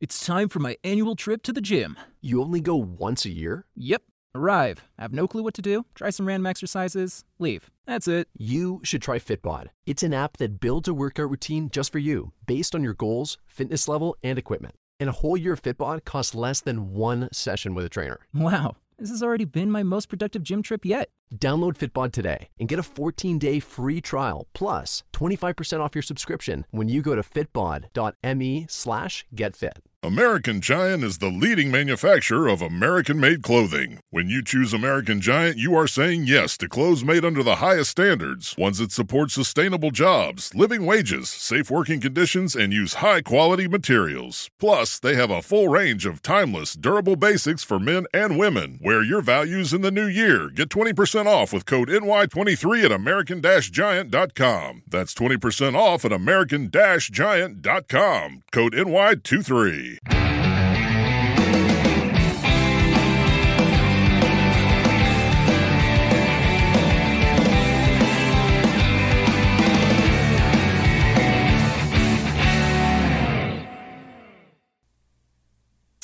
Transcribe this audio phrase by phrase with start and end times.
[0.00, 1.94] It's time for my annual trip to the gym.
[2.22, 3.66] You only go once a year?
[3.76, 4.02] Yep.
[4.34, 7.70] Arrive, have no clue what to do, try some random exercises, leave.
[7.84, 8.26] That's it.
[8.34, 9.66] You should try Fitbod.
[9.84, 13.36] It's an app that builds a workout routine just for you, based on your goals,
[13.46, 14.74] fitness level, and equipment.
[14.98, 18.20] And a whole year of Fitbod costs less than one session with a trainer.
[18.32, 21.10] Wow, this has already been my most productive gym trip yet.
[21.36, 26.88] Download Fitbod today and get a 14-day free trial plus 25% off your subscription when
[26.88, 29.78] you go to fitbod.me slash getfit.
[30.02, 33.98] American Giant is the leading manufacturer of American made clothing.
[34.08, 37.90] When you choose American Giant, you are saying yes to clothes made under the highest
[37.90, 43.68] standards, ones that support sustainable jobs, living wages, safe working conditions, and use high quality
[43.68, 44.48] materials.
[44.58, 48.78] Plus, they have a full range of timeless, durable basics for men and women.
[48.82, 50.48] Wear your values in the new year.
[50.48, 54.82] Get 20% off with code NY23 at American Giant.com.
[54.86, 58.42] That's 20% off at American Giant.com.
[58.52, 59.98] Code NY23.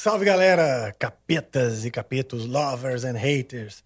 [0.06, 3.82] Salve galera, capetas e capetos, lovers and haters.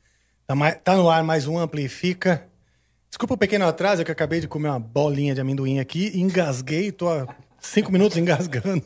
[0.51, 2.45] Tá, tá no ar mais um Amplifica.
[3.09, 6.11] Desculpa o pequeno atraso, é que eu acabei de comer uma bolinha de amendoim aqui,
[6.19, 8.83] engasguei, tô há cinco minutos engasgando.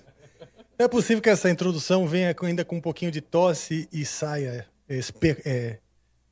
[0.78, 4.66] É possível que essa introdução venha ainda com um pouquinho de tosse e saia.
[4.86, 5.78] espe- é,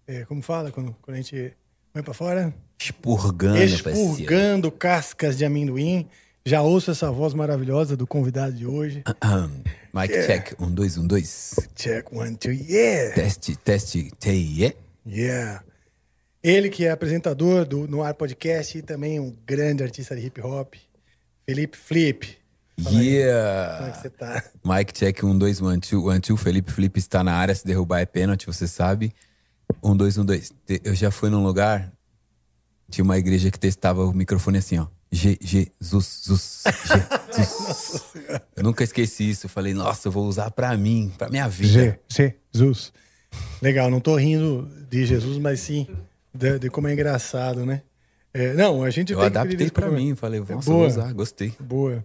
[0.07, 1.55] é, como fala quando, quando a gente
[1.95, 2.53] põe pra fora?
[2.79, 3.57] Expurgando.
[3.63, 6.11] Expurgando cascas de amendoim.
[6.45, 9.03] Já ouço essa voz maravilhosa do convidado de hoje.
[9.25, 9.51] Aham.
[9.95, 11.55] Mic check, um, dois, um, dois.
[11.75, 13.15] Check one, two, yeah!
[13.15, 14.75] Teste, teste, TIE.
[15.07, 15.63] Yeah.
[16.43, 20.41] Ele que é apresentador do No Ar Podcast e também um grande artista de hip
[20.41, 20.75] hop,
[21.47, 22.37] Felipe Flip.
[22.83, 23.93] Como é Yeah!
[23.93, 24.43] que você tá?
[24.65, 26.37] Mic check, um, dois, one, two, one, two.
[26.37, 29.13] Felipe Felipe está na área, se derrubar é pênalti, você sabe.
[29.83, 30.53] Um, dois, um, dois.
[30.67, 31.93] Te- Eu já fui num lugar,
[32.91, 34.87] tinha uma igreja que testava o microfone assim, ó.
[35.15, 36.63] G, Jesus, Zus,
[37.37, 38.03] Jesus.
[38.57, 39.45] Eu nunca esqueci isso.
[39.47, 41.99] Eu falei, nossa, eu vou usar pra mim, pra minha vida.
[42.09, 42.93] G, Jesus.
[43.61, 45.87] Legal, não tô rindo de Jesus, mas sim
[46.35, 47.83] de, de como é engraçado, né?
[48.35, 50.15] É, não, a gente Eu tem adaptei pro- mim.
[50.15, 50.63] Falei, nossa, Boa.
[50.63, 51.53] vou usar, gostei.
[51.61, 52.05] Boa.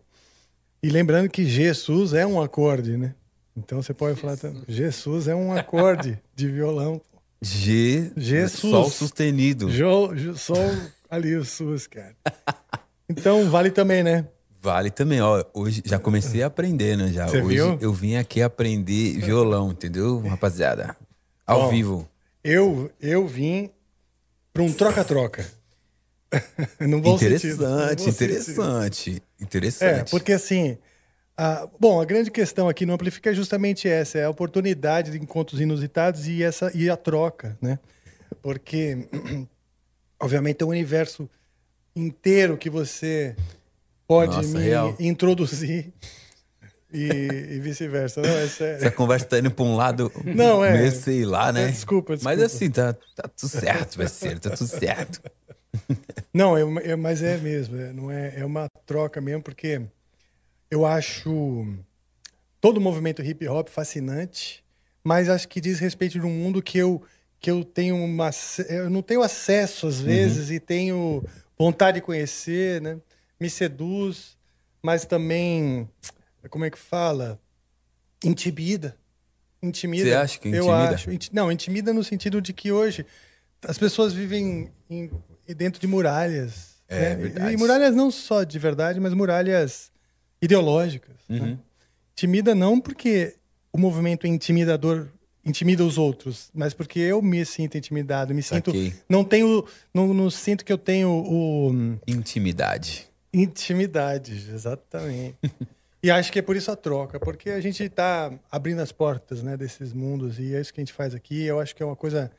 [0.84, 3.16] E lembrando que Jesus é um acorde, né?
[3.56, 4.62] Então você pode falar também.
[4.68, 7.02] Jesus é um acorde de violão.
[7.42, 8.60] G, Jesus.
[8.72, 9.70] sol sustenido.
[9.72, 10.54] Jo, só
[11.10, 12.16] ali o SUS, cara.
[13.10, 14.28] Então vale também, né?
[14.62, 15.44] Vale também, ó.
[15.54, 17.08] Hoje já comecei a aprender, né?
[17.12, 17.28] Já.
[17.28, 17.78] Você hoje viu?
[17.80, 20.96] eu vim aqui aprender violão, entendeu, rapaziada?
[21.48, 22.10] Ao Bom, vivo.
[22.44, 23.72] Eu, eu vim
[24.54, 25.50] para um troca-troca.
[26.78, 26.88] sentido.
[26.88, 28.96] No Interessante, interessante.
[28.96, 29.22] sentido.
[29.40, 30.12] É, Interessante.
[30.12, 30.78] porque assim.
[31.38, 35.18] a- bom, a grande questão aqui no Amplifica é justamente essa: é a oportunidade de
[35.18, 37.80] encontros inusitados e, essa, e a troca, né?
[38.42, 39.08] Porque,
[40.20, 41.30] obviamente, é um universo
[41.96, 43.36] inteiro que você
[44.06, 44.96] pode Nossa, me real.
[45.00, 45.94] introduzir
[46.94, 48.22] e, e vice-versa.
[48.22, 48.76] Não, é sério.
[48.78, 50.74] Essa conversa tá indo pra um lado Não, é.
[50.74, 51.66] meio sei lá, né?
[51.66, 52.46] É, desculpa, Mas desculpa.
[52.46, 55.22] assim, tá, tá tudo certo, parceiro, tá tudo certo.
[56.34, 59.82] Não, eu- eu- mas é mesmo, é, não é, é uma troca mesmo, porque
[60.70, 61.66] eu acho
[62.62, 64.64] todo o movimento hip hop fascinante,
[65.04, 67.02] mas acho que diz respeito de um mundo que eu,
[67.40, 68.30] que eu tenho uma.
[68.68, 71.24] Eu não tenho acesso às vezes e tenho
[71.58, 72.98] vontade de conhecer, né?
[73.40, 74.38] Me seduz,
[74.82, 75.88] mas também,
[76.48, 77.40] como é que fala?
[78.24, 78.98] Intimida.
[79.62, 80.06] Intimida.
[80.06, 80.90] Você acha que Eu intimida?
[80.96, 81.12] acho.
[81.12, 83.06] Inti- Não, intimida no sentido de que hoje
[83.68, 85.10] as pessoas vivem em-
[85.56, 86.78] dentro de muralhas.
[86.88, 87.16] É, né?
[87.16, 87.54] verdade.
[87.54, 89.92] E muralhas não só de verdade, mas muralhas
[90.42, 91.16] ideológicas.
[91.30, 91.46] Uhum.
[91.54, 91.60] né?
[92.14, 93.36] Intimida não porque
[93.74, 95.08] o movimento é intimidador
[95.46, 98.94] intimida os outros, mas porque eu me sinto intimidado, me sinto Saquei.
[99.08, 103.08] não tenho não, não sinto que eu tenho o Intimidade.
[103.34, 105.38] intimidade, exatamente.
[106.02, 109.42] e acho que é por isso a troca, porque a gente está abrindo as portas,
[109.42, 111.44] né, desses mundos e é isso que a gente faz aqui.
[111.44, 112.32] Eu acho que é uma coisa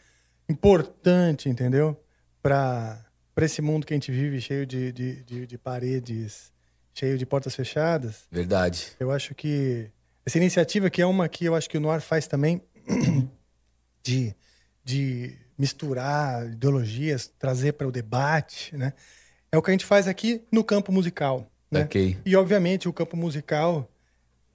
[0.49, 2.01] importante, entendeu?
[2.41, 3.05] Para
[3.39, 6.53] esse mundo que a gente vive cheio de, de, de, de paredes,
[6.95, 8.27] cheio de portas fechadas.
[8.31, 8.93] Verdade.
[8.99, 9.91] Eu acho que
[10.25, 12.63] essa iniciativa, que é uma que eu acho que o Noir faz também,
[14.03, 14.35] de,
[14.85, 18.93] de misturar ideologias, trazer para o debate, né?
[19.51, 21.51] É o que a gente faz aqui no campo musical.
[21.71, 21.83] Né?
[21.83, 22.19] Ok.
[22.25, 23.89] E, obviamente, o campo musical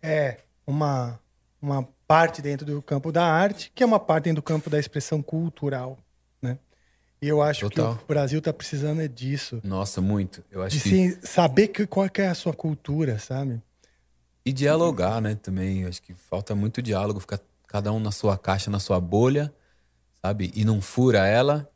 [0.01, 1.19] é uma,
[1.61, 4.79] uma parte dentro do campo da arte, que é uma parte dentro do campo da
[4.79, 5.97] expressão cultural,
[6.41, 6.57] né?
[7.21, 7.95] E eu acho Total.
[7.95, 10.43] que o Brasil está precisando é disso Nossa, muito.
[10.51, 11.25] Eu acho de que.
[11.25, 13.61] saber que, qual é a sua cultura, sabe?
[14.45, 15.85] E dialogar, né, também.
[15.85, 19.53] Acho que falta muito diálogo, ficar cada um na sua caixa, na sua bolha,
[20.21, 20.51] sabe?
[20.53, 21.69] E não fura ela,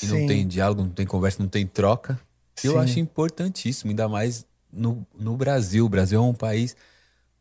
[0.00, 0.20] e Sim.
[0.20, 2.18] não tem diálogo, não tem conversa, não tem troca.
[2.62, 2.78] Eu Sim.
[2.78, 5.84] acho importantíssimo, ainda mais no, no Brasil.
[5.84, 6.76] O Brasil é um país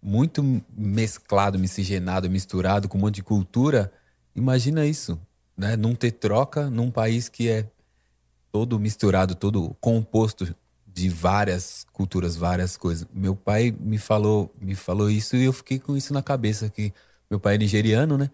[0.01, 0.43] muito
[0.75, 3.91] mesclado, miscigenado, misturado, com um monte de cultura.
[4.35, 5.19] Imagina isso,
[5.55, 5.75] né?
[5.75, 7.65] Não ter troca num país que é
[8.51, 10.53] todo misturado, todo composto
[10.85, 13.07] de várias culturas, várias coisas.
[13.13, 16.93] Meu pai me falou, me falou isso e eu fiquei com isso na cabeça que
[17.29, 18.29] meu pai é nigeriano, né?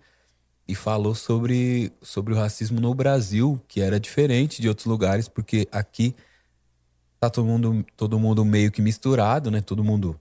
[0.67, 5.67] E falou sobre, sobre o racismo no Brasil, que era diferente de outros lugares, porque
[5.71, 6.15] aqui
[7.19, 9.61] tá todo mundo, todo mundo meio que misturado, né?
[9.61, 10.19] Todo mundo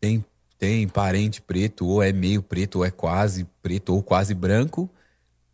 [0.00, 0.24] tem,
[0.58, 4.88] tem parente preto, ou é meio preto, ou é quase preto, ou quase branco.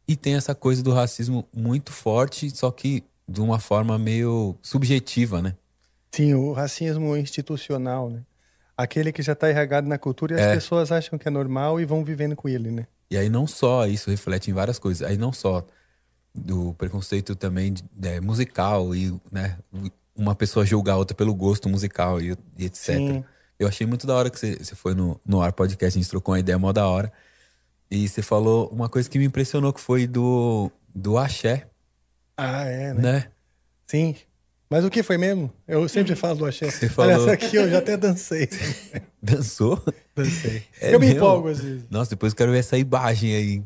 [0.06, 5.40] E tem essa coisa do racismo muito forte, só que de uma forma meio subjetiva,
[5.40, 5.56] né?
[6.14, 8.22] Sim, o racismo institucional, né?
[8.76, 10.54] Aquele que já está irrigado na cultura e as É.
[10.54, 12.86] pessoas acham que é normal e vão vivendo com ele, né?
[13.10, 15.64] E aí não só isso reflete em várias coisas, aí não só
[16.34, 19.58] do preconceito também é, musical e né,
[20.16, 22.96] uma pessoa julgar a outra pelo gosto musical e, e etc.
[22.96, 23.24] Sim.
[23.58, 26.10] Eu achei muito da hora que você, você foi no, no Ar Podcast, a gente
[26.10, 27.12] trocou uma ideia mó da hora.
[27.90, 31.68] E você falou uma coisa que me impressionou, que foi do, do axé,
[32.36, 33.00] Ah, é, né?
[33.02, 33.26] né?
[33.86, 34.16] Sim.
[34.72, 35.52] Mas o que foi mesmo?
[35.68, 36.64] Eu sempre falo do axé.
[36.72, 38.48] Você falou- Olha, essa aqui eu já até dancei.
[39.22, 39.80] Dançou?
[40.16, 40.62] Dancei.
[40.80, 41.84] É eu me empolgo às vezes.
[41.90, 43.62] Nossa, depois eu quero ver essa imagem aí.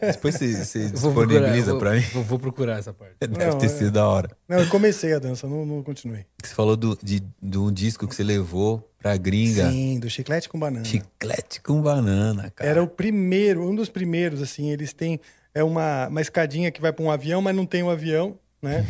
[0.00, 2.00] Depois você, você procurar, disponibiliza vou- pra mim.
[2.12, 3.14] Vou, vou procurar essa parte.
[3.20, 3.68] Deve Não, ter é.
[3.68, 4.30] sido da hora.
[4.48, 6.24] Não, eu comecei a dança, não, não continuei.
[6.42, 9.68] Você falou do, de, de um disco que você levou pra gringa.
[9.70, 10.84] Sim, do chiclete com banana.
[10.84, 12.70] Chiclete com banana, cara.
[12.70, 15.20] Era o primeiro, um dos primeiros, assim, eles têm
[15.52, 18.86] é uma, uma escadinha que vai para um avião, mas não tem um avião, né?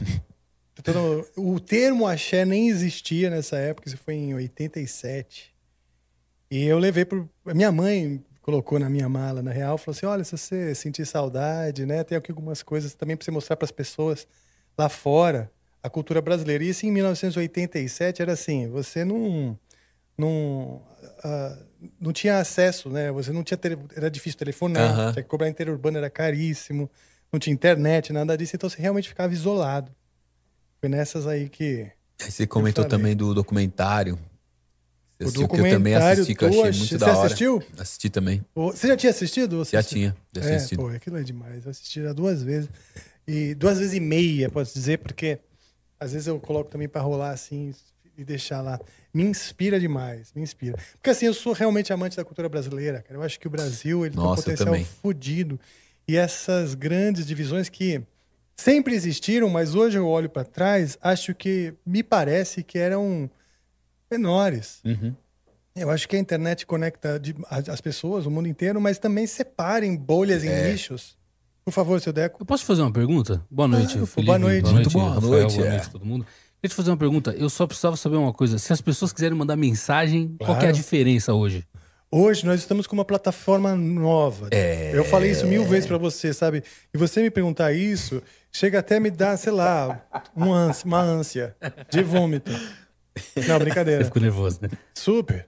[0.87, 5.55] Todo- o termo axé nem existia nessa época, isso foi em 87.
[6.51, 7.29] E eu levei pro.
[7.45, 11.85] Minha mãe colocou na minha mala, na real, falou assim: olha, se você sentir saudade,
[11.85, 12.05] né?
[12.05, 14.27] Tem aqui algumas coisas também para você mostrar para as pessoas
[14.79, 15.51] lá fora
[15.83, 16.63] a cultura brasileira.
[16.63, 19.59] E isso em 1987 era assim: você não.
[20.17, 20.81] não
[21.25, 21.59] ah,
[22.01, 23.11] não tinha acesso, né?
[23.13, 23.77] Você não tinha tele...
[23.95, 25.13] era difícil telefonar, Aham.
[25.13, 26.91] tinha que cobrar interurbano era caríssimo,
[27.33, 29.93] não tinha internet, nada disso, então você realmente ficava isolado.
[30.81, 31.91] Foi nessas aí que
[32.23, 34.19] Aí você comentou também do documentário.
[35.19, 37.07] Você O assistiu, que eu também documentário assisti, que eu achei ach- muito você da
[37.17, 37.27] hora.
[37.27, 37.63] assistiu?
[37.79, 38.45] Assisti também.
[38.55, 39.57] Você já tinha assistido?
[39.59, 40.79] você Já tinha, já tinha é, assistido.
[40.83, 41.65] pô, aquilo é demais.
[41.65, 42.69] Eu assisti já duas vezes.
[43.27, 45.39] E duas vezes e meia, posso dizer, porque
[45.99, 47.75] às vezes eu coloco também pra rolar assim
[48.17, 48.79] e deixar lá.
[49.13, 50.79] Me inspira demais, me inspira.
[50.93, 53.19] Porque assim, eu sou realmente amante da cultura brasileira, cara.
[53.19, 55.59] Eu acho que o Brasil ele Nossa, tem um potencial fodido.
[56.07, 58.01] E essas grandes divisões que
[58.57, 63.31] sempre existiram, mas hoje eu olho pra trás, acho que me parece que eram
[64.11, 64.81] menores.
[64.85, 65.15] Uhum.
[65.75, 69.27] Eu acho que a internet conecta de- as as pessoas, o mundo inteiro, mas também
[69.27, 70.69] separa em bolhas, É.
[70.69, 71.17] em nichos.
[71.65, 72.39] Por favor, seu Deco.
[72.41, 73.45] Eu posso te fazer uma pergunta?
[73.51, 74.27] Boa noite, Claro, Felipe.
[74.27, 74.73] boa noite.
[74.73, 75.71] Muito boa Rafael, noite, Boa é.
[75.71, 76.25] noite a todo mundo.
[76.25, 77.33] Queria te fazer uma pergunta.
[77.37, 78.57] Eu só precisava saber uma coisa.
[78.59, 80.73] Se as pessoas quiserem mandar mensagem, qual que é a Claro.
[80.77, 81.67] diferença hoje?
[82.11, 84.49] Hoje nós estamos com uma plataforma nova.
[84.53, 84.93] É.
[84.97, 86.63] Eu falei isso mil vezes pra você, sabe?
[86.95, 88.23] E você me perguntar isso,
[88.57, 90.03] chega até a me dar, sei lá,
[90.35, 91.57] uma ânsia, uma ânsia
[91.91, 92.51] de vômito.
[92.51, 94.05] Não, Eu brincadeira.
[94.05, 94.69] fico nervoso, né?
[94.95, 95.47] Super.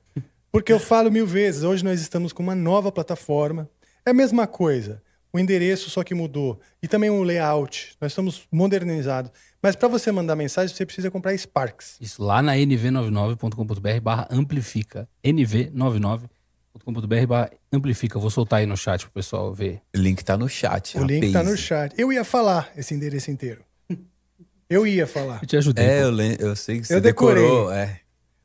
[0.52, 3.68] Porque eu falo mil vezes, hoje nós estamos com uma nova plataforma.
[4.04, 5.02] É a mesma coisa.
[5.32, 6.58] O endereço só que mudou.
[6.82, 7.94] E também o layout.
[8.00, 9.30] Nós estamos modernizados.
[9.62, 11.96] Mas para você mandar mensagem, você precisa comprar Sparks.
[12.00, 15.08] Isso lá na nv99.com.br barra amplifica.
[15.24, 16.37] nv99.com.br
[17.26, 18.18] barra amplifica.
[18.18, 19.80] Vou soltar aí no chat pro pessoal ver.
[19.94, 20.98] O link tá no chat.
[20.98, 21.94] O link tá no chat.
[21.98, 23.62] Eu ia falar esse endereço inteiro.
[24.68, 25.40] Eu ia falar.
[25.42, 25.84] Eu te ajudei.
[25.84, 27.42] É, eu, eu sei que você Eu decorei.
[27.42, 27.72] decorou.
[27.72, 28.00] É.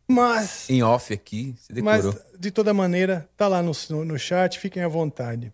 [0.08, 2.26] Mas, Em off aqui, você mas decorou.
[2.40, 4.60] de toda maneira, tá lá no, no, no chat.
[4.60, 5.52] Fiquem à vontade.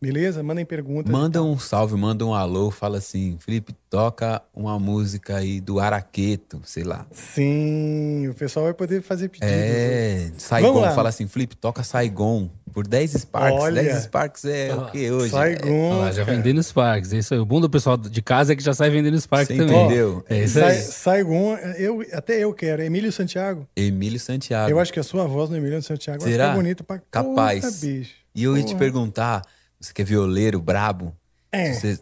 [0.00, 0.42] Beleza?
[0.42, 1.10] Mandem perguntas.
[1.10, 6.60] Manda um salve, manda um alô, fala assim, Felipe, toca uma música aí do Araqueto,
[6.64, 7.06] sei lá.
[7.10, 9.48] Sim, o pessoal vai poder fazer pedidos.
[9.50, 10.92] É, Vamos Saigon, lá.
[10.94, 13.62] fala assim, Felipe, toca Saigon por 10 Sparks.
[13.62, 13.82] Olha.
[13.82, 15.30] 10 Sparks é o que hoje?
[15.30, 15.98] Saigon.
[16.00, 17.12] Lá, já vendendo Sparks.
[17.14, 17.40] É isso aí.
[17.40, 19.84] O bom do pessoal de casa é que já sai vendendo Sparks Você também.
[19.86, 20.22] entendeu?
[20.28, 20.76] É isso aí.
[20.82, 22.82] Saigon, eu, até eu quero.
[22.82, 23.66] Emílio Santiago.
[23.74, 24.70] Emílio Santiago.
[24.70, 26.44] Eu acho que a sua voz no Emílio Santiago vai Será?
[26.48, 27.60] ficar bonita pra Capaz.
[27.64, 28.14] Porra, bicho.
[28.34, 28.78] E eu ia te Porra.
[28.78, 29.42] perguntar,
[29.86, 31.14] você que é violeiro, brabo,
[31.52, 31.72] É.
[31.72, 31.98] você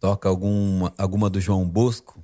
[0.00, 2.22] toca alguma, alguma do João Bosco,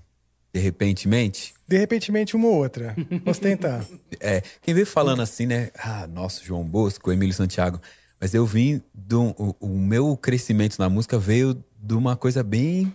[0.52, 1.54] de repentemente?
[1.66, 2.94] De repentemente, uma ou outra.
[3.24, 3.84] Posso tentar.
[4.20, 5.70] É, quem veio falando assim, né?
[5.76, 7.80] Ah, nosso João Bosco, Emílio Santiago.
[8.20, 9.34] Mas eu vim do.
[9.36, 12.94] O, o meu crescimento na música veio de uma coisa bem.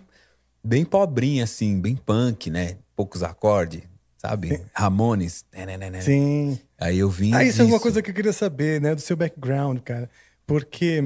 [0.64, 2.76] Bem pobrinha, assim, bem punk, né?
[2.96, 3.82] Poucos acordes,
[4.18, 4.60] sabe?
[4.74, 5.44] Ramones.
[5.52, 6.00] né, né, né, né.
[6.00, 6.58] Sim.
[6.78, 7.32] Aí eu vim.
[7.34, 7.82] Ah, isso é uma disso.
[7.82, 10.08] coisa que eu queria saber, né, do seu background, cara.
[10.50, 11.04] Porque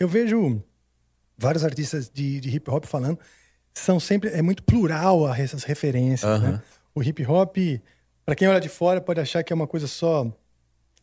[0.00, 0.60] eu vejo
[1.38, 3.20] vários artistas de, de hip hop falando,
[3.72, 6.60] são sempre, é muito plural essas referências, né?
[6.92, 7.56] O hip hop,
[8.26, 10.26] para quem olha de fora, pode achar que é uma coisa só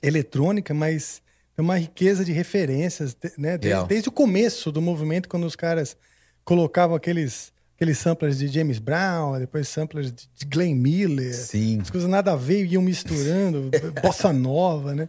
[0.01, 1.22] eletrônica, mas
[1.58, 3.58] é uma riqueza de referências, né?
[3.58, 5.96] Desde, desde o começo do movimento, quando os caras
[6.44, 11.79] colocavam aqueles, aqueles samplers de James Brown, depois samplers de de Glenn Miller, Sim.
[11.79, 13.72] as coisas nada a ver iam misturando,
[14.03, 15.08] bossa nova, né?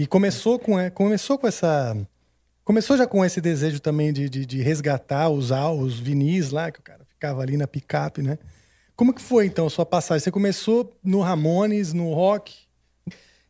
[0.00, 1.94] E começou com, é, começou com essa.
[2.64, 6.70] Começou já com esse desejo também de, de, de resgatar os, al- os vinis lá,
[6.72, 8.38] que o cara ficava ali na picape, né?
[8.96, 10.24] Como que foi então a sua passagem?
[10.24, 12.54] Você começou no Ramones, no rock?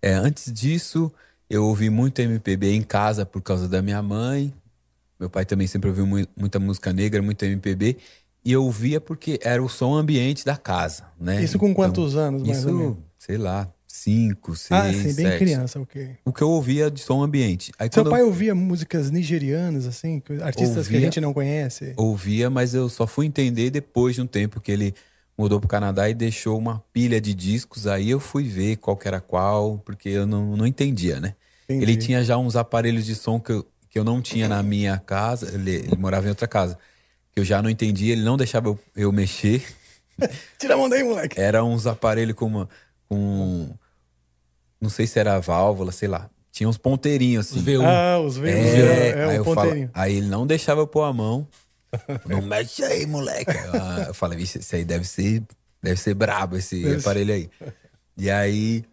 [0.02, 1.12] É, antes disso,
[1.49, 4.52] eu ouvi muito MPB em casa por causa da minha mãe.
[5.21, 7.97] Meu pai também sempre ouviu mui- muita música negra, muito MPB.
[8.45, 11.42] E eu ouvia porque era o som ambiente da casa, né?
[11.45, 12.97] Isso com Então, quantos anos, mais ou menos?
[12.97, 15.38] Isso, sei lá, cinco, seis, Ah, sim, bem sete.
[15.38, 16.16] criança, ok.
[16.25, 17.73] O que eu ouvia de som ambiente.
[17.78, 21.00] Aí Seu pai eu ouvia músicas nigerianas, assim, artistas que a Ouvia.
[21.00, 21.92] gente não conhece?
[21.97, 24.94] ouvia, mas eu só fui entender depois de um tempo que ele
[25.37, 27.87] mudou pro Canadá e deixou uma pilha de discos.
[27.87, 31.35] Aí eu fui ver qual que era qual, porque eu não, não entendia, né?
[31.64, 31.85] Entendi.
[31.85, 34.99] Ele tinha já uns aparelhos de som que eu, que eu não tinha na minha
[34.99, 35.52] casa.
[35.54, 36.78] Ele, ele morava em outra casa.
[37.32, 39.64] Que eu já não entendia, ele não deixava eu, eu mexer.
[40.59, 41.40] Tira a mão daí, moleque.
[41.40, 42.68] Era uns aparelhos com uma.
[43.11, 43.69] Com,
[44.81, 46.31] não sei se era válvula, sei lá.
[46.52, 47.59] Tinha uns ponteirinhos assim.
[47.59, 47.85] Os V1.
[47.85, 48.47] Ah, os V1.
[48.49, 51.47] É, É, aí, o eu falo- aí ele não deixava eu pôr a mão.
[52.25, 53.50] Não mexe aí, moleque.
[53.50, 55.43] Ah, Eu falei, vixe, esse aí deve ser,
[55.83, 57.50] deve ser brabo, esse aparelho aí.
[58.17, 58.85] E aí,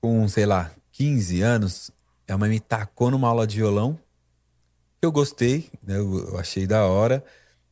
[0.00, 1.90] com, sei lá, 15 anos,
[2.26, 3.98] a mãe me tacou numa aula de violão.
[5.02, 5.98] Eu gostei, né?
[5.98, 7.22] Eu, eu achei da hora.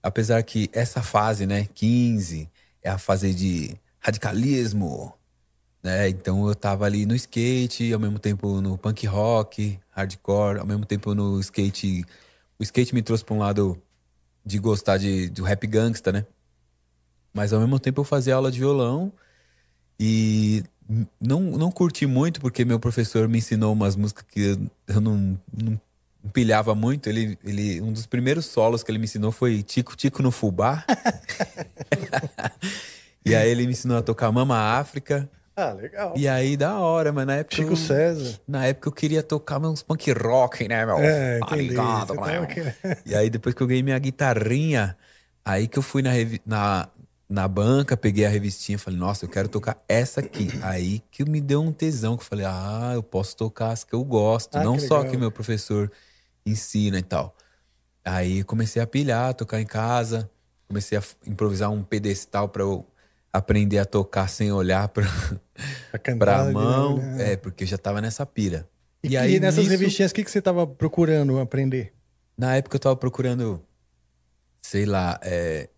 [0.03, 2.51] Apesar que essa fase, né, 15,
[2.83, 5.15] é a fase de radicalismo,
[5.85, 6.09] né?
[6.09, 10.87] Então eu tava ali no skate, ao mesmo tempo no punk rock, hardcore, ao mesmo
[10.87, 12.07] tempo no skate.
[12.59, 13.77] O skate me trouxe pra um lado
[14.45, 16.25] de gostar de, do rap gangsta, né?
[17.35, 19.13] Mas ao mesmo tempo eu fazia aula de violão
[20.01, 20.65] e
[21.21, 24.59] não, não curti muito porque meu professor me ensinou umas músicas que eu,
[24.95, 25.81] eu não, não
[26.33, 27.09] pilhava muito.
[27.11, 30.83] Ele, ele, um dos primeiros solos que ele me ensinou foi Tico Tico no Fubá.
[33.27, 35.29] e aí ele me ensinou a tocar Mama África.
[35.57, 36.15] Ah, legal.
[36.17, 37.57] E aí, da hora, mas na época.
[37.57, 38.41] Chico eu, César.
[38.47, 40.97] Na época eu queria tocar uns punk rock, né, meu?
[40.99, 42.25] É, Tá ligado, meu?
[42.25, 42.75] tava querendo-
[43.07, 44.97] E aí, depois que eu ganhei minha guitarrinha,
[45.45, 46.11] aí que eu fui na,
[46.45, 46.89] na,
[47.29, 50.49] na banca, peguei a revistinha e falei, nossa, eu quero tocar essa aqui.
[50.63, 53.95] Aí que me deu um tesão, que eu falei, ah, eu posso tocar as que
[53.95, 55.91] eu gosto, Ah, não que só que meu professor
[56.45, 57.35] ensina e tal.
[58.05, 60.31] Aí comecei a pilhar, tocar em casa,
[60.69, 62.87] comecei a improvisar um pedestal pra eu
[63.35, 64.89] aprender a tocar sem olhar
[66.03, 66.99] cantar, pra né, mão.
[66.99, 67.33] né?
[67.33, 68.69] É, porque eu já tava nessa pira.
[69.03, 71.93] E, E, aí, nessas nisso, revistinhas, o que, que você tava procurando aprender?
[72.39, 73.63] na época eu tava procurando,
[74.63, 75.69] sei lá, é...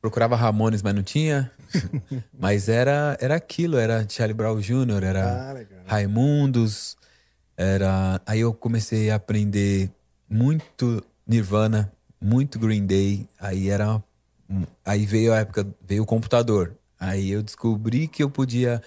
[0.00, 1.50] procurava Ramones, mas não tinha.
[2.38, 5.64] mas era, era aquilo, era Charlie Brown Jr., era Ah.
[5.86, 6.96] Raimundos,
[7.56, 8.20] era.
[8.26, 9.90] Aí eu comecei a aprender
[10.28, 13.28] muito Nirvana, muito Green Day.
[13.38, 14.02] Aí era.
[14.84, 16.76] Aí veio a época, veio o computador.
[16.98, 18.82] Aí eu descobri que eu podia.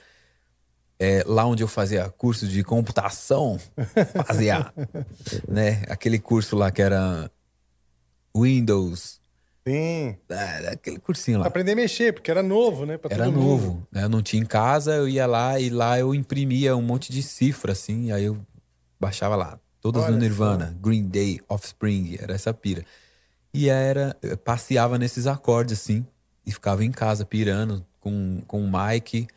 [0.99, 3.59] é, lá onde eu fazia curso de computação,
[4.25, 4.71] fazia,
[5.47, 7.29] né, aquele curso lá que era
[8.35, 9.19] Windows,
[9.67, 10.15] Sim.
[10.29, 11.47] é, aquele cursinho lá.
[11.47, 12.99] Aprender a mexer, porque era novo, né?
[13.09, 13.43] Era todo mundo.
[13.43, 14.03] novo, né?
[14.03, 17.23] Eu não tinha em casa, eu ia lá e lá eu imprimia um monte de
[17.23, 18.37] cifra, assim, aí eu
[18.99, 19.59] baixava lá.
[19.81, 22.85] Todas Olha no Nirvana, Green Day, Offspring, era essa pira.
[23.53, 26.05] E era, passeava nesses acordes, assim,
[26.45, 29.27] e ficava em casa pirando com, com o Mike,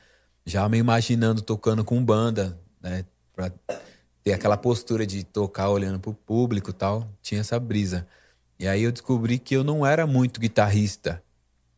[0.44, 3.04] já me imaginando tocando com banda, né?
[3.34, 3.52] Pra
[4.24, 7.08] ter aquela postura de tocar olhando pro público e tal.
[7.20, 8.06] Tinha essa brisa.
[8.58, 11.22] E aí eu descobri que eu não era muito guitarrista,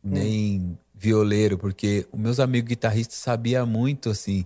[0.01, 4.45] nem violeiro, porque os meus amigos guitarristas sabiam muito, assim,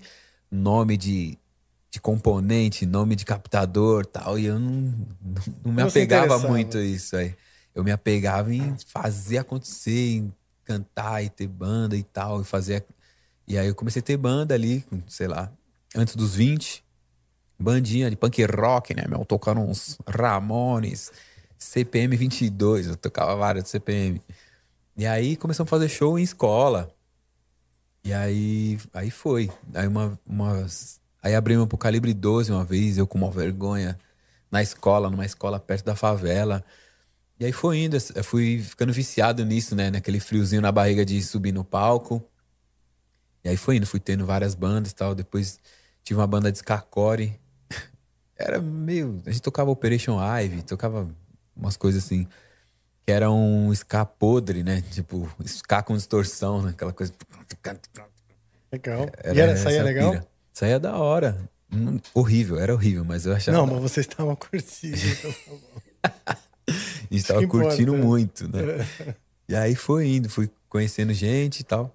[0.49, 1.37] nome de,
[1.91, 6.77] de componente, nome de captador tal, e eu não, não, não me Não apegava muito
[6.77, 7.35] a isso aí.
[7.73, 12.85] Eu me apegava em fazer acontecer, em cantar e ter banda e tal, e fazer.
[13.47, 15.51] E aí eu comecei a ter banda ali, sei lá,
[15.95, 16.83] antes dos 20,
[17.59, 19.25] bandinha de punk rock, né, meu?
[19.25, 21.11] Tocando uns Ramones,
[21.57, 24.21] CPM 22, eu tocava vários de CPM.
[24.95, 26.93] E aí começamos a fazer show em escola.
[28.03, 29.49] E aí, aí foi.
[29.73, 33.97] Aí uma, umas, aí abrimos pro Calibre 12 uma vez, eu com uma vergonha,
[34.51, 36.63] na escola, numa escola perto da favela.
[37.39, 39.89] E aí foi indo, eu fui ficando viciado nisso, né?
[39.89, 42.23] Naquele friozinho na barriga de subir no palco.
[43.43, 45.13] E aí foi indo, fui tendo várias bandas e tal.
[45.13, 45.59] Depois
[46.03, 47.39] tive uma banda de Skacore.
[48.37, 49.21] Era meio.
[49.25, 51.09] A gente tocava Operation Ivy, tocava
[51.55, 52.27] umas coisas assim.
[53.05, 54.81] Que era um ska podre, né?
[54.91, 56.69] Tipo, ska com distorção, né?
[56.69, 57.13] Aquela coisa.
[58.71, 59.09] Legal.
[59.25, 60.11] e era, saía essa legal?
[60.11, 60.27] pira.
[60.53, 61.37] Saía da hora.
[61.69, 63.57] Hum, horrível, era horrível, mas eu achava.
[63.57, 64.95] Não, mas vocês estavam curtindo.
[67.09, 67.09] então tá bom.
[67.11, 67.97] A gente tava que importa, curtindo é.
[67.97, 68.61] muito, né?
[69.49, 71.93] E aí foi indo, fui conhecendo gente e tal.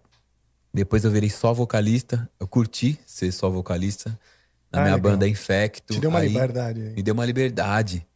[0.72, 2.28] Depois eu virei só vocalista.
[2.38, 4.10] Eu curti ser só vocalista.
[4.70, 5.12] Na Ah, minha legal.
[5.12, 5.94] banda Infecto.
[5.94, 6.90] Te deu uma Aí liberdade aí.
[6.94, 8.06] Me deu uma liberdade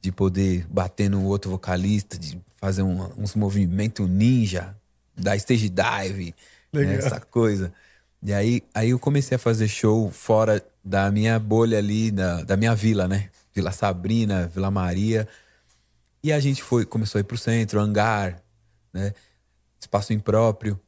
[0.00, 4.74] de poder bater no outro vocalista, de fazer um- uns movimentos ninja,
[5.14, 6.34] da stage dive,
[6.72, 7.70] né, essa coisa.
[8.22, 12.56] E aí, aí eu comecei a fazer show fora da minha bolha ali, da, da
[12.56, 13.28] minha vila, né?
[13.54, 15.28] Vila Sabrina, Vila Maria.
[16.22, 18.42] E a gente foi, começou a ir pro centro, hangar,
[18.92, 19.12] né?
[19.80, 20.78] Espaço impróprio.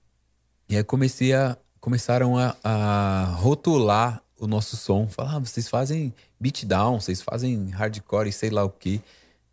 [0.69, 5.09] E aí comecei a, começaram a, a rotular o nosso som.
[5.09, 9.01] Falar, ah, vocês fazem beatdown, vocês fazem hardcore e sei lá o quê.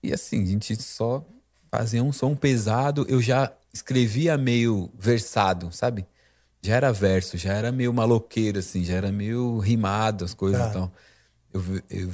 [0.02, 1.24] E assim, a gente só
[1.70, 3.06] fazia um som pesado.
[3.08, 6.06] Eu já escrevia meio versado, sabe?
[6.62, 10.70] Já era verso, já era meio maloqueiro, assim, já era meio rimado as coisas Tá.
[10.70, 10.92] e tal.
[11.54, 12.10] Eu, eu,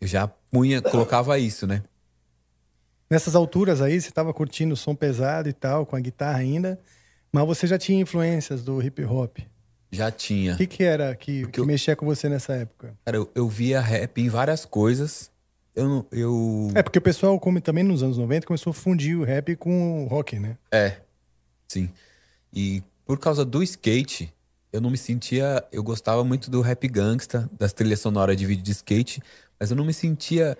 [0.00, 1.82] eu já punha, colocava isso, né?
[3.14, 6.80] Nessas alturas aí, você estava curtindo o som pesado e tal, com a guitarra ainda,
[7.30, 9.38] mas você já tinha influências do hip hop.
[9.88, 10.54] Já tinha.
[10.54, 12.92] O que, que era que, que eu- mexia com você nessa época?
[13.04, 15.30] Cara, eu, eu via rap em várias coisas.
[15.76, 16.06] Eu não.
[16.10, 16.72] Eu...
[16.74, 20.02] É, porque o pessoal, como também nos anos 90, começou a fundir o rap com
[20.02, 20.58] o rock, né?
[20.72, 20.96] É,
[21.68, 21.88] sim.
[22.52, 24.34] E por causa do skate,
[24.72, 25.64] eu não me sentia.
[25.70, 29.22] Eu gostava muito do rap gangsta, das trilhas sonoras de vídeo de skate,
[29.60, 30.58] mas eu não me sentia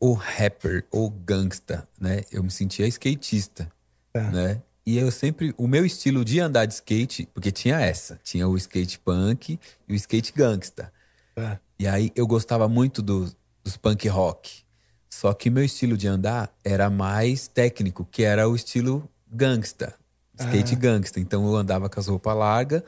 [0.00, 2.22] o rapper ou gangsta, né?
[2.30, 3.70] Eu me sentia skatista,
[4.12, 4.30] Tá.
[4.30, 4.62] né?
[4.86, 5.54] E eu sempre.
[5.58, 9.92] O meu estilo de andar de skate, porque tinha essa: tinha o skate punk e
[9.92, 10.90] o skate gangsta.
[11.34, 11.60] Tá.
[11.78, 13.30] E aí eu gostava muito do-
[13.62, 14.62] dos punk rock.
[15.10, 19.94] Só que meu estilo de andar era mais técnico, que era o estilo gangsta,
[20.38, 20.78] skate Ah.
[20.78, 21.20] gangsta.
[21.20, 22.82] Então eu andava com as roupas largas,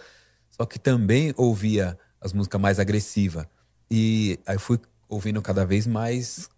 [0.50, 3.46] só que também ouvia as músicas mais agressivas.
[3.90, 6.48] E aí fui ouvindo cada vez mais,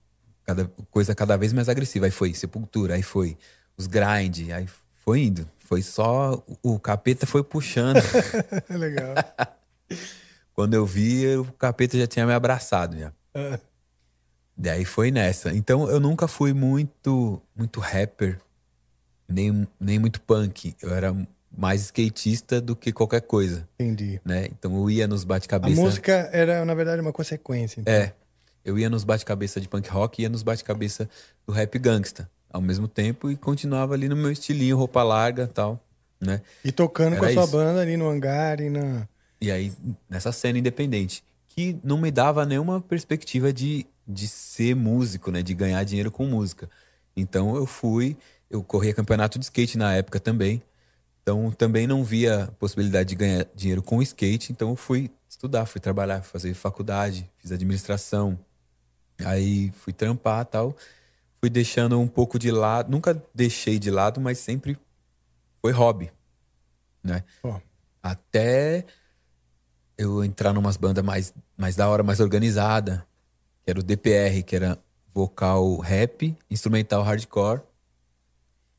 [0.44, 2.06] cada coisa cada vez mais agressiva.
[2.06, 3.36] Aí foi Sepultura, aí foi
[3.76, 4.66] os grind, aí
[5.04, 5.48] foi indo.
[5.58, 7.96] Foi só o capeta foi puxando.
[8.70, 9.14] Legal.
[10.54, 13.12] Quando eu vi, o capeta já tinha me abraçado já.
[13.34, 13.58] Ah,
[14.56, 15.52] Daí foi nessa.
[15.54, 18.38] Então eu nunca fui muito muito rapper,
[19.28, 20.74] nem, nem muito punk.
[20.82, 21.16] Eu era
[21.50, 24.20] mais skatista do que qualquer coisa, entendi.
[24.24, 24.46] né?
[24.46, 25.80] Então eu ia nos A bate-cabeça.
[25.80, 27.80] música era, na verdade, uma consequência.
[27.80, 27.92] Então.
[27.92, 28.14] É.
[28.64, 31.08] Eu ia nos bate-cabeça de punk rock e ia nos bate-cabeça
[31.46, 35.82] do rap gangsta ao mesmo tempo e continuava ali no meu estilinho, roupa larga tal,
[36.20, 36.42] né?
[36.64, 37.52] E tocando com a Era sua isso.
[37.52, 39.08] banda ali no hangar e na.
[39.40, 39.72] E aí,
[40.08, 45.42] nessa cena independente, que não me dava nenhuma perspectiva de, de ser músico, né?
[45.42, 46.68] De ganhar dinheiro com música.
[47.16, 48.16] Então eu fui,
[48.50, 50.62] eu corria campeonato de skate na época também.
[51.22, 54.52] Então também não via possibilidade de ganhar dinheiro com skate.
[54.52, 58.38] Então eu fui estudar, fui trabalhar, fui fazer faculdade, fiz administração.
[59.24, 60.76] Aí fui trampar tal.
[61.40, 62.90] Fui deixando um pouco de lado.
[62.90, 64.78] Nunca deixei de lado, mas sempre
[65.60, 66.12] foi hobby,
[67.02, 67.24] né?
[67.40, 67.60] Pô.
[68.02, 68.84] Até
[69.96, 73.06] eu entrar numas bandas mais, mais da hora, mais organizada,
[73.64, 74.78] que era o DPR, que era
[75.14, 77.62] vocal rap, instrumental hardcore.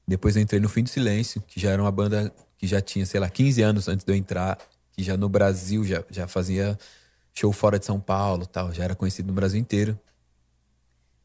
[0.07, 3.05] Depois eu entrei no Fim do Silêncio, que já era uma banda que já tinha,
[3.05, 4.57] sei lá, 15 anos antes de eu entrar,
[4.91, 6.77] que já no Brasil já, já fazia
[7.33, 9.97] show fora de São Paulo tal, já era conhecido no Brasil inteiro.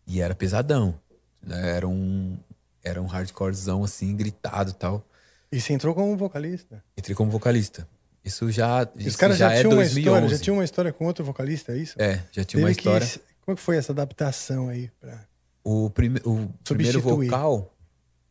[0.09, 0.99] E era pesadão.
[1.41, 1.77] né?
[1.77, 2.37] Era um,
[2.83, 5.05] era um hardcorezão assim, gritado tal.
[5.53, 6.83] E você entrou como vocalista.
[6.97, 7.87] Entrei como vocalista.
[8.25, 10.01] Isso já, Os caras já, já, é tinham uma 2011.
[10.01, 11.95] história, já tinham uma história com outro vocalista, é isso?
[12.01, 13.07] É, já tinha uma Teve que- história.
[13.45, 14.91] Como é que foi essa adaptação aí?
[15.01, 15.25] Pra...
[15.65, 17.75] O, prime, o primeiro vocal,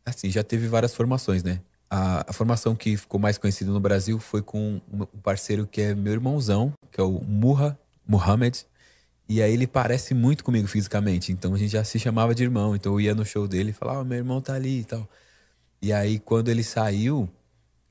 [0.06, 1.60] assim, já teve várias formações, né?
[1.90, 5.96] A, a formação que ficou mais conhecida no Brasil foi com um parceiro que é
[5.96, 8.56] meu irmãozão, que é o Murra, Muhammad.
[9.30, 12.76] E aí ele parece muito comigo fisicamente, então a gente já se chamava de irmão.
[12.76, 15.08] Então eu ia no show dele e falava, ah, meu irmão tá ali e tal.
[15.82, 17.30] E aí quando ele saiu,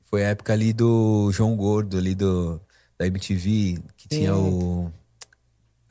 [0.04, 2.60] foi a época ali do João Gordo, ali do,
[2.98, 4.90] da MTV, que tinha o...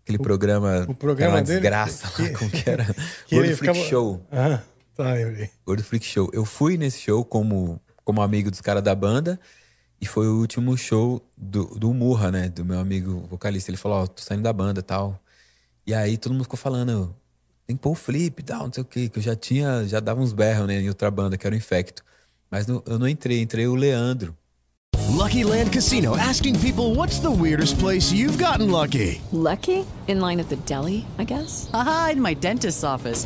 [0.01, 2.85] Aquele programa, o programa era uma dele, desgraça que- lá, como que era?
[3.25, 4.21] que Gordo Freak ficava- Show.
[4.31, 4.61] Ah,
[4.95, 5.49] tá, lembrei.
[5.65, 6.29] Gordo Freak Show.
[6.31, 9.39] Eu fui nesse show como, como amigo dos caras da banda
[9.99, 12.49] e foi o último show do, do Murra, né?
[12.49, 13.71] Do meu amigo vocalista.
[13.71, 15.19] Ele falou, ó, tô saindo da banda e tal.
[15.85, 17.15] E aí todo mundo ficou falando,
[17.67, 19.09] tem que pôr o flip e tal, não sei o quê.
[19.09, 20.81] Que eu já tinha, já dava uns berros, né?
[20.81, 22.03] Em outra banda, que era o Infecto.
[22.49, 24.35] Mas não- eu não entrei, entrei o Leandro.
[25.11, 29.21] Lucky Land Casino asking people what's the weirdest place you've gotten lucky?
[29.31, 29.85] Lucky?
[30.07, 31.69] In line at the deli, I guess?
[31.73, 33.25] Aha, in my dentist's office.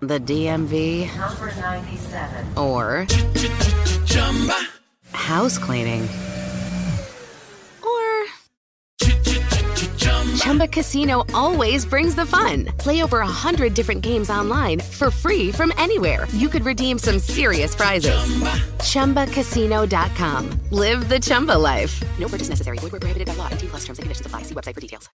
[0.00, 2.56] the DMV Number 97.
[2.56, 3.06] or
[5.12, 6.02] house cleaning
[7.82, 8.24] or
[10.36, 12.66] Chumba Casino always brings the fun.
[12.78, 16.26] Play over a hundred different games online for free from anywhere.
[16.32, 18.16] You could redeem some serious prizes.
[18.78, 20.50] ChumbaCasino.com.
[20.70, 22.02] Live the Chumba life.
[22.18, 22.78] No purchase necessary.
[22.78, 23.48] Void where prohibited by law.
[23.50, 24.42] 18 plus terms and conditions apply.
[24.42, 25.08] See website for details.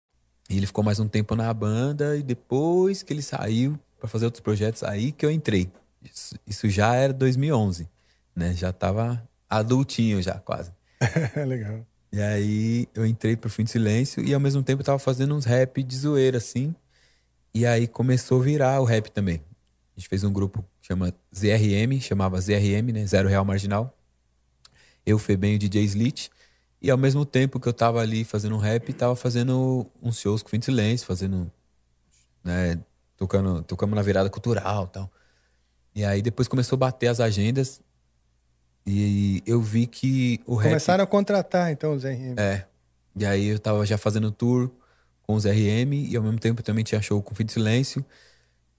[0.50, 4.42] Ele ficou mais um tempo na banda e depois que ele saiu para fazer outros
[4.42, 5.72] projetos, aí que eu entrei.
[6.02, 7.88] Isso, isso já era 2011,
[8.36, 8.52] né?
[8.52, 10.72] Já tava adultinho já, quase.
[11.46, 11.86] Legal.
[12.12, 15.34] E aí eu entrei pro Fim de Silêncio e ao mesmo tempo eu tava fazendo
[15.34, 16.74] uns rap de zoeira, assim.
[17.54, 19.40] E aí começou a virar o rap também.
[19.96, 23.06] A gente fez um grupo que chama ZRM, chamava ZRM, né?
[23.06, 23.96] Zero Real Marginal.
[25.06, 26.30] Eu, Febem e o DJ Slit.
[26.82, 30.42] E ao mesmo tempo que eu tava ali fazendo um rap, tava fazendo uns shows
[30.42, 31.50] com Fim de Silêncio, fazendo,
[32.44, 32.78] né?
[33.16, 35.10] Tocando, tocando na virada cultural e tal.
[35.94, 37.80] E aí depois começou a bater as agendas
[38.86, 40.70] e eu vi que o rap...
[40.70, 42.34] Começaram a contratar, então, os RM.
[42.36, 42.66] É.
[43.16, 44.70] E aí eu tava já fazendo tour
[45.22, 48.04] com os RM e ao mesmo tempo também tinha show com Fim de Silêncio.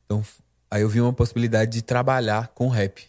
[0.05, 0.23] Então
[0.69, 3.07] aí eu vi uma possibilidade de trabalhar com rap.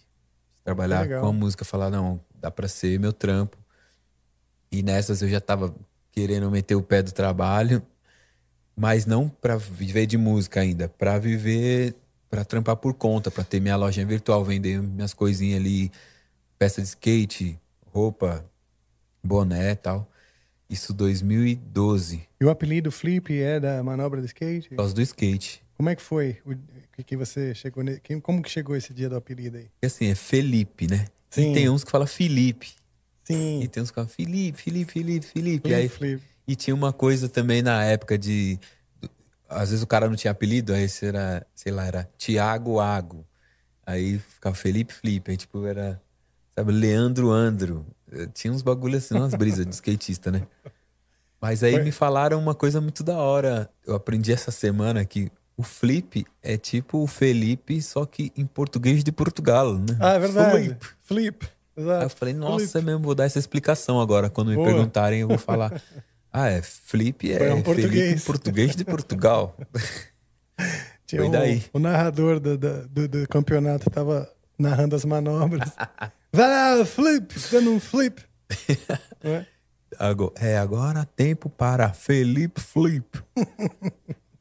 [0.65, 3.59] Trabalhar com a música, falar, não, dá pra ser meu trampo.
[4.71, 5.75] E nessas eu já tava
[6.11, 7.83] querendo meter o pé do trabalho,
[8.77, 11.95] mas não pra viver de música ainda, pra viver,
[12.29, 15.91] pra trampar por conta, pra ter minha lojinha virtual, vender minhas coisinhas ali,
[16.59, 17.59] peça de skate,
[17.93, 18.45] roupa,
[19.25, 20.09] boné e tal.
[20.69, 24.69] Isso 2012, E o apelido Flip é da manobra do skate?
[24.71, 25.63] por causa do skate.
[25.77, 26.39] Como é que foi?
[26.45, 26.55] O,
[26.97, 28.01] que, que você chegou ne...
[28.23, 29.65] Como que chegou esse dia do apelido aí?
[29.65, 31.07] Porque assim, é Felipe, né?
[31.31, 31.53] Sim.
[31.53, 32.71] E tem uns que falam Felipe.
[33.23, 33.61] Sim.
[33.63, 35.61] E tem uns que falam Felipe, Felipe, Felipe, Felipe.
[35.61, 36.23] Flip, E aí, Flip.
[36.47, 38.59] E tinha uma coisa também na época de.
[39.49, 43.25] Às vezes o cara não tinha apelido, aí era, sei lá, era Tiago Ago.
[43.85, 45.31] Aí ficava Felipe Felipe.
[45.31, 46.01] Aí tipo era,
[46.55, 47.87] sabe, Leandro Andro.
[48.11, 50.43] Eh, Tinha uns bagulhos assim, umas brisas de skatista, né?
[51.41, 53.71] Mas aí Foi- me falaram uma coisa muito da hora.
[53.87, 59.05] Eu aprendi essa semana que o flip é tipo o Felipe, só que em português
[59.05, 59.97] de Portugal, né?
[60.01, 60.51] Ah, é verdade.
[60.69, 60.87] Flip.
[61.03, 61.47] Flip.
[61.77, 62.05] Aí Exato.
[62.05, 62.85] eu falei, nossa, Flip.
[62.87, 64.29] mesmo, vou dar essa explicação agora.
[64.31, 64.67] Quando me Boa.
[64.67, 65.71] perguntarem, eu vou falar.
[66.39, 68.23] Ah, é, flip é um Felipe português.
[68.23, 69.57] em português de Portugal.
[71.07, 71.65] Tinha Foi daí.
[71.73, 75.71] O narrador do, do, do- campeonato tava narrando as manobras.
[76.33, 76.47] Vai
[76.79, 78.23] lá, flip, dando um flip.
[79.25, 79.47] É?
[79.99, 83.07] Ago- É agora tempo para Felipe Flip.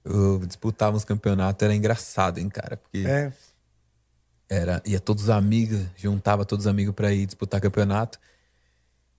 [0.04, 2.76] eu disputava uns campeonatos, era engraçado, hein, cara?
[2.78, 3.32] Porque É.
[4.50, 8.20] era, ia todos os amigos, juntava todos os amigos pra ir disputar campeonato.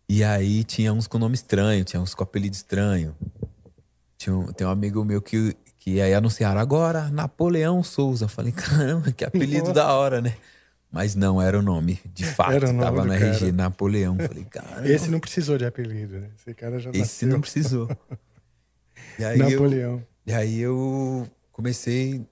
[0.09, 3.15] E aí tinha uns com nome estranho, tinha uns com apelido estranho.
[4.17, 8.27] Tinha um, tem um amigo meu que, que aí anunciaram agora Napoleão Souza.
[8.27, 10.37] Eu falei, caramba, que apelido da hora, né?
[10.91, 12.53] Mas não era o nome, de fato.
[12.53, 13.53] Era o nome tava no RG.
[13.53, 14.17] Napoleão.
[14.17, 14.89] Falei, caramba.
[14.89, 16.31] Esse não precisou de apelido, né?
[16.39, 17.29] Esse cara já Esse nasceu.
[17.29, 17.89] não precisou.
[19.19, 20.03] Aí eu- Napoleão.
[20.27, 22.27] e aí eu comecei,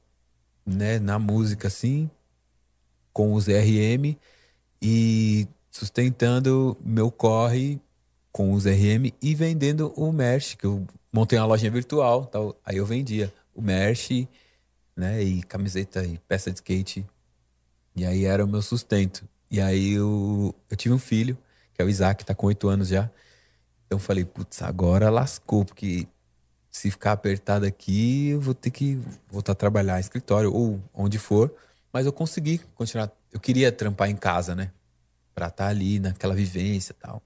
[0.67, 2.11] né, na música assim,
[3.13, 4.17] com os RM
[4.83, 7.81] e sustentando meu corre
[8.31, 12.57] com os RM e vendendo o merch, que eu montei uma lojinha virtual, tal.
[12.65, 14.29] Aí eu vendia o merch,
[14.97, 17.05] né, e camiseta e peça de skate.
[17.97, 19.29] E aí era o meu sustento.
[19.51, 21.37] E aí eu, eu tive um filho,
[21.75, 23.11] que é o Isaac, tá com oito anos já.
[23.87, 26.07] Então eu falei, putz, agora lascou, porque
[26.71, 31.53] se ficar apertado aqui, eu vou ter que voltar a trabalhar escritório ou onde for.
[31.93, 33.11] Mas eu consegui continuar.
[33.33, 34.71] Eu queria trampar em casa, né?
[35.35, 37.23] Pra estar ali naquela vivência e tal.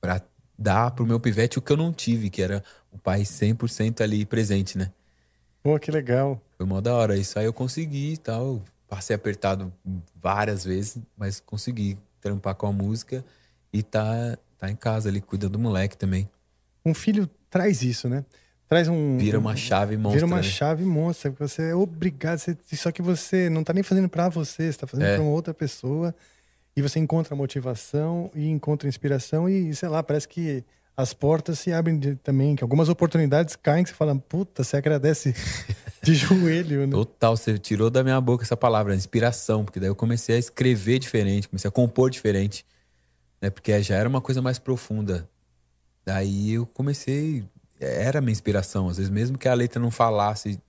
[0.00, 0.20] Pra
[0.58, 4.24] dar pro meu pivete o que eu não tive, que era o pai 100% ali
[4.24, 4.90] presente, né?
[5.62, 6.40] Pô, que legal.
[6.56, 7.16] Foi mó da hora.
[7.16, 8.62] Isso aí eu consegui e tal.
[8.88, 9.72] Passei apertado
[10.14, 13.24] várias vezes, mas consegui trampar com a música
[13.72, 16.28] e tá, tá em casa ali, cuidando do moleque também.
[16.84, 18.24] Um filho traz isso, né?
[18.68, 19.16] Traz um.
[19.18, 20.42] Vira uma chave monstra, Vira uma né?
[20.42, 21.30] chave monstra.
[21.38, 22.38] Você é obrigado.
[22.38, 25.14] Você, só que você não tá nem fazendo pra você, você tá fazendo É.
[25.14, 26.14] pra uma outra pessoa.
[26.76, 29.48] E você encontra motivação e encontra inspiração.
[29.48, 30.62] E, sei lá, parece que
[30.94, 34.76] as portas se abrem de- também, que algumas oportunidades caem que você fala, puta, você
[34.76, 35.34] agradece
[36.02, 36.92] de joelho, né?
[36.92, 40.98] Total, você tirou da minha boca essa palavra, inspiração, porque daí eu comecei a escrever
[40.98, 42.64] diferente, comecei a compor diferente,
[43.40, 43.48] né?
[43.48, 45.28] Porque já era uma coisa mais profunda.
[46.04, 47.44] Daí eu comecei,
[47.80, 50.60] era minha inspiração, às vezes mesmo que a letra não falasse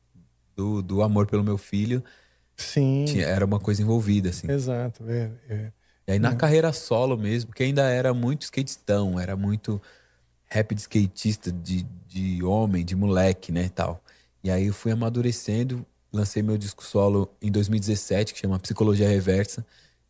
[0.56, 2.02] do, do amor pelo meu filho,
[2.56, 3.06] Sim.
[3.08, 4.50] tinha- era uma coisa envolvida, assim.
[4.50, 5.04] Exato.
[5.08, 5.72] é, é.
[6.08, 6.36] E aí na É.
[6.36, 9.82] carreira solo mesmo, que ainda era muito skatistão, era muito
[10.46, 14.02] rap de skatista, de, de homem, de moleque, né, e tal.
[14.44, 19.66] E aí eu fui amadurecendo, lancei meu disco solo em 2017, que chama Psicologia Reversa.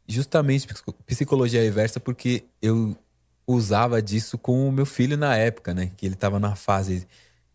[0.08, 2.96] Justamente psico- Psicologia Reversa porque eu
[3.48, 7.08] usava disso com o meu filho na época, né, que ele tava na fase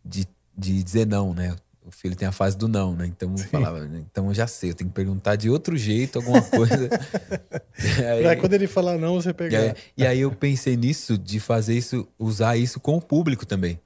[0.05, 0.27] de,
[0.57, 1.55] de dizer não, né.
[1.85, 3.07] O filho tem a fase do não, né?
[3.07, 6.41] Então eu falava, então eu já sei, eu tenho que perguntar de outro jeito alguma
[6.43, 6.89] coisa.
[7.99, 9.59] E aí- Pra quando ele falar não, você e pegar.
[9.61, 13.81] aí, e aí eu pensei nisso, de fazer isso, usar isso com o público também.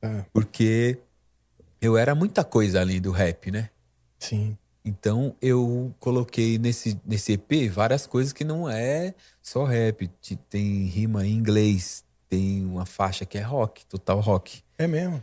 [0.00, 0.24] Ah.
[0.32, 0.98] Porque
[1.80, 3.70] eu era muita coisa além do rap, né?
[4.18, 4.56] Sim.
[4.84, 10.06] Então eu coloquei nesse, nesse EP várias coisas que não é só rap.
[10.20, 14.62] Te- Tem rima em inglês, tem uma faixa que é rock, total rock.
[14.78, 15.20] É mesmo.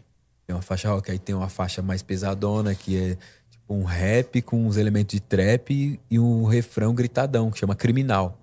[0.52, 3.18] Tem uma faixa rock, aí tem uma faixa mais pesadona, que é
[3.50, 8.38] tipo um rap com uns elementos de trap e, um refrão gritadão, que chama Criminal.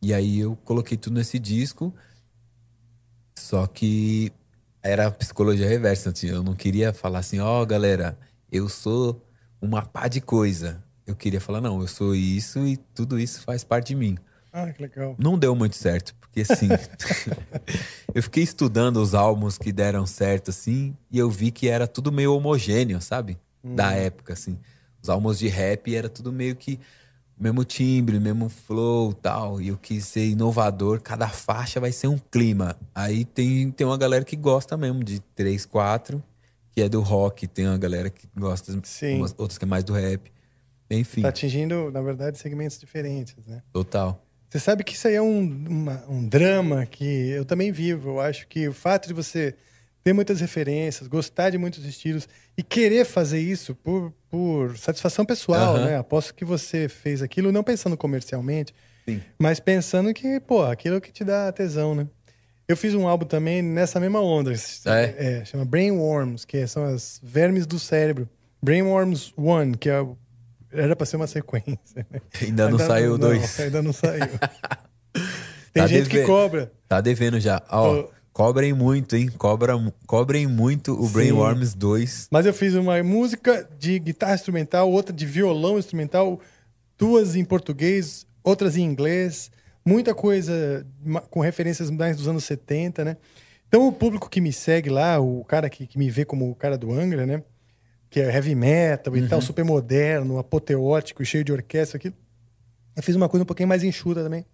[0.00, 1.92] E aí eu coloquei tudo nesse disco,
[3.38, 4.32] só que
[4.82, 6.08] era psicologia reversa.
[6.08, 8.18] assim, Eu não queria falar assim, ó, galera,
[8.50, 9.22] eu sou
[9.60, 10.82] uma pá de coisa.
[11.06, 14.16] Eu queria falar, não, eu sou isso e tudo isso faz parte de mim.
[14.58, 15.14] Ah, que legal.
[15.18, 16.68] Não deu muito certo, porque assim,
[18.14, 22.10] eu fiquei estudando os álbuns que deram certo, assim, e eu vi que era tudo
[22.10, 23.38] meio homogêneo, sabe?
[23.62, 23.96] Da Hum.
[23.96, 24.58] época, assim.
[25.02, 26.80] Os álbuns de rap era tudo meio que
[27.38, 29.60] mesmo timbre, mesmo flow tal.
[29.60, 32.76] E eu quis ser inovador, cada faixa vai ser um clima.
[32.94, 36.22] Aí tem, tem uma galera que gosta mesmo de 3, 4,
[36.70, 38.72] que é do rock, tem uma galera que gosta,
[39.12, 40.32] umas- outras que é mais do rap.
[40.90, 43.62] Enfim, Tá atingindo, na verdade, segmentos diferentes, né?
[43.72, 44.22] total.
[44.48, 48.10] Você sabe que isso aí é um, uma- um drama que eu também vivo.
[48.10, 49.54] Eu acho que o fato de você
[50.04, 55.74] ter muitas referências, gostar de muitos estilos e querer fazer isso por, por satisfação pessoal,
[55.76, 55.84] Aham.
[55.86, 55.96] né?
[55.98, 58.72] Aposto que você fez aquilo não pensando comercialmente,
[59.04, 59.20] Sim.
[59.36, 62.06] mas pensando que, pô, aquilo é que te dá tesão, né?
[62.68, 64.52] Eu fiz um álbum também nessa mesma onda.
[64.52, 65.44] É?
[65.44, 68.28] chama Brainworms, que são as vermes do cérebro.
[68.62, 70.16] Brainworms One, que é o-
[70.72, 72.06] era pra ser uma sequência.
[72.10, 72.20] né?
[72.42, 73.60] Ainda não saiu o não, dois.
[73.60, 74.26] Ainda não saiu.
[75.72, 76.26] Tem Tá gente que devendo.
[76.26, 76.72] cobra.
[76.88, 77.62] Tá devendo já.
[77.70, 79.28] Ó, cobrem muito, hein?
[79.36, 79.74] Cobra,
[80.06, 81.12] cobrem muito o Sim.
[81.12, 82.28] Brainworms 2.
[82.30, 86.40] Mas eu fiz uma música de guitarra instrumental, outra de violão instrumental,
[86.98, 89.50] duas em português, outras em inglês,
[89.84, 90.86] muita coisa
[91.30, 93.16] com referências mais dos anos 70, né?
[93.68, 96.54] Então o público que me segue lá, o cara que, que me vê como o
[96.54, 97.42] cara do Angra, né?
[98.08, 102.12] Que é heavy metal e tal, super moderno, apoteótico, cheio de orquestra aqui.
[102.94, 104.46] Eu fiz uma coisa um pouquinho mais enxuta também.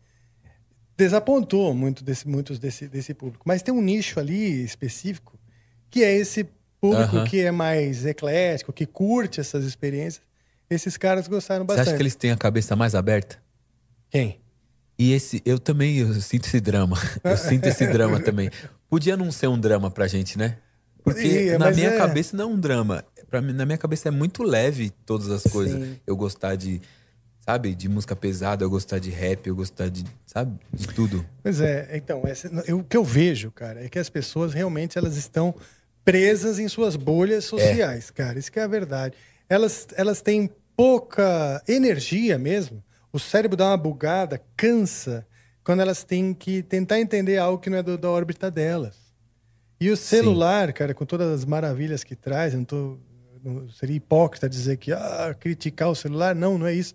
[0.97, 3.45] Desapontou muito desse, muitos desse, desse público.
[3.47, 5.39] Mas tem um nicho ali específico
[5.91, 6.49] que é esse
[6.81, 7.25] público Aham.
[7.27, 10.25] que é mais eclético, que curte essas experiências.
[10.69, 11.89] Esses caras gostaram Você bastante.
[11.89, 13.41] acha que eles têm a cabeça mais aberta?
[14.11, 14.41] Quem?
[14.99, 16.99] E esse, eu também eu sinto esse drama.
[17.25, 18.51] Eu sinto esse drama também.
[18.89, 20.59] Podia não ser um drama pra gente, né?
[21.03, 21.99] Porque na minha é.
[21.99, 23.05] cabeça não é um drama.
[23.33, 25.83] Pra mim, na minha cabeça é muito leve todas as coisas.
[25.83, 25.97] Sim.
[26.07, 26.83] Eu gostar de,
[27.41, 31.25] sabe, de música pesada, eu gostar de rap, eu gostar de, sabe, de tudo.
[31.43, 34.99] Pois é, então, essa- eu- o que eu vejo, cara, é que as pessoas realmente
[34.99, 35.55] elas estão
[36.05, 38.39] presas em suas bolhas sociais, cara.
[38.39, 39.15] Isso que é a verdade.
[39.49, 42.85] Elas, elas têm pouca energia mesmo.
[43.11, 45.27] O cérebro dá uma bugada, cansa,
[45.65, 48.97] quando elas têm que tentar entender algo que não é do- da órbita delas.
[49.81, 52.99] E o celular, cara, com todas as maravilhas que traz, eu não tô,
[53.79, 56.95] seria hipócrita dizer que ah, criticar o celular, não, não é isso.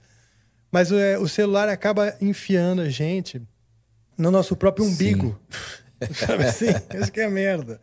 [0.72, 3.42] Mas é, o celular acaba enfiando a gente
[4.18, 5.40] no nosso próprio umbigo.
[6.14, 6.66] Sabe assim?
[7.02, 7.80] Isso que é merda.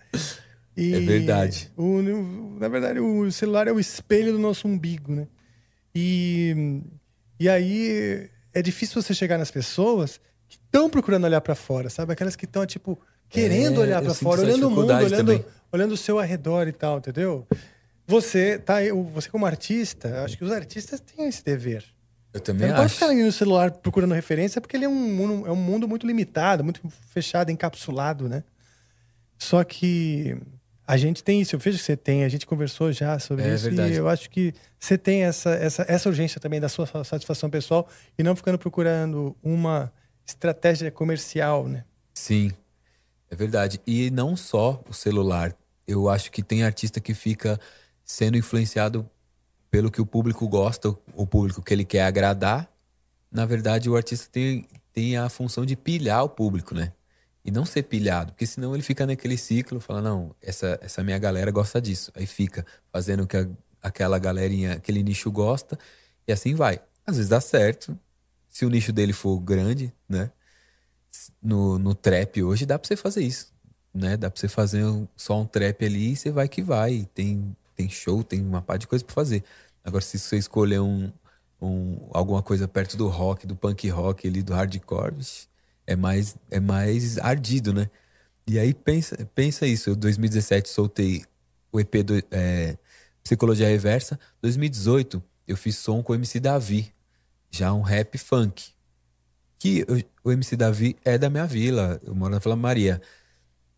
[0.76, 1.72] E É verdade.
[1.76, 5.26] o- na verdade, o celular é o espelho do nosso umbigo, né?
[5.94, 6.80] E,
[7.38, 12.12] e aí é difícil você chegar nas pessoas que estão procurando olhar para fora, sabe?
[12.12, 12.98] Aquelas que estão, tipo,
[13.28, 15.44] querendo É, olhar para fora, essa olhando o mundo, olhando, também.
[15.72, 17.46] olhando o seu arredor e tal, entendeu?
[18.06, 18.76] Você, tá,
[19.12, 21.84] você como artista, acho que os artistas têm esse dever.
[22.32, 22.94] Eu Você também não pode acho.
[22.96, 26.06] ficar ali no celular procurando referência, porque ele é um, mundo- é um mundo muito
[26.06, 28.42] limitado, muito fechado, encapsulado, né?
[29.38, 30.36] Só que
[30.86, 33.54] a gente tem isso, eu vejo que você tem, a gente conversou já sobre É
[33.54, 33.92] isso, verdade.
[33.94, 37.88] e eu acho que você tem essa, essa, essa urgência também da sua satisfação pessoal
[38.18, 39.90] e não ficando procurando uma
[40.26, 41.84] estratégia comercial, né?
[42.12, 42.52] Sim.
[43.30, 43.80] É verdade.
[43.86, 45.54] E não só o celular.
[45.86, 47.58] Eu acho que tem artista que fica
[48.04, 49.08] sendo influenciado
[49.70, 52.70] pelo que o público gosta, o público que ele quer agradar.
[53.30, 56.92] Na verdade, o artista tem, tem a função de pilhar o público, né?
[57.44, 61.18] E não ser pilhado, porque senão ele fica naquele ciclo, fala, não, essa, essa minha
[61.18, 62.12] galera gosta disso.
[62.14, 63.48] Aí fica fazendo o que a,
[63.82, 65.78] aquela galerinha, aquele nicho gosta,
[66.26, 66.80] e assim vai.
[67.06, 67.98] Às vezes dá certo,
[68.48, 70.30] se o nicho dele for grande, né?
[71.42, 73.52] No, no trap hoje dá pra você fazer isso,
[73.92, 74.16] né?
[74.16, 77.08] Dá pra você fazer um, só um trap ali e você vai que vai.
[77.12, 79.44] Tem, tem show, tem uma par de coisa pra fazer.
[79.84, 81.12] Agora, se você escolher um,
[81.60, 85.14] um, alguma coisa perto do rock, do punk rock ali, do hardcore,
[85.86, 87.90] é mais, é mais ardido, né?
[88.46, 91.24] E aí pensa, pensa isso, eu 2017 soltei
[91.72, 92.76] o EP do, é,
[93.22, 96.92] Psicologia Reversa, 2018 eu fiz som com o MC Davi,
[97.50, 98.72] já um rap funk.
[99.58, 103.00] Que eu, o MC Davi é da minha vila, eu moro na Vila Maria.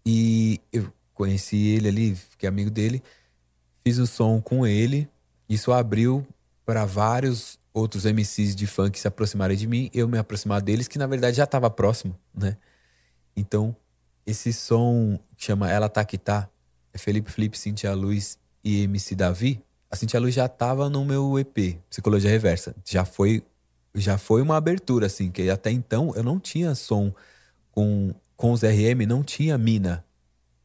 [0.04, 3.02] E eu conheci ele ali, fiquei amigo dele,
[3.86, 5.08] fiz o som com ele.
[5.48, 6.26] Isso abriu
[6.64, 10.98] para vários outros MCs de funk se aproximarem de mim, eu me aproximar deles, que
[10.98, 12.56] na verdade já estava próximo, né?
[13.36, 13.76] Então,
[14.26, 16.48] esse som que chama Ela Tá Que Tá,
[16.92, 19.62] é Felipe Felipe, Cintia Luz e MC Davi.
[19.88, 22.74] A Cintia Luz já estava no meu EP, Psicologia Reversa.
[22.84, 23.44] Já foi
[23.94, 27.14] já foi uma abertura, assim, que até então eu não tinha som
[27.70, 30.04] com, com os RM, não tinha mina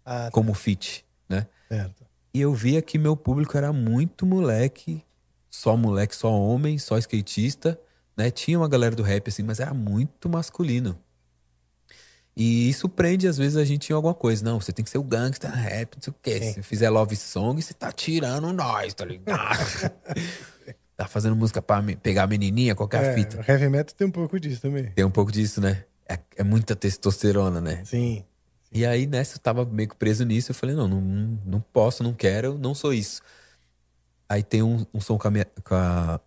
[0.03, 0.31] Ah, tá.
[0.31, 1.45] como fit, né?
[1.69, 2.10] Certo.
[2.33, 5.03] E eu via que meu público era muito moleque,
[5.49, 7.79] só moleque, só homem, só skatista,
[8.15, 8.31] né?
[8.31, 10.97] Tinha uma galera do rap, assim, mas era muito masculino.
[12.35, 14.43] E isso prende, às vezes, a gente em alguma coisa.
[14.43, 16.39] Não, você tem que ser o gangsta rap, não sei o quê.
[16.41, 16.53] Sim.
[16.53, 19.91] Se fizer love song, você tá tirando nós, tá ligado?
[20.95, 23.37] tá fazendo música pra pegar a menininha, qualquer É, fita.
[23.41, 24.85] o heavy metal tem um pouco disso também.
[24.91, 25.83] Tem um pouco disso, né?
[26.07, 27.83] É, é muita testosterona, né?
[27.83, 28.23] Sim.
[28.71, 30.51] E aí, nessa, eu tava meio que preso nisso.
[30.51, 31.01] Eu falei, não, não,
[31.45, 33.21] não posso, não quero, não sou isso.
[34.29, 36.19] Aí tem um, um som com a minha, com a-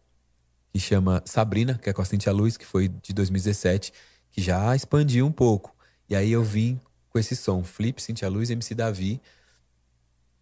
[0.72, 3.92] que chama Sabrina, que é com a Cintia Luz, que foi de 2017,
[4.30, 5.74] que já expandiu um pouco.
[6.09, 6.80] E aí eu vim
[7.11, 9.20] com esse som, Flip, Cintia Luz, MC Davi.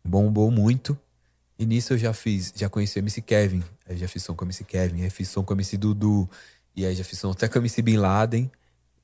[0.04, 0.98] Bombou muito.
[1.58, 3.62] E nisso eu já fiz, já conheci o MC Kevin.
[3.88, 6.28] Aí já fiz som com o MC Kevin, aí fiz som com o MC Dudu.
[6.74, 8.50] E aí já fiz som até com o MC Bin Laden.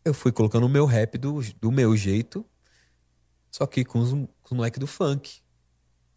[0.05, 2.45] Eu fui colocando o meu rap do, do meu jeito,
[3.51, 5.41] só que com os, com os moleques do funk.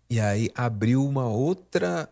[0.10, 2.10] E aí abriu uma outra.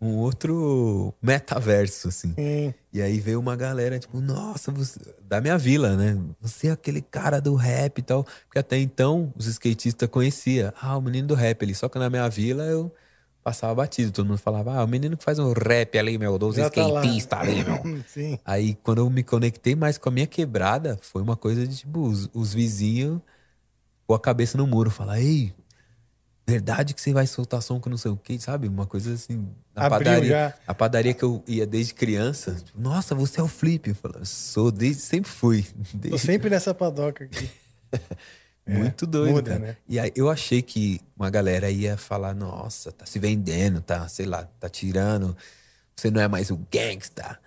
[0.00, 2.32] Um outro metaverso, assim.
[2.34, 2.72] Sim.
[2.92, 5.00] E aí veio uma galera, tipo, nossa, você...
[5.24, 6.16] da minha vila, né?
[6.40, 8.22] Você é aquele cara do rap e tal.
[8.44, 10.72] Porque até então os skatistas conheciam.
[10.80, 11.74] Ah, o menino do rap ali.
[11.74, 12.94] Só que na minha vila eu
[13.42, 14.12] passava batido.
[14.12, 17.38] Todo mundo falava, ah, o menino que faz um rap ali, meu, dos tá skatistas
[17.38, 18.04] ali, meu.
[18.06, 18.38] Sim.
[18.44, 22.00] Aí, quando eu me conectei mais com a minha quebrada, foi uma coisa de, tipo,
[22.00, 23.20] os, os vizinhos
[24.08, 24.90] com a cabeça no muro.
[24.90, 25.52] Falar, ei,
[26.46, 28.66] verdade que você vai soltar som com não sei o quê, sabe?
[28.66, 29.46] Uma coisa assim.
[29.76, 30.28] Abriu padaria.
[30.30, 30.54] já.
[30.66, 32.54] A padaria que eu ia desde criança.
[32.54, 33.86] tipo, Nossa, você é o Flip.
[33.90, 35.62] Eu falo, sou, desde, sempre fui.
[35.92, 37.50] Tô Desde- sempre nessa padoca aqui.
[38.66, 39.76] Muito doido, muda, né?
[39.88, 44.26] E aí eu achei que uma galera ia falar, nossa, tá se vendendo, tá, sei
[44.26, 45.34] lá, tá tirando,
[45.96, 47.38] você não é mais o gangsta.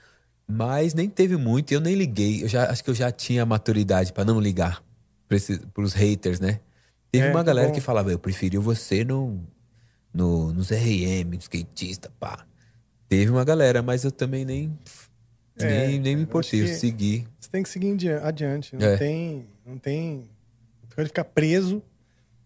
[0.47, 2.43] Mas nem teve muito, eu nem liguei.
[2.43, 4.83] Eu já acho que eu já tinha maturidade pra não ligar
[5.73, 6.59] pros haters, né?
[7.11, 7.73] Teve É, uma tá galera bom.
[7.73, 9.39] que falava, eu preferi você no,
[10.13, 12.45] no, nos RM, no skatista, pá.
[13.09, 14.77] Teve uma galera, mas eu também nem,
[15.57, 17.27] É, nem, nem me importei, eu segui.
[17.39, 18.75] Você tem que seguir adiante.
[18.75, 18.97] Não É.
[18.97, 19.45] tem.
[19.65, 20.29] Não tem.
[20.95, 21.81] Pode ficar preso,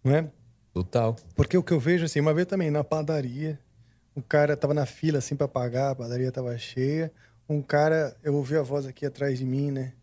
[0.03, 0.29] né?
[0.73, 1.15] Total.
[1.35, 3.59] Porque o que eu vejo, assim, uma vez também na padaria,
[4.15, 7.11] um cara tava na fila, assim, pra pagar, a padaria tava cheia.
[7.47, 9.93] Um cara, eu ouvi a voz aqui atrás de mim, né?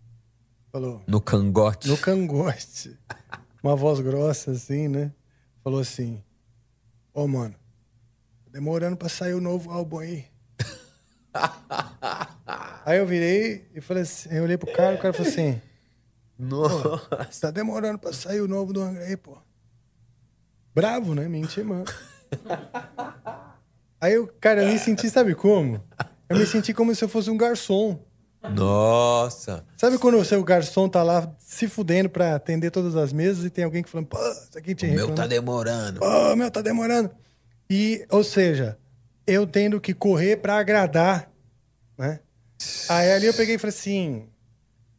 [0.73, 1.87] Falou, No cangote.
[1.87, 2.99] no cangote.
[3.63, 5.13] Uma voz grossa, assim, né?
[5.63, 6.25] Falou assim:
[7.13, 7.55] Ô, mano,
[8.45, 10.25] tá demorando pra sair o novo álbum aí.
[12.87, 15.61] aí eu virei e falei assim, eu olhei pro cara, o cara falou assim:
[16.39, 16.99] Nossa.
[17.41, 19.37] Tá demorando pra sair o novo do Angra aí, pô.
[20.75, 21.29] Bravo, né?
[21.29, 21.93] Me intimando.
[24.01, 25.81] Aí eu, cara, eu me senti, sabe como?
[26.29, 28.03] Eu me senti como se eu fosse um garçom.
[28.51, 29.65] Nossa.
[29.77, 33.51] Sabe quando o seu garçom tá lá se fudendo pra atender todas as mesas e
[33.51, 36.01] tem alguém que falando, pô, isso aqui O te meu tá demorando.
[36.01, 37.11] Pô, o meu tá demorando.
[37.71, 38.79] E, ou seja,
[39.27, 41.31] eu tendo que correr pra agradar,
[41.97, 42.21] né?
[42.89, 44.29] Aí ali eu peguei e falei assim,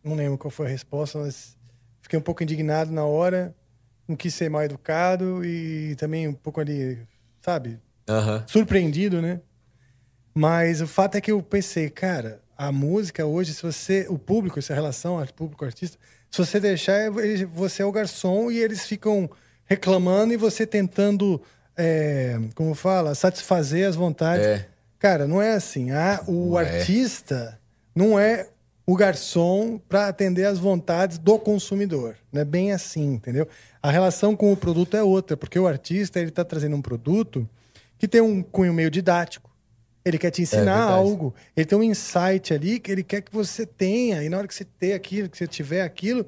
[0.03, 1.57] não lembro qual foi a resposta, mas
[2.01, 3.55] fiquei um pouco indignado na hora,
[4.07, 7.05] não quis ser mal educado e também um pouco ali,
[7.41, 7.79] sabe,
[8.09, 8.43] Aham.
[8.47, 9.41] surpreendido, né?
[10.33, 14.05] Mas o fato é que eu pensei, cara, a música hoje, se você.
[14.09, 15.97] O público, essa relação público-artista,
[16.29, 17.11] se você deixar,
[17.51, 19.29] você é o garçom e eles ficam
[19.65, 21.41] reclamando e você tentando,
[21.77, 24.45] é, como fala, satisfazer as vontades.
[24.45, 24.67] É.
[24.99, 25.91] Cara, não é assim.
[25.91, 26.79] Ah, o Não é.
[26.79, 27.59] artista
[27.95, 28.47] não é
[28.85, 32.15] o garçom para atender às vontades do consumidor.
[32.31, 33.47] Não é bem assim, entendeu?
[33.81, 37.47] A relação com o produto é outra, porque o artista ele está trazendo um produto
[37.97, 39.49] que tem um cunho meio didático.
[40.05, 40.91] Ele quer te ensinar verdade.
[40.91, 41.33] algo.
[41.55, 44.21] Ele tem um insight ali que ele quer que você tenha.
[44.23, 46.25] E na hora que você ter aquilo, que você tiver aquilo,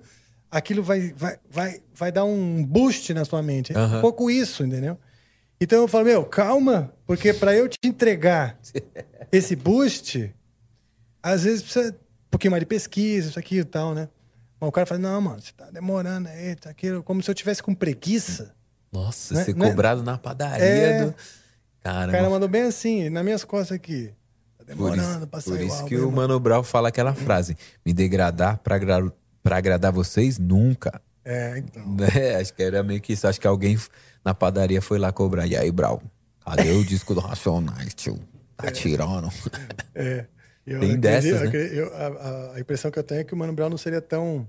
[0.50, 3.76] aquilo vai, vai, vai, vai dar um boost na sua mente.
[3.76, 4.98] É um pouco isso, entendeu?
[5.60, 8.58] Então eu falo, meu, calma, porque para eu te entregar
[9.32, 10.34] esse boost,
[11.22, 14.08] às vezes precisa um pouquinho mais de pesquisa, isso aqui e tal, né?
[14.60, 17.36] Mas o cara fala, não, mano, você tá demorando aí, tá aquilo, como se eu
[17.36, 18.54] tivesse com preguiça.
[18.92, 21.06] Nossa, Né- ser né- cobrado na padaria É.
[21.06, 21.16] do.
[21.86, 22.12] O Caramba.
[22.18, 24.08] cara mandou bem assim, nas minhas costas aqui.
[24.58, 26.12] Tá Por demorando isso, pra por o isso que o.
[26.12, 27.56] Mano Brown fala aquela frase:
[27.86, 29.14] me degradar pra, agra-
[29.44, 31.00] pra agradar vocês nunca.
[31.24, 31.84] É, então.
[32.20, 33.28] É, acho que era meio que isso.
[33.28, 33.78] Acho que alguém
[34.24, 35.46] na padaria foi lá cobrar.
[35.46, 36.00] E aí, Brown,
[36.44, 38.20] cadê o disco do Racionais, tio?
[38.58, 39.30] Tá tirando.
[39.94, 40.26] É.
[40.66, 41.48] Eu Tem dessas, né?
[41.48, 43.78] acredito- eu- a, a- a impressão que eu tenho é que o Mano Brown não
[43.78, 44.48] seria tão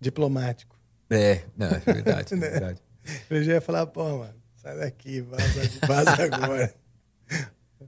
[0.00, 0.76] diplomático.
[1.08, 2.48] É, não, é verdade, é Né?
[2.50, 2.82] verdade.
[3.30, 6.74] Ele já ia falar, pô, mano, sai daqui, vaza, vaza agora.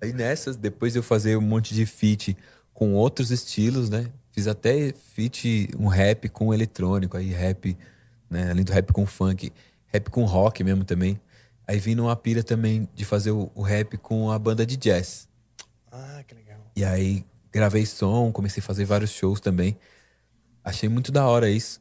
[0.02, 2.36] Aí nessas, depois de eu fazer um monte de feat
[2.72, 4.10] com outros estilos, né?
[4.32, 7.78] Fiz até feat, um rap com eletrônico, aí rap,
[8.28, 8.50] né?
[8.50, 9.52] Além do rap com funk,
[9.86, 11.20] rap com rock mesmo também.
[11.66, 15.28] Aí vim numa pira também de fazer o, o rap com a banda de jazz.
[15.90, 16.58] Ah, que legal.
[16.74, 19.78] E aí gravei som, comecei a fazer vários shows também.
[20.64, 21.80] Achei muito da hora isso.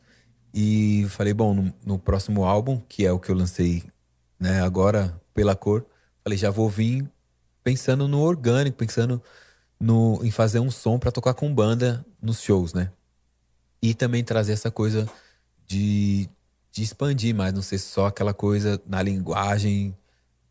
[0.53, 3.83] E falei, bom, no, no próximo álbum, que é o que eu lancei
[4.43, 5.85] né, agora pela cor,
[6.21, 7.09] falei, já vou vir
[7.63, 9.23] pensando no orgânico, pensando
[9.79, 12.91] no, em fazer um som pra tocar com banda nos shows, né?
[13.81, 15.09] E também trazer essa coisa
[15.65, 16.29] de,
[16.73, 19.95] de expandir mais, não ser só aquela coisa na linguagem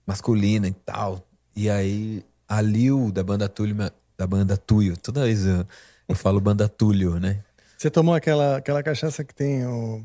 [0.06, 1.28] masculina e tal.
[1.54, 3.76] E aí, a Lil da banda Túlio,
[4.16, 5.66] da banda Tuyo, toda vez eu,
[6.08, 7.44] eu falo banda Túlio, né?
[7.76, 10.02] Você tomou aquela, aquela cachaça que tem o,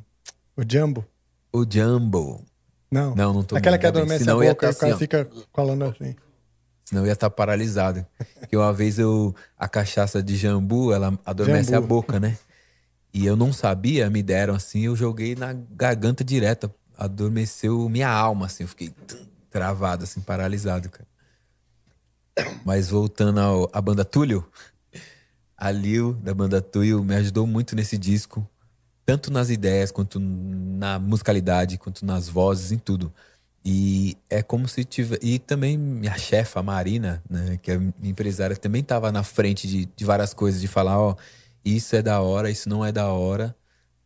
[0.58, 1.06] o Jumbo?
[1.54, 2.44] O Jumbo.
[2.92, 3.16] Não.
[3.16, 3.60] Não, não tomei.
[3.60, 6.16] Aquela que adormece Senão a boca, tá o cara assim, fica falando assim.
[6.86, 8.06] Senão eu ia estar paralisado.
[8.40, 9.36] Porque uma vez eu.
[9.58, 11.86] A cachaça de jambu, ela adormece Jambu.
[11.86, 12.38] a boca, né?
[13.14, 16.74] E eu não sabia, me deram assim, eu joguei na garganta direta.
[16.98, 18.64] Adormeceu minha alma, assim.
[18.64, 18.94] Eu fiquei
[19.50, 21.08] travado, assim, paralisado, cara.
[22.64, 24.46] Mas voltando ao, à banda Túlio,
[25.58, 28.48] a Lil da banda Túlio me ajudou muito nesse disco.
[29.08, 33.14] Tanto nas ideias, quanto na musicalidade, quanto nas vozes, em tudo.
[33.64, 35.26] E é como se tivesse.
[35.26, 39.86] E também minha chefa, a Marina, né, que é empresária, também estava na frente de,
[39.86, 41.16] de várias coisas, de falar: ó,
[41.64, 43.56] isso é da hora, isso não é da hora,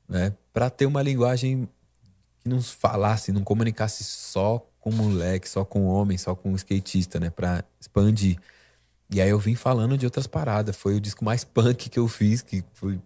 [0.07, 0.35] né?
[0.53, 1.67] Pra ter uma linguagem
[2.39, 7.31] que não falasse, não comunicasse só com moleque, só com homem, só com skatista, né?
[7.31, 8.37] Pra expandir.
[9.09, 10.75] E aí eu vim falando de outras paradas.
[10.75, 12.99] Foi o disco mais punk que eu fiz, que foi.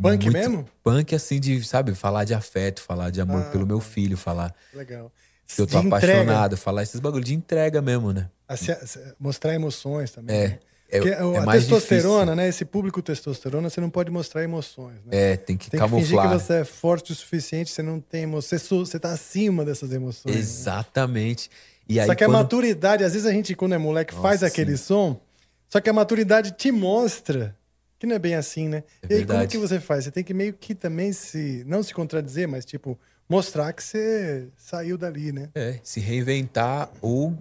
[0.00, 0.68] Punk muito mesmo?
[0.82, 4.54] Punk, assim, de, sabe, falar de afeto, falar de amor Ah, pelo meu filho, falar
[4.74, 5.12] Legal.
[5.46, 6.12] que eu tô De entrega.
[6.22, 8.28] apaixonado, falar esses bagulho de entrega mesmo, né?
[8.48, 10.34] A se- a se- mostrar emoções também.
[10.36, 10.58] É, né?
[10.90, 12.48] é- é a mais testosterona, né?
[12.48, 14.96] Esse público testosterona, você não pode mostrar emoções.
[15.06, 15.32] Né?
[15.32, 16.28] É, tem que Tem que fingir camuflar.
[16.38, 18.58] que você é forte o suficiente, você não tem emoção.
[18.58, 20.34] Você, você tá acima dessas emoções.
[20.34, 20.40] né?
[20.40, 21.50] Exatamente.
[21.88, 24.40] E aí, só que a quando- maturidade, às vezes a gente, quando é moleque, faz
[24.40, 24.84] Nossa, aquele sim.
[24.84, 25.20] som,
[25.68, 27.56] só que a maturidade te mostra
[28.00, 28.82] que não é bem assim, né?
[29.02, 30.04] É e aí, como que você faz?
[30.04, 31.62] Você tem que meio que também se.
[31.66, 32.98] Não se contradizer, mas, tipo,
[33.28, 35.50] mostrar que você saiu dali, né?
[35.54, 37.36] É, se reinventar ou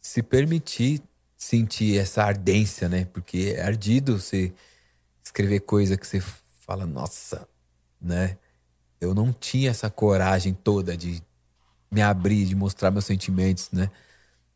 [0.00, 1.02] se permitir
[1.38, 3.06] sentir essa ardência, né?
[3.12, 4.52] Porque é ardido você
[5.22, 6.22] escrever coisa que você
[6.60, 7.48] fala, nossa,
[8.00, 8.36] né?
[9.00, 11.22] Eu não tinha essa coragem toda de
[11.90, 13.90] me abrir, de mostrar meus sentimentos, né?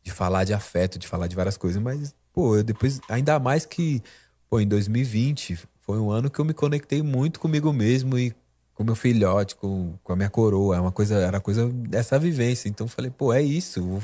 [0.03, 3.65] De falar de afeto, de falar de várias coisas, mas, pô, eu depois, ainda mais
[3.65, 4.01] que,
[4.49, 8.33] pô, em 2020 foi um ano que eu me conectei muito comigo mesmo e
[8.73, 12.69] com meu filhote, com, com a minha coroa, é uma coisa, era coisa dessa vivência.
[12.69, 14.01] Então eu falei, pô, é isso,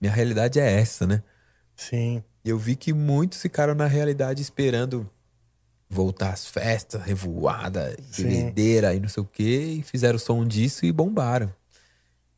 [0.00, 1.22] minha realidade é essa, né?
[1.76, 2.22] Sim.
[2.44, 5.08] E eu vi que muitos ficaram na realidade esperando
[5.88, 10.90] voltar às festas, revoada, bebedeira e não sei o quê, e fizeram som disso e
[10.90, 11.52] bombaram.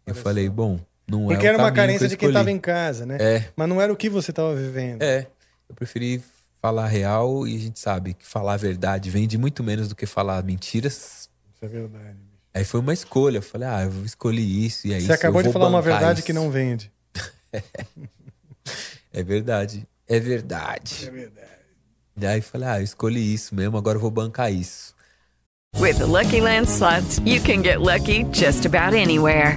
[0.07, 2.59] Eu falei, bom, não Porque é era uma que carência eu de quem tava em
[2.59, 3.17] casa, né?
[3.19, 3.49] É.
[3.57, 5.03] Mas não era o que você tava vivendo.
[5.03, 5.27] É,
[5.69, 6.23] eu preferi
[6.61, 10.07] falar real e a gente sabe que falar a verdade vende muito menos do que
[10.07, 11.29] falar mentiras.
[11.55, 12.19] Isso é verdade.
[12.55, 13.39] Aí foi uma escolha.
[13.39, 15.07] Eu falei, ah, eu escolhi isso e é isso.
[15.07, 16.27] Você acabou eu de falar uma verdade isso.
[16.27, 16.91] que não vende.
[19.13, 19.89] É verdade.
[20.07, 21.07] É verdade.
[21.07, 21.47] É verdade.
[22.21, 24.95] E aí falei, ah, eu escolhi isso mesmo, agora eu vou bancar isso.
[25.79, 29.57] With the Lucky Land slots, you can get lucky just about anywhere.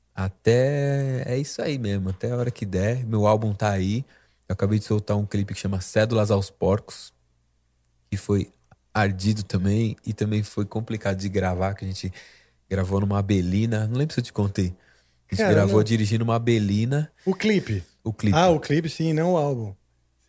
[0.15, 3.05] Até é isso aí mesmo, até a hora que der.
[3.05, 4.05] Meu álbum tá aí.
[4.47, 7.13] Eu acabei de soltar um clipe que chama Cédulas aos Porcos,
[8.09, 8.51] que foi
[8.93, 12.11] ardido também e também foi complicado de gravar, que a gente
[12.69, 13.87] gravou numa Belina.
[13.87, 14.67] Não lembro se eu te contei.
[14.67, 15.55] A gente Caramba.
[15.55, 17.11] gravou dirigindo uma Belina.
[17.25, 17.83] O clipe.
[18.03, 18.37] O clipe.
[18.37, 19.73] Ah, o clipe sim, não o álbum.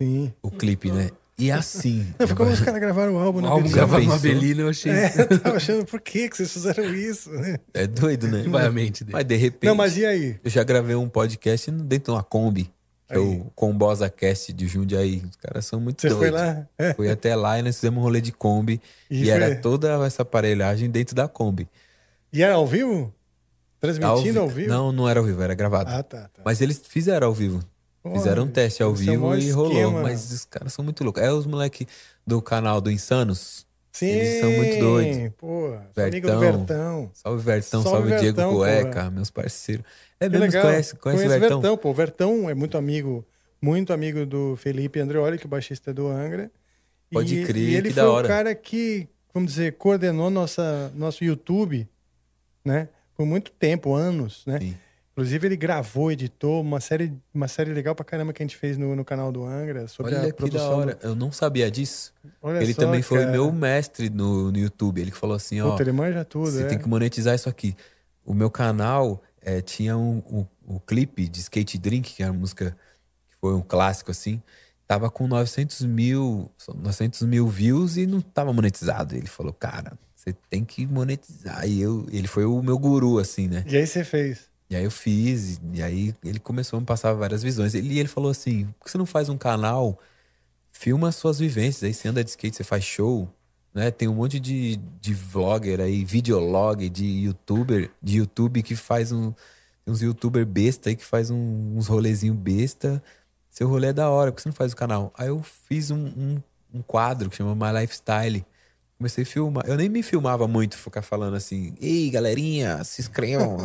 [0.01, 0.33] Sim.
[0.41, 1.11] O clipe, né?
[1.39, 2.07] E assim.
[2.19, 3.77] Não, ficou os caras gravaram o álbum O na álbum Belina.
[3.77, 4.41] gravado numa pensou?
[4.41, 4.93] Belina, eu achei.
[4.93, 7.31] É, eu tava achando, por que que vocês fizeram isso?
[7.31, 7.59] né?
[7.73, 8.43] É doido, né?
[8.49, 9.13] Vai a mente dele.
[9.15, 9.69] Mas de repente.
[9.69, 10.39] Não, mas e aí?
[10.45, 12.65] Eu já gravei um podcast dentro de uma Kombi,
[13.09, 15.23] que é o Combosa Cast de Jundiaí.
[15.29, 16.41] Os caras são muito Você foi doidos.
[16.41, 16.67] lá?
[16.79, 16.95] É.
[16.95, 18.81] Fui até lá e nós fizemos um rolê de Kombi.
[19.11, 21.67] E E, foi- era toda essa aparelhagem dentro da Kombi.
[22.33, 23.13] E era ao vivo?
[23.81, 24.69] Transmitindo Ao ao, vi- vivo?
[24.69, 25.91] Não, não era ao vivo, era gravado.
[25.91, 26.43] Ah, tá, tá.
[26.45, 27.61] Mas eles fizeram ao vivo.
[28.13, 29.93] Fizeram um teste ao é o vivo maior e rolou.
[29.93, 31.23] Mas os caras são muito loucos.
[31.23, 31.87] É os moleque
[32.27, 33.67] do canal do Insanos.
[33.93, 35.17] Sim, Eles são muito doidos.
[35.97, 37.11] Amigo do Vertão.
[37.13, 39.11] Salve Vertão, Salve, salve, Diego Vertão, Cueca, porra.
[39.11, 39.85] meus parceiros.
[40.19, 40.63] É Que mesmo, legal.
[40.63, 41.77] conhece, conhece o Conheço Vertão?
[41.77, 41.91] pô.
[41.91, 43.25] O Vertão é muito amigo,
[43.61, 46.51] muito amigo do Felipe Andreoli, que é o baixista do Angra.
[47.13, 48.27] Pode e, crer, e ele que foi da o hora.
[48.29, 51.87] cara que, vamos dizer, coordenou nossa, nosso YouTube,
[52.65, 52.89] né?
[53.15, 54.59] Por muito tempo, anos, né?
[54.59, 54.75] Sim.
[55.13, 58.79] Inclusive, ele gravou, editou uma série, uma série legal pra caramba que a gente fez
[58.79, 60.71] no, no canal do Angra sobre Olha a produção.
[60.71, 60.95] da hora.
[60.95, 62.15] do- Eu não sabia disso.
[62.41, 63.31] Olha ele só, também foi cara.
[63.31, 65.01] meu mestre no, no YouTube.
[65.03, 65.71] Ele falou assim, ó.
[65.73, 66.67] Puta, ele manja tudo, Você é.
[66.67, 67.77] tem que monetizar isso aqui.
[68.25, 70.47] O meu canal eh, tinha um, um,
[70.77, 72.71] um clipe de Skate Drink, que era uma música
[73.29, 74.41] que foi um clássico assim.
[74.87, 79.15] Tava com 900 mil, 900 mil views e não tava monetizado.
[79.15, 81.67] Ele falou, cara, você tem que monetizar.
[81.69, 83.63] E eu, ele foi o meu guru, assim, né?
[83.69, 84.51] E aí você fez.
[84.73, 87.75] E aí eu fiz, e- aí ele começou a me passar várias visões.
[87.75, 89.99] Ele, e ele falou assim: por que você não faz um canal?
[90.73, 91.85] Filma as suas vivências.
[91.85, 93.29] Aí você anda de skate, você faz show,
[93.75, 93.91] né?
[93.91, 99.35] Tem um monte de, de vlogger aí, videolog, de youtuber, de YouTube que faz um.
[99.87, 103.03] Uns youtuber besta aí que faz um- uns rolezinho besta.
[103.51, 105.13] Seu rolê é da hora, por que você não faz o canal?
[105.19, 106.43] Aí eu fiz um, um,
[106.75, 108.45] um quadro que chama My Lifestyle.
[109.03, 109.65] Comecei a filmar.
[109.67, 113.57] Eu nem me filmava muito, ficar falando assim, ei, galerinha, se inscrevam.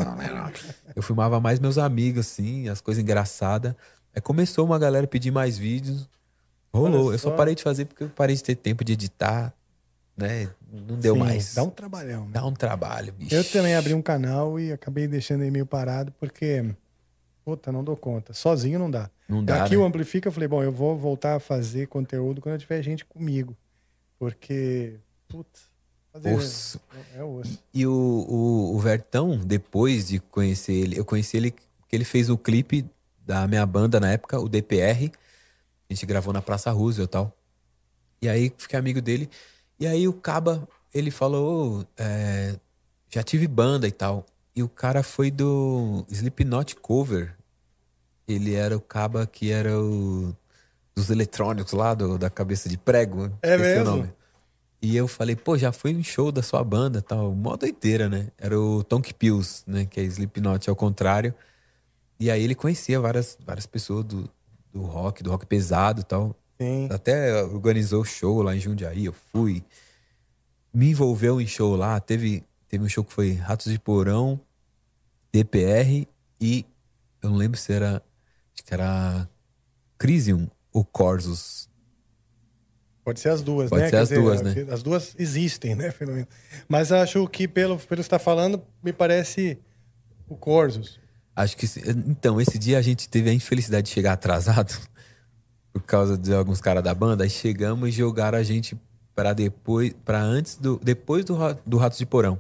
[0.96, 3.76] eu filmava mais meus amigos, assim, as coisas engraçadas.
[4.16, 6.10] Aí começou uma galera pedir mais vídeos.
[6.74, 7.06] Rolou.
[7.08, 7.36] Olha Eu só só.
[7.36, 9.54] parei de fazer porque eu parei de ter tempo de editar,
[10.18, 10.50] né?
[10.74, 11.54] Não deu Sim, mais.
[11.54, 12.32] Dá um trabalhão, né?
[12.34, 13.36] Dá um trabalho, bicho.
[13.36, 16.66] Eu também abri um canal e acabei deixando ele meio parado porque,
[17.46, 18.34] puta, não dou conta.
[18.34, 19.08] Sozinho não dá.
[19.30, 19.84] Não dá, Aqui né?
[19.84, 23.56] o Amplifica, eu falei, bom, eu vou voltar a fazer conteúdo quando tiver gente comigo.
[24.18, 24.96] Porque,
[25.28, 25.70] putz,
[26.12, 26.82] fazer Osso.
[27.16, 27.60] é osso.
[27.74, 32.30] E o, o, o Vertão, depois de conhecer ele, eu conheci ele que ele fez
[32.30, 32.86] o clipe
[33.26, 35.12] da minha banda na época, o DPR.
[35.90, 37.38] A gente gravou na Praça Roosevelt e tal.
[38.22, 39.30] E aí fiquei amigo dele.
[39.80, 42.56] E aí o Caba, ele falou, "Ô, é,
[43.10, 44.26] já tive banda e tal.
[44.56, 47.36] E o cara foi do Slipknot Cover.
[48.28, 50.36] Ele era o Caba que era o
[50.96, 53.32] dos eletrônicos lá, do, da cabeça de prego.
[53.44, 54.14] É esqueci o mesmo?
[54.88, 57.36] E eu falei, pô, já fui em show da sua banda tal.
[57.36, 58.32] Mó doideira, né?
[58.38, 59.86] Era o Tonk Pills, né?
[59.86, 61.36] Que é Slipknot ao contrário.
[62.18, 64.30] E aí ele conhecia várias, várias pessoas do,
[64.72, 66.34] do rock, do rock pesado e tal.
[66.58, 66.88] Sim.
[66.90, 69.62] Até organizou show lá em Jundiaí, eu fui.
[70.74, 72.00] Me envolveu em show lá.
[72.00, 74.40] Teve, teve um show que foi Ratos de Porão,
[75.34, 76.08] DPR
[76.40, 76.66] e
[77.22, 78.02] eu não lembro se era.
[78.54, 79.28] Acho que era
[79.98, 81.68] Crisium ou Corsus.
[83.08, 83.88] Pode ser as duas, Pode né?
[83.88, 84.68] ser Quer as duas, né?
[84.70, 85.92] As duas existem, né?
[85.92, 86.28] pelo menos.
[86.68, 89.58] Mas acho que, pelo, pelo que você está falando, me parece
[90.28, 91.00] o Corsos.
[91.34, 91.66] Acho que.
[92.06, 94.78] Então, esse dia a gente teve a infelicidade de chegar atrasado
[95.72, 97.24] por causa de alguns caras da banda.
[97.24, 98.78] Aí chegamos e jogaram a gente
[99.16, 102.38] pra depois, para antes do, depois do, do Ratos de Porão.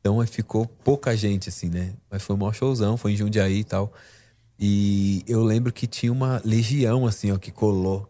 [0.00, 1.92] Então aí ficou pouca gente, assim, né?
[2.10, 3.92] Mas foi um maior showzão, foi em Jundiaí e tal.
[4.58, 8.08] E eu lembro que tinha uma legião, assim, ó, que colou,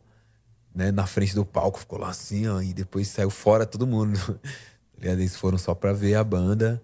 [0.75, 4.19] né, na frente do palco, ficou lá assim, ó, e depois saiu fora todo mundo.
[5.01, 6.81] Eles foram só pra ver a banda.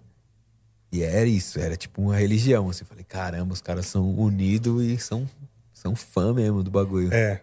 [0.91, 2.81] E era isso, era tipo uma religião, assim.
[2.83, 5.27] Eu falei, caramba, os caras são unidos e são,
[5.73, 7.13] são fã mesmo do bagulho.
[7.13, 7.41] É.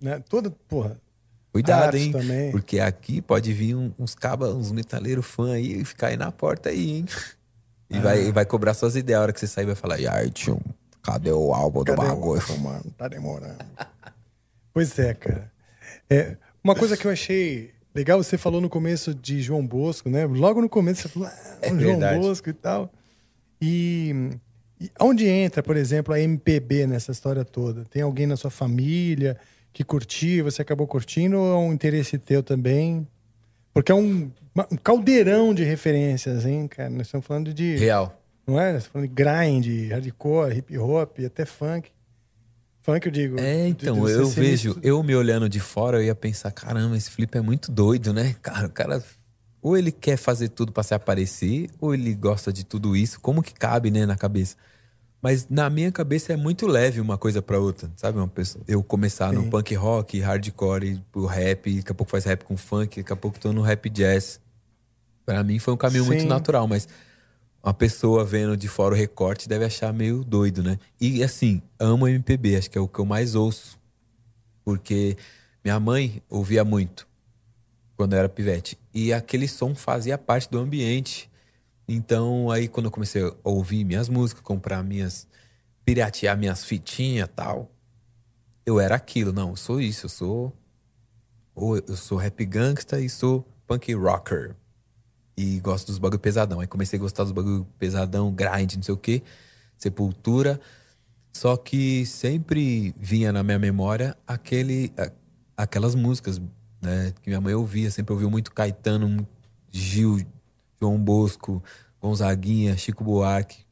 [0.00, 0.20] Né?
[0.28, 0.96] Toda, porra.
[1.50, 2.12] Cuidado, hein?
[2.12, 2.50] também.
[2.50, 6.68] Porque aqui pode vir uns cabas, uns metaleiros fã aí e ficar aí na porta
[6.68, 7.06] aí, hein?
[7.88, 8.00] E, Ah.
[8.00, 9.18] vai, e vai cobrar suas ideias.
[9.18, 10.60] A hora que você sair, vai falar, e aí, tio,
[11.02, 12.40] cadê o álbum do Cadê o bagulho?
[12.42, 12.84] álbum, mano?
[12.98, 13.64] Tá demorando.
[14.74, 15.50] pois é, cara.
[16.08, 20.26] É, uma coisa que eu achei legal, você falou no começo de João Bosco, né?
[20.26, 22.18] Logo no começo você falou, ah, É João verdade.
[22.18, 22.92] Bosco e tal.
[23.60, 24.30] E,
[24.80, 27.84] e onde entra, por exemplo, a MPB nessa história toda?
[27.84, 29.36] Tem alguém na sua família
[29.72, 33.06] que curtiu, você acabou curtindo, ou é um interesse teu também?
[33.72, 34.30] Porque é um,
[34.70, 36.90] um caldeirão de referências, hein, cara?
[36.90, 37.76] Nós estamos falando de.
[37.76, 38.20] Real.
[38.46, 38.72] Não é?
[38.72, 41.90] Nós estamos falando de grind, hardcore, hip hop, até funk.
[42.84, 43.40] Funk, eu digo.
[43.40, 47.38] É, então, eu vejo, eu me olhando de fora, eu ia pensar, caramba, esse Felipe
[47.38, 48.36] é muito doido, né?
[48.42, 49.02] Cara, o cara.
[49.62, 53.18] Ou ele quer fazer tudo pra se aparecer, ou ele gosta de tudo isso.
[53.18, 54.56] Como que cabe, né, na cabeça?
[55.22, 58.18] Mas na minha cabeça é muito leve uma coisa pra outra, sabe?
[58.18, 59.48] Uma pessoa, eu começar no Sim.
[59.48, 63.40] punk rock, hardcore, o rap, daqui a pouco faz rap com funk, daqui a pouco
[63.40, 64.38] tô no rap jazz.
[65.24, 66.28] Pra mim foi um caminho muito Sim.
[66.28, 66.86] natural, mas
[67.64, 70.78] uma pessoa vendo de fora o recorte deve achar meio doido, né?
[71.00, 73.78] E assim, amo MPB, acho que é o que eu mais ouço.
[74.62, 75.16] Porque
[75.64, 77.08] minha mãe ouvia muito
[77.96, 78.78] quando eu era pivete.
[78.92, 81.30] E aquele som fazia parte do ambiente.
[81.88, 85.26] Então, aí quando eu comecei a ouvir minhas músicas, comprar minhas.
[85.86, 87.70] piratear minhas fitinhas tal,
[88.66, 89.32] eu era aquilo.
[89.32, 90.52] Não, eu sou isso, eu sou.
[91.54, 94.54] Ou eu sou rap gangsta e sou punk rocker.
[95.36, 96.60] E gosto dos bagulho pesadão.
[96.60, 99.22] Aí comecei a gostar dos bagulho pesadão, grind, não sei o quê,
[99.76, 100.60] sepultura.
[101.32, 104.92] Só que sempre vinha na minha memória aquele,
[105.56, 106.40] aquelas músicas
[106.80, 107.90] né, que minha mãe ouvia.
[107.90, 109.26] Sempre ouviu muito Caetano,
[109.70, 110.24] Gil,
[110.80, 111.62] João Bosco,
[112.00, 113.64] Gonzaguinha, Chico Buarque.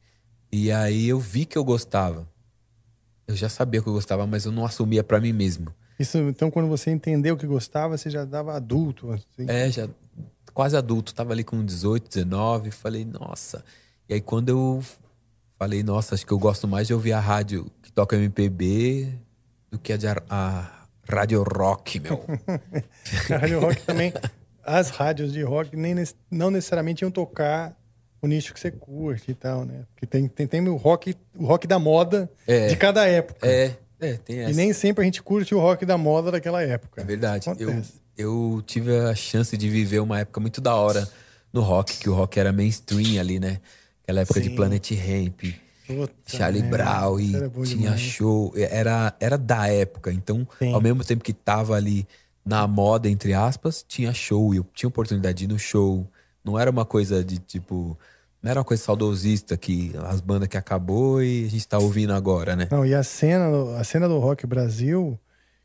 [0.51, 2.27] E aí eu vi que eu gostava.
[3.25, 5.73] Eu já sabia que eu gostava, mas eu não assumia pra mim mesmo.
[5.97, 9.11] Isso, então, quando você entendeu que gostava, você já dava adulto.
[9.11, 9.45] Assim.
[9.47, 9.87] É, já
[10.53, 13.63] quase adulto, tava ali com 18, 19, falei, nossa.
[14.07, 14.83] E aí quando eu
[15.57, 19.13] falei, nossa, acho que eu gosto mais de ouvir a rádio que toca MPB
[19.71, 22.23] do que a, de, a rádio rock, meu.
[23.29, 24.13] A rádio rock também,
[24.65, 25.95] as rádios de rock nem,
[26.31, 27.75] não necessariamente iam tocar
[28.21, 29.83] o nicho que você curte e tal, né?
[29.93, 32.67] Porque tem, tem, tem o, rock, o rock da moda É.
[32.67, 33.45] de cada época.
[33.45, 34.51] É, é, tem essa.
[34.51, 37.01] E nem sempre a gente curte o rock da moda daquela época.
[37.01, 37.49] É verdade.
[37.59, 37.81] Eu.
[38.17, 41.07] Eu tive a chance de viver uma época muito da hora
[41.51, 43.59] no rock, que o rock era mainstream ali, né?
[44.03, 44.55] Aquela época de Sim.
[44.55, 45.41] Planet Ramp,
[45.87, 47.31] Puta Charlie Brown e
[47.65, 47.99] tinha demais.
[48.01, 48.53] show.
[48.55, 50.11] Era, era da época.
[50.11, 50.73] Então, Sim.
[50.73, 52.07] ao mesmo tempo que tava ali
[52.45, 54.53] na moda, entre aspas, tinha show.
[54.53, 56.07] E eu tinha oportunidade de ir no show.
[56.43, 57.97] Não era uma coisa de tipo.
[58.41, 62.11] Não era uma coisa saudosista que as bandas que acabou e a gente tá ouvindo
[62.13, 62.67] agora, né?
[62.69, 63.47] Não, e a cena,
[63.79, 65.17] a cena do rock Brasil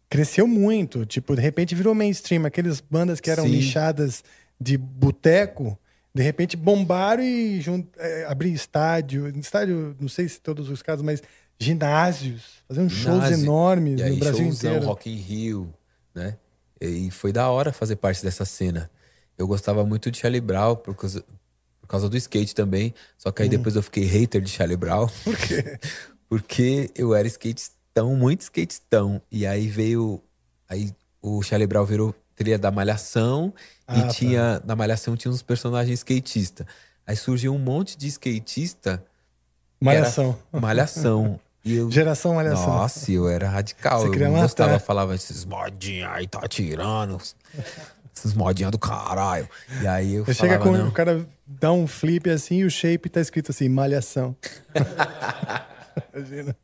[0.08, 1.04] cresceu muito.
[1.06, 2.44] Tipo, de repente virou mainstream.
[2.46, 3.50] Aquelas bandas que eram Sim.
[3.50, 4.22] nichadas
[4.60, 5.78] de boteco,
[6.14, 7.84] de repente bombaram e jun...
[7.98, 9.28] é, abriram estádio.
[9.38, 11.22] Estádio, não sei se todos os casos, mas
[11.58, 12.42] ginásios.
[12.66, 13.44] Fazendo shows Ginásio.
[13.44, 14.86] enormes E aí, no Brasil showzão, inteiro.
[14.86, 15.74] Rock in Rio,
[16.14, 16.36] né?
[16.80, 18.90] E foi da hora fazer parte dessa cena.
[19.36, 21.24] Eu gostava muito de Charlie Brown por causa,
[21.80, 22.94] por causa do skate também.
[23.16, 23.52] Só que aí Hum.
[23.52, 25.08] depois eu fiquei hater de Charlie Brown.
[25.24, 25.78] Por quê?
[26.28, 27.26] Porque eu era
[27.98, 29.22] skatistão, muito skatistão.
[29.30, 30.22] E aí veio.
[30.68, 33.52] Aí o Charlie Brown virou trilha da Malhação.
[33.86, 34.08] Ah, e tá.
[34.08, 34.62] tinha.
[34.64, 36.66] Na Malhação tinha uns personagens skatistas.
[37.06, 39.02] Aí surgiu um monte de skatista.
[39.80, 40.38] Malhação.
[40.52, 41.40] Malhação.
[41.64, 42.66] E eu, Geração Malhação.
[42.66, 44.00] Nossa, eu era radical.
[44.00, 44.42] Você eu não matar.
[44.42, 47.18] gostava, falava esses modinhos aí, tá tirando.
[48.14, 49.48] Esses modinhos do caralho.
[49.80, 50.88] E aí eu chega falava, com não.
[50.88, 54.36] o cara dá um flip assim e o shape tá escrito assim, malhação.
[56.12, 56.56] Imagina.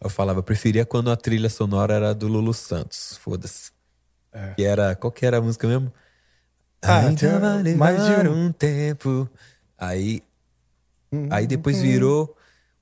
[0.00, 3.18] Eu falava, preferia quando a trilha sonora era do Lulu Santos.
[3.22, 3.70] Foda-se.
[4.32, 4.54] É.
[4.54, 4.94] Que era.
[4.94, 5.92] Qual que era a música mesmo?
[6.82, 8.46] Ah, Ainda vai mais de um.
[8.46, 9.28] um tempo.
[9.78, 10.22] Aí.
[11.12, 12.36] Hum, Aí depois virou.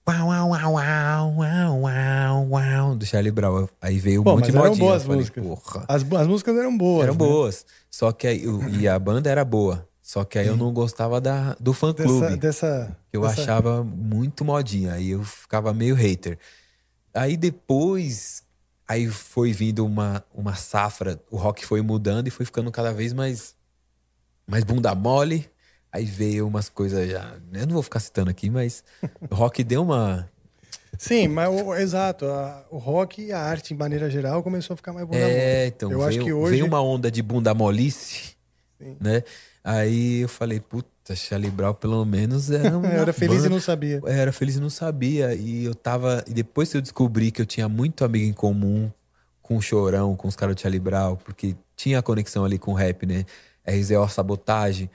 [0.09, 3.69] Uau, uau, uau, uau, uau, uau, do Charlie Brown.
[3.81, 4.77] Aí veio um Pô, monte de modinha.
[4.77, 5.85] boas falei, músicas.
[5.87, 7.05] As, as músicas eram boas.
[7.05, 7.19] Eram né?
[7.19, 7.65] boas.
[7.89, 8.45] Só que aí,
[8.81, 9.87] e a banda era boa.
[10.13, 12.37] Só que aí eu não gostava da, do fã Dessa, clube.
[12.37, 14.93] dessa, que eu dessa- achava muito modinha.
[14.93, 16.39] Aí eu ficava meio hater.
[17.15, 18.43] Aí depois.
[18.87, 23.15] Aí foi vindo uma, uma safra, o rock foi mudando e foi ficando cada vez
[23.15, 23.55] mais,
[24.47, 25.49] mais bunda mole.
[25.91, 27.35] Aí veio umas coisas já.
[27.51, 28.85] Eu não vou ficar citando aqui, mas
[29.31, 30.29] o rock deu uma.
[30.99, 32.27] Sim, mas o, exato.
[32.27, 35.33] a- o rock e a arte, em maneira geral, começou a ficar mais bunda mole.
[35.33, 35.91] É, então.
[35.91, 36.51] Eu veio, acho que hoje.
[36.51, 38.37] veio uma onda de bunda molice,
[39.01, 39.23] né?
[39.65, 43.51] Aí eu falei, puta, Charlie Brown pelo menos era uma Eu era feliz e banda-
[43.51, 44.01] não sabia.
[44.03, 45.35] Eu era feliz e não sabia.
[45.35, 46.25] E eu tava.
[46.27, 48.91] E depois que eu descobri que eu tinha muito amigo em comum
[49.41, 52.73] com o Chorão, com os caras do Charlie Brown, porque tinha a conexão ali com
[52.73, 53.25] o rap, né?
[53.67, 54.91] RZO Sabotagem.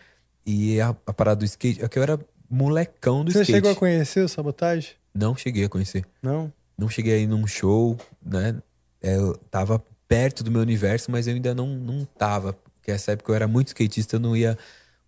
[0.46, 1.84] E a, a parada do skate.
[1.84, 3.58] É que eu era molecão do Você skate.
[3.58, 4.92] chegou a conhecer o Sabotagem?
[5.14, 6.06] Não cheguei a conhecer.
[6.22, 6.52] Não?
[6.78, 8.56] Não cheguei a ir num show, né?
[9.02, 12.56] É, Eu tava perto do meu universo, mas eu ainda não, não tava.
[12.88, 14.58] Porque essa época eu era muito skatista, eu não ia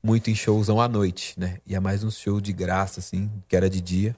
[0.04, 1.60] muito em showzão à noite, né?
[1.66, 4.14] Ia mais um show de graça, assim, que era de dia.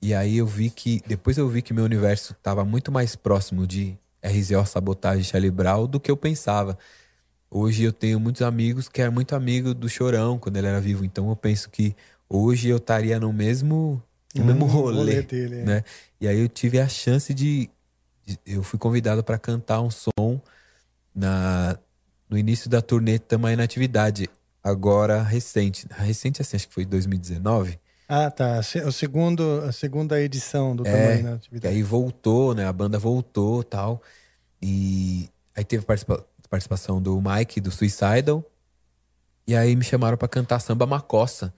[0.00, 1.02] E aí eu vi que.
[1.06, 5.86] Depois eu vi que meu universo tava muito mais próximo de RZO Sabotagem Charlie Brown
[5.86, 6.78] do que eu pensava.
[7.50, 11.04] Hoje eu tenho muitos amigos que eram muito amigo do Chorão quando ele era vivo.
[11.04, 11.94] Então eu penso que
[12.28, 14.02] hoje eu estaria no mesmo,
[14.36, 15.64] no Hum, mesmo rolê rolê, dele, é.
[15.66, 15.84] né?
[16.20, 17.70] E aí eu tive a chance de,
[18.26, 20.40] de- eu fui convidado para cantar um som
[21.14, 21.78] na
[22.30, 24.30] no início da turnê Tamo na atividade,
[24.62, 27.78] agora recente, recente assim, acho que foi 2019.
[28.08, 28.60] Ah, tá.
[28.86, 31.74] O segundo, a segunda edição do É, Tamanho na Atividade.
[31.74, 32.66] aí voltou, né?
[32.66, 34.02] A banda voltou tal.
[34.60, 38.44] E aí teve participa- participação do Mike, do Suicidal.
[39.46, 41.54] E aí me chamaram pra cantar samba Macossa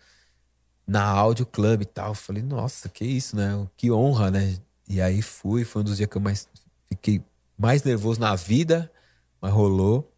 [0.87, 2.14] na Audio Club e tal.
[2.14, 3.66] Falei, nossa, que isso, né?
[3.77, 4.59] Que honra, né?
[4.87, 6.47] E aí fui, foi um dos dias que eu mais
[6.91, 7.23] fiquei
[7.57, 8.93] mais nervoso na vida,
[9.41, 10.12] mas rolou.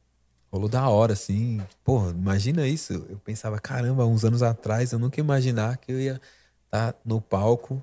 [0.55, 1.61] Rolou da hora, assim.
[1.83, 2.93] Porra, imagina isso.
[3.11, 6.21] Eu pensava, caramba, uns anos atrás eu nunca ia imaginar que eu ia
[6.67, 7.83] estar no palco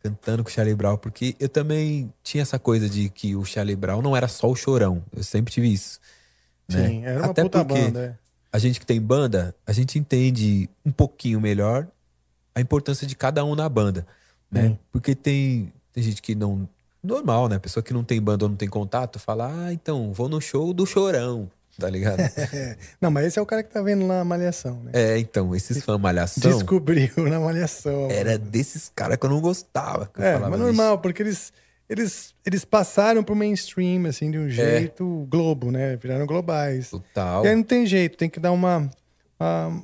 [0.00, 3.74] cantando com o Charlie Brown, porque eu também tinha essa coisa de que o Charlie
[3.74, 5.02] Brown não era só o chorão.
[5.12, 5.98] Eu sempre tive isso.
[6.68, 6.86] né?
[6.86, 8.14] Sim, era uma Até puta porque banda, é.
[8.52, 11.84] a gente que tem banda, a gente entende um pouquinho melhor
[12.54, 14.06] a importância de cada um na banda,
[14.48, 14.78] né?
[14.92, 16.68] Porque tem, tem gente que não
[17.02, 17.58] normal, né?
[17.58, 20.72] Pessoa que não tem banda ou não tem contato, fala: "Ah, então, vou no show
[20.72, 22.18] do Chorão", tá ligado?
[23.00, 24.90] Não, mas esse é o cara que tá vendo lá a Malhação, né?
[24.94, 28.08] é, então, esses fãs malhação Descobriu na Malhação.
[28.10, 30.10] era desses caras que eu não gostava.
[30.16, 31.52] eu É, mas "Vixe, normal, porque eles,
[31.88, 35.96] eles, eles passaram pro mainstream, assim, de um jeito globo, né?
[35.96, 36.90] Viraram globais.
[36.90, 37.44] Total.
[37.44, 38.88] E aí não tem jeito, tem que dar uma.
[39.38, 39.82] uma,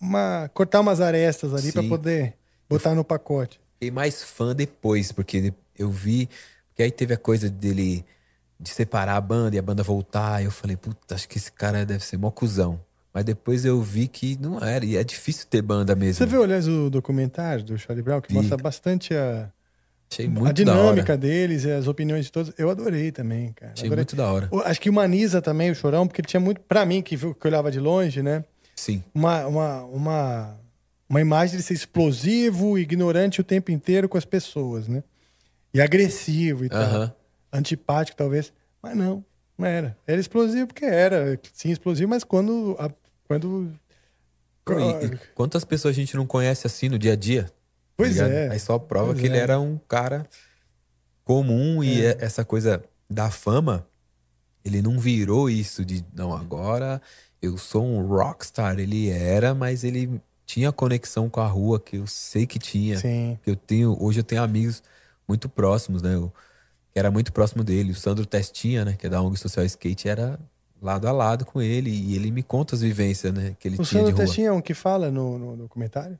[0.00, 1.88] uma- cortar umas arestas ali pra Sim.
[1.88, 2.34] poder
[2.68, 3.60] botar no pacote.
[3.74, 6.28] Fiquei mais fã depois, porque eu vi.
[6.68, 8.04] Porque aí teve a coisa dele
[8.60, 10.42] de separar a banda e a banda voltar.
[10.42, 12.80] E eu falei, puta, acho que esse cara deve ser mó cuzão.
[13.12, 16.14] Mas depois eu vi que não era, e é difícil ter banda mesmo.
[16.14, 18.34] Você viu, aliás, o documentário do Charlie Brown, que Vi.
[18.34, 19.50] mostra bastante a,
[20.46, 22.52] a dinâmica deles e as opiniões de todos.
[22.58, 23.72] Eu adorei também, cara.
[23.72, 24.02] Achei Adorei.
[24.02, 24.50] muito da hora.
[24.66, 27.70] Acho que humaniza também o Chorão, porque ele tinha muito, pra mim, que, que olhava
[27.70, 28.44] de longe, né?
[28.76, 29.02] Sim.
[29.14, 30.60] Uma, uma, uma,
[31.08, 35.02] uma imagem de ser explosivo, ignorante o tempo inteiro com as pessoas, né?
[35.74, 36.82] E agressivo e tal.
[36.82, 37.12] Aham.
[37.52, 38.52] Antipático, talvez.
[38.82, 39.24] Mas não,
[39.56, 39.96] não era.
[40.06, 42.76] Era explosivo porque era, sim, explosivo, mas quando.
[42.78, 42.90] a-
[43.26, 43.72] quando
[44.70, 47.44] e- e quantas pessoas a gente não conhece assim no dia a dia?
[47.44, 47.52] tá
[47.96, 48.30] Pois ligado?
[48.30, 48.50] é.
[48.50, 49.40] Aí só prova Pois que ele é.
[49.40, 50.26] era um cara
[51.24, 52.10] comum e É.
[52.10, 53.86] é- essa coisa da fama,
[54.64, 57.00] ele não virou isso de não, agora
[57.40, 58.78] eu sou um rockstar.
[58.78, 62.98] Ele era, mas ele tinha conexão com a rua que eu sei que tinha.
[62.98, 63.38] Sim.
[63.42, 64.82] Que eu tenho, hoje eu tenho amigos
[65.26, 66.14] muito próximos, né?
[66.14, 66.32] Eu,
[66.98, 67.92] que era muito próximo dele.
[67.92, 68.96] O Sandro Testinha, né?
[68.98, 70.38] Que é da ONG Social Skate, era
[70.82, 71.90] lado a lado com ele.
[71.90, 73.54] E ele me conta as vivências, né?
[73.58, 74.26] Que ele O tinha de Sandro rua.
[74.26, 76.18] Testinha é um que fala no, no documentário?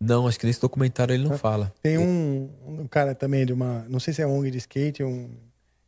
[0.00, 1.72] Não, acho que nesse documentário ele não fala.
[1.80, 3.86] Tem um, um cara também de uma.
[3.88, 5.30] Não sei se é ONG de skate, um,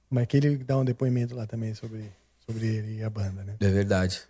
[0.09, 2.05] mas que ele dá um depoimento lá também sobre,
[2.47, 3.57] sobre ele e a banda, né?
[3.59, 4.23] É verdade.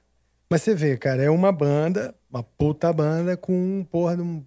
[0.49, 4.43] Mas você vê, cara, é uma banda, uma puta banda com um porra de um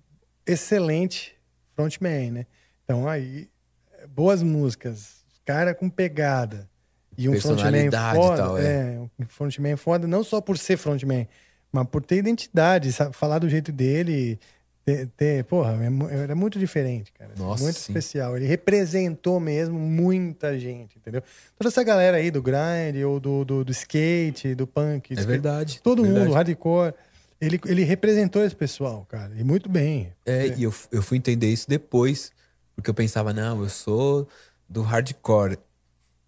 [0.45, 1.35] excelente
[1.75, 2.45] frontman, né?
[2.83, 3.47] Então aí,
[3.93, 5.18] é, boas músicas,
[5.49, 6.69] cara com pegada.
[7.17, 8.37] E um frontman foda.
[8.37, 8.63] tal, é.
[8.63, 11.27] é, um frontman foda, não só por ser frontman,
[11.71, 13.15] mas por ter identidade, sabe?
[13.15, 14.39] falar do jeito dele.
[14.85, 17.31] Ter, ter- porra, é era muito diferente, cara.
[17.35, 17.91] Nossa, muito sim.
[17.91, 18.37] especial.
[18.37, 21.23] Ele representou mesmo muita gente, entendeu?
[21.57, 25.11] Toda essa galera aí do grind, ou do, do, do skate, do punk.
[25.11, 26.25] É skate, verdade, Todo verdade.
[26.25, 26.93] mundo, hardcore.
[27.41, 29.31] Ele, ele representou esse pessoal, cara.
[29.35, 30.13] E muito bem.
[30.25, 32.31] É, e eu, eu fui entender isso depois,
[32.75, 34.27] porque eu pensava, não, eu sou
[34.69, 35.57] do hardcore.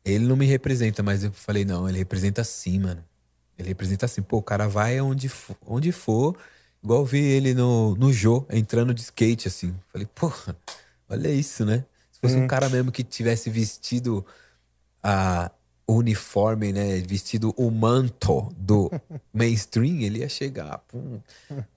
[0.04, 3.04] Ele não me representa, mas eu falei, não, ele representa sim, mano.
[3.58, 6.36] Ele representa assim, pô, o cara vai onde, fo- onde for,
[6.84, 9.76] igual eu vi ele no, no Jô, entrando de skate, assim.
[9.92, 10.56] Falei, porra,
[11.10, 11.86] olha isso, né?
[12.12, 12.44] Se fosse Hum.
[12.46, 14.26] um cara mesmo que tivesse vestido
[15.04, 15.52] a
[15.88, 17.00] o uniforme, né?
[17.02, 18.90] Vestido o manto do
[19.34, 20.78] mainstream, ele ia chegar.
[20.88, 21.20] Pum.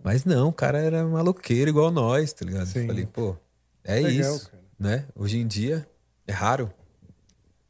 [0.03, 2.67] Mas não, o cara era maloqueiro igual nós, tá ligado?
[2.67, 2.83] Sim.
[2.83, 3.37] Eu falei, pô,
[3.83, 5.07] é Legal, isso, né?
[5.17, 5.87] Hoje em dia
[6.27, 6.73] é raro.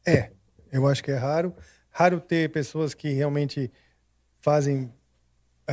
[0.05, 0.31] É,
[0.71, 1.53] eu acho que é raro.
[1.89, 3.71] Raro ter pessoas que realmente
[4.39, 4.91] fazem.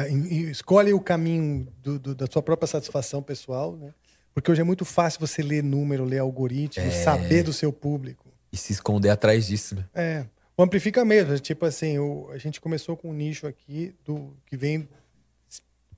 [0.09, 3.93] em- em- escolhem o caminho do- do- da sua própria satisfação pessoal, né?
[4.33, 6.91] Porque hoje é muito fácil você ler número, ler algoritmo, É.
[6.91, 8.33] saber do seu público.
[8.51, 9.85] E se esconder atrás disso, né?
[9.95, 10.25] É.
[10.57, 14.57] O Amplifica mesmo, tipo assim, o- a gente começou com um nicho aqui do que
[14.57, 14.89] vem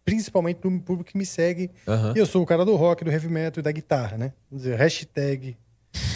[0.05, 1.70] principalmente do público que me segue.
[1.87, 2.14] Aham.
[2.16, 4.32] E eu sou o cara do rock, do heavy metal e da guitarra, né?
[4.51, 5.57] Vamos dizer, hashtag,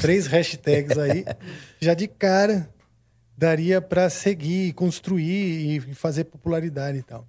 [0.00, 1.24] três hashtags aí,
[1.80, 2.68] já de cara
[3.36, 7.26] daria pra seguir, construir e fazer popularidade e tal.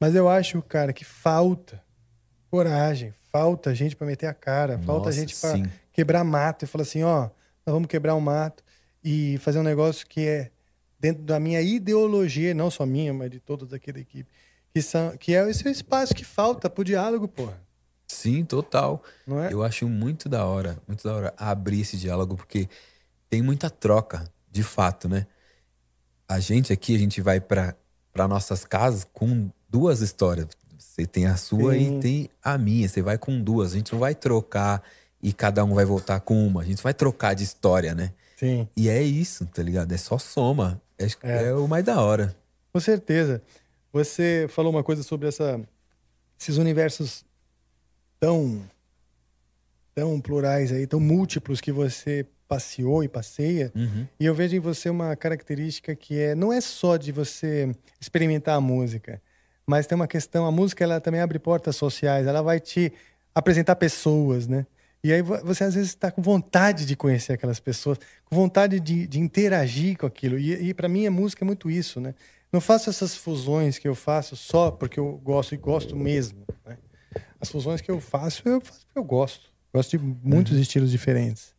[0.00, 1.82] Mas eu acho, cara, que falta
[2.50, 5.64] coragem, falta gente pra meter a cara, falta Nossa, gente pra sim.
[5.92, 7.30] quebrar mato e falar assim, ó,
[7.66, 8.62] nós vamos quebrar o mato
[9.02, 10.50] e fazer um negócio que é
[10.98, 14.30] dentro da minha ideologia, não só minha, mas de todos aqui da equipe,
[14.72, 17.60] que são que é esse espaço que falta pro diálogo, porra.
[18.06, 19.02] Sim, total.
[19.26, 19.52] É?
[19.52, 22.68] Eu acho muito da hora, muito da hora abrir esse diálogo, porque
[23.28, 25.26] tem muita troca, de fato, né?
[26.28, 27.76] A gente aqui, a gente vai para
[28.28, 30.48] nossas casas com duas histórias.
[30.78, 31.98] Você tem a sua Sim.
[31.98, 32.88] e tem a minha.
[32.88, 33.72] Você vai com duas.
[33.72, 34.82] A gente não vai trocar
[35.22, 36.62] e cada um vai voltar com uma.
[36.62, 38.12] A gente vai trocar de história, né?
[38.36, 38.68] Sim.
[38.76, 39.92] E é isso, tá ligado?
[39.92, 40.80] É só soma.
[40.98, 41.44] É, É.
[41.46, 42.34] é o mais da hora.
[42.72, 43.42] Com certeza.
[43.92, 45.60] Você falou uma coisa sobre essa,
[46.40, 47.24] esses universos
[48.20, 48.62] tão,
[49.94, 53.72] tão plurais aí, tão múltiplos que você passeou e passeia.
[53.74, 54.06] Uhum.
[54.18, 58.56] E eu vejo em você uma característica que é não é só de você experimentar
[58.56, 59.20] a música,
[59.66, 62.92] mas tem uma questão, a música ela também abre portas sociais, ela vai te
[63.34, 64.66] apresentar pessoas, né?
[65.02, 68.80] E aí vo- você às vezes está com vontade de conhecer aquelas pessoas, com vontade
[68.80, 70.38] de, de interagir com aquilo.
[70.38, 72.14] E, e para mim a música é muito isso, né?
[72.52, 76.44] Não faço essas fusões que eu faço só porque eu gosto e gosto mesmo.
[76.64, 76.76] Né?
[77.44, 79.50] As fusões que eu faço, eu faço porque eu gosto.
[79.72, 81.54] Gosto de muitos estilos diferentes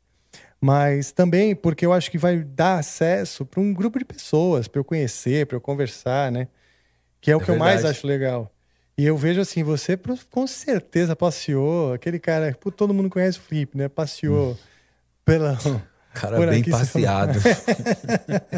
[0.60, 4.80] mas também porque eu acho que vai dar acesso para um grupo de pessoas, para
[4.80, 6.48] eu conhecer, para eu conversar, né?
[7.22, 7.98] Que é o É que eu mais verdade.
[7.98, 8.52] acho legal.
[8.98, 9.96] E eu vejo assim, você
[10.32, 13.88] com certeza passeou, aquele cara, todo mundo conhece o Felipe, né?
[13.88, 14.58] Passeou
[15.24, 15.56] pela.
[16.16, 17.40] Cara por bem aqui, fala- passeado.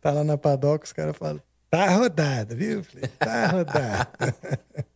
[0.00, 3.08] tá lá na padoca, os caras falam, tá rodada, viu, Felipe?
[3.18, 4.08] Tá rodada.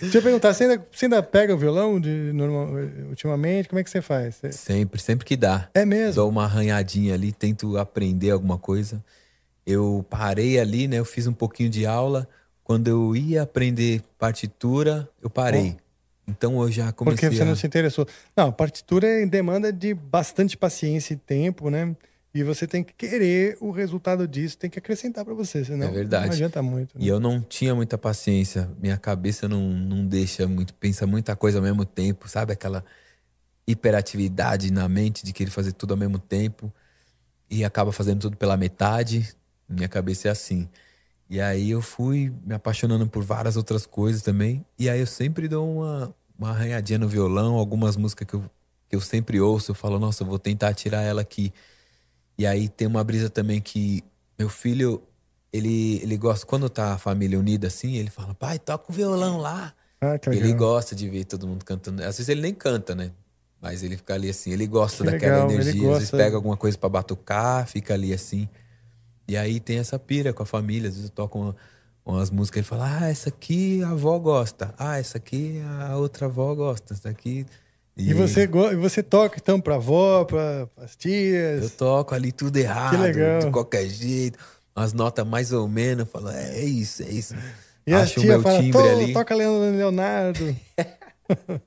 [0.00, 2.68] Deixa eu perguntar, você ainda, você ainda pega o violão de, normal,
[3.08, 3.68] ultimamente?
[3.68, 4.36] Como é que você faz?
[4.36, 5.68] Você- Sempre, sempre que dá.
[5.74, 6.14] É mesmo?
[6.14, 9.04] Dou uma arranhadinha ali, tento aprender alguma coisa.
[9.66, 10.98] Eu parei ali, né?
[10.98, 12.28] Eu fiz um pouquinho de aula.
[12.64, 15.76] Quando eu ia aprender partitura, eu parei.
[16.26, 17.56] Então eu já comecei Porque você não a...
[17.56, 18.06] se interessou.
[18.36, 21.94] Não, partitura é em demanda de bastante paciência e tempo, né?
[22.34, 25.90] E você tem que querer o resultado disso, tem que acrescentar para você, senão É
[25.90, 26.26] verdade.
[26.26, 26.98] não adianta muito.
[26.98, 27.04] né?
[27.04, 28.70] E eu não tinha muita paciência.
[28.80, 32.52] Minha cabeça não, não deixa muito, pensa muita coisa ao mesmo tempo, sabe?
[32.54, 32.82] Aquela
[33.66, 36.72] hiperatividade na mente de querer fazer tudo ao mesmo tempo
[37.50, 39.28] e acaba fazendo tudo pela metade.
[39.68, 40.68] Minha cabeça é assim.
[41.28, 44.64] E aí eu fui me apaixonando por várias outras coisas também.
[44.78, 48.44] E aí eu sempre dou uma, uma arranhadinha no violão, algumas músicas que eu,
[48.88, 51.52] que eu sempre ouço, eu falo, nossa, eu vou tentar tirar ela aqui.
[52.38, 54.02] E aí tem uma brisa também que
[54.38, 55.02] meu filho,
[55.52, 59.38] ele, ele gosta, quando tá a família unida assim, ele fala, pai, toca o violão
[59.38, 59.74] lá.
[60.00, 60.58] Ah, que ele legal.
[60.58, 62.02] gosta de ver todo mundo cantando.
[62.02, 63.12] Às vezes ele nem canta, né?
[63.60, 65.90] Mas ele fica ali assim, ele gosta Que daquela legal, energia.
[65.92, 68.48] Às vezes pega alguma coisa pra batucar, fica ali assim.
[69.28, 70.88] E aí tem essa pira com a família.
[70.88, 71.56] Às vezes eu toco uma-
[72.04, 74.74] umas músicas ele fala: Ah, essa aqui a avó gosta.
[74.76, 76.94] Ah, essa aqui a outra avó gosta.
[76.94, 77.46] Essa aqui.
[77.96, 81.62] E, você, e você toca então pra avó, pra as tias?
[81.62, 83.40] Eu toco ali tudo errado, legal.
[83.40, 84.38] de qualquer jeito.
[84.74, 86.06] Umas notas mais ou menos.
[86.06, 87.34] Eu falo: É isso, é isso.
[87.86, 89.12] E a Acho o tia meu fala, timbre "Tô- ali.
[89.12, 90.56] toca Leandro Leonardo.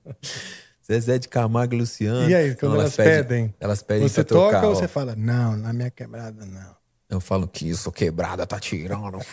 [0.88, 2.30] Zezé de Camargo e Luciano.
[2.30, 4.62] E aí, quando Não, elas pedem, Elas pedem você tocar.
[4.62, 4.76] toca ou ó.
[4.76, 6.76] você fala, não, na minha quebrada não.
[7.10, 9.20] Eu falo que isso, quebrada, tá tirando.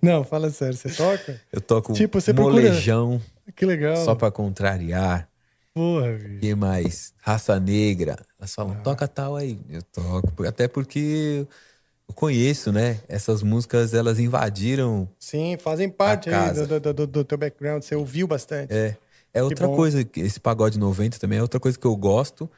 [0.00, 1.40] Não, fala sério, você toca?
[1.52, 3.20] Eu toco Tipo, você procura- molejão.
[3.56, 3.96] Que legal.
[3.96, 5.28] Só pra contrariar.
[5.76, 6.40] Porra, bicho.
[6.40, 7.12] que mais?
[7.20, 8.16] Raça negra.
[8.38, 8.80] Elas falam, Ah.
[8.82, 9.58] toca tal aí.
[9.68, 10.46] Eu toco.
[10.46, 11.46] Até porque
[12.08, 12.98] eu conheço, né?
[13.06, 15.06] Essas músicas, elas invadiram.
[15.18, 18.72] Sim, fazem parte do, do, do- do teu background, você ouviu bastante.
[18.72, 18.96] É,
[19.34, 19.76] é outra bom.
[19.76, 20.02] coisa.
[20.02, 22.48] que Esse pagode 90 também é outra coisa que eu gosto.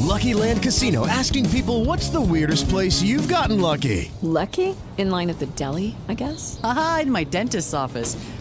[0.00, 4.10] Lucky Land Casino asking people what's the weirdest place you've gotten lucky?
[4.22, 4.74] Lucky?
[4.98, 6.58] In line at the deli, I guess?
[6.64, 8.16] Aha, in my dentist's office.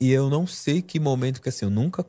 [0.00, 2.04] E eu não sei que momento que assim, eu nunca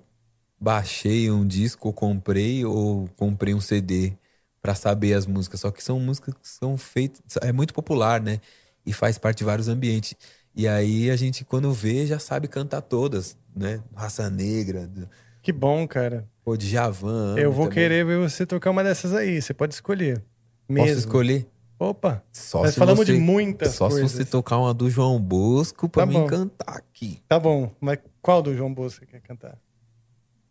[0.60, 4.14] baixei um disco, ou comprei ou comprei um CD
[4.62, 5.62] pra saber as músicas.
[5.62, 8.40] Só que são músicas que são feitas, é muito popular, né?
[8.86, 10.16] E faz parte de vários ambientes.
[10.56, 13.82] E aí a gente, quando vê, já sabe cantar todas, né?
[13.96, 14.90] Raça Negra.
[15.42, 16.28] Que bom, cara.
[16.44, 17.36] Pô, de Javan.
[17.38, 17.84] Eu vou também.
[17.84, 19.42] querer ver você tocar uma dessas aí.
[19.42, 20.24] Você pode escolher.
[20.68, 20.88] Mesmo.
[20.88, 21.48] Posso escolher?
[21.80, 22.24] Opa.
[22.32, 24.12] Só Nós falamos você- de muitas Só coisas.
[24.12, 26.26] se você tocar uma do João Bosco pra Tá bom.
[26.26, 27.22] cantar aqui.
[27.28, 29.58] Tá bom, mas qual do João Bosco você quer cantar?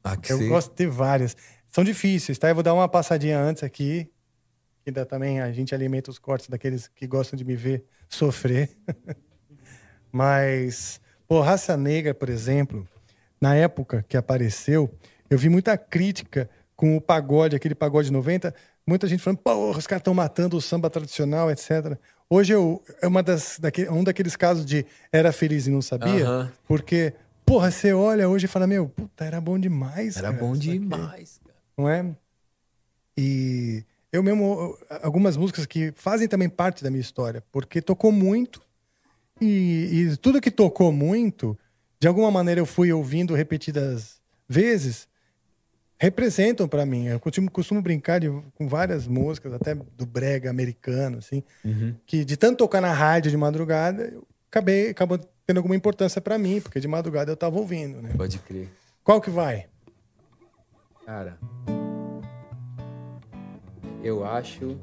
[0.04, 1.36] Ah, que Eu você- gosto de várias.
[1.68, 2.48] São difíceis, tá?
[2.48, 4.08] Eu vou dar uma passadinha antes aqui.
[4.84, 8.70] Que dá também a gente alimenta os cortes daqueles que gostam de me ver sofrer.
[10.12, 12.86] Mas, pô, Raça Negra, por exemplo,
[13.40, 14.88] na época que apareceu,
[15.28, 18.54] eu vi muita crítica com o pagode, aquele pagode 90,
[18.86, 21.98] muita gente falando, pô, os caras estão matando o samba tradicional, etc.
[22.30, 26.24] Hoje eu, é uma das, daque- um daqueles casos de era feliz e não sabia,
[26.66, 27.12] porque,
[27.44, 30.16] porra, você olha hoje e fala, meu, puta, era bom demais.
[30.16, 31.40] Era cara, bom isso aqui." demais.
[31.76, 32.04] Não é?
[33.18, 38.62] E eu mesmo, algumas músicas que fazem também parte da minha história, porque tocou muito,
[39.40, 41.58] e, e tudo que tocou muito,
[42.00, 45.08] de alguma maneira eu fui ouvindo repetidas vezes,
[45.98, 47.06] representam pra mim.
[47.06, 51.94] Eu costumo, costumo brincar de- com várias músicas, até do brega americano, assim, Uhum.
[52.06, 56.36] que de tanto tocar na rádio de madrugada, eu acabei acabou tendo alguma importância pra
[56.38, 58.10] mim, porque de madrugada eu tava ouvindo, né?
[58.16, 58.68] Pode crer.
[59.04, 59.66] Qual que vai?
[61.04, 61.38] Cara,
[64.02, 64.76] eu acho.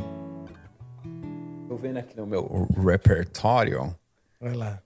[1.68, 3.96] Tô vendo aqui no meu repertório.
[4.40, 4.82] Vai lá.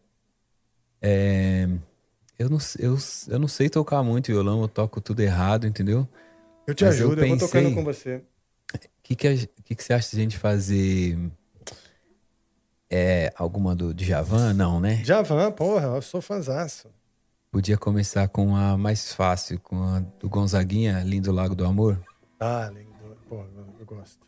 [1.01, 1.67] É,
[2.37, 6.07] eu, não, eu, eu não sei tocar muito violão, eu toco tudo errado, entendeu?
[6.65, 8.21] Eu te Mas ajudo, eu, vou pensei, tocando com você.
[8.73, 11.17] O que, que, que, que você acha de a gente fazer?
[12.89, 14.53] É, alguma do Djavan?
[14.53, 15.03] Não, né?
[15.03, 16.89] Javan, porra, eu sou fanzaço.
[17.49, 21.99] Podia começar com a mais fácil, com a do Gonzaguinha, Lindo Lago do Amor.
[22.39, 22.87] Ah, lindo.
[23.27, 24.26] Pô, eu, eu gosto.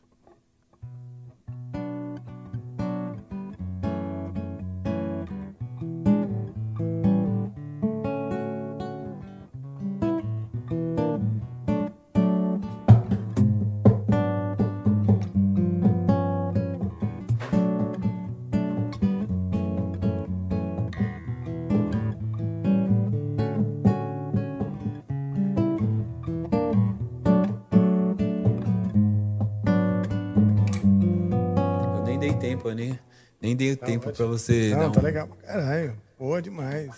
[34.00, 34.74] Tempo pra você.
[34.76, 35.96] Não, tá legal pra caralho.
[36.18, 36.90] Boa demais.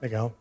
[0.00, 0.32] Legal.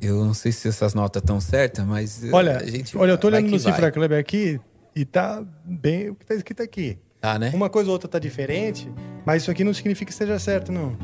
[0.00, 2.22] Eu não sei se essas notas estão certas, mas.
[2.24, 2.58] eh, Olha,
[2.96, 3.58] olha, eu tô olhando no.
[3.58, 4.60] Cifra Club aqui
[4.94, 6.98] e tá bem o que tá escrito aqui.
[7.20, 7.50] Tá, né?
[7.54, 8.92] Uma coisa ou outra tá diferente,
[9.24, 10.96] mas isso aqui não significa que esteja certo, não.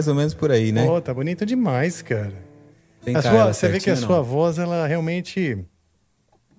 [0.00, 0.86] Mais ou menos por aí, né?
[0.86, 2.32] Pô, tá bonito demais, cara.
[3.14, 5.58] A sua- você vê que a sua voz, ela realmente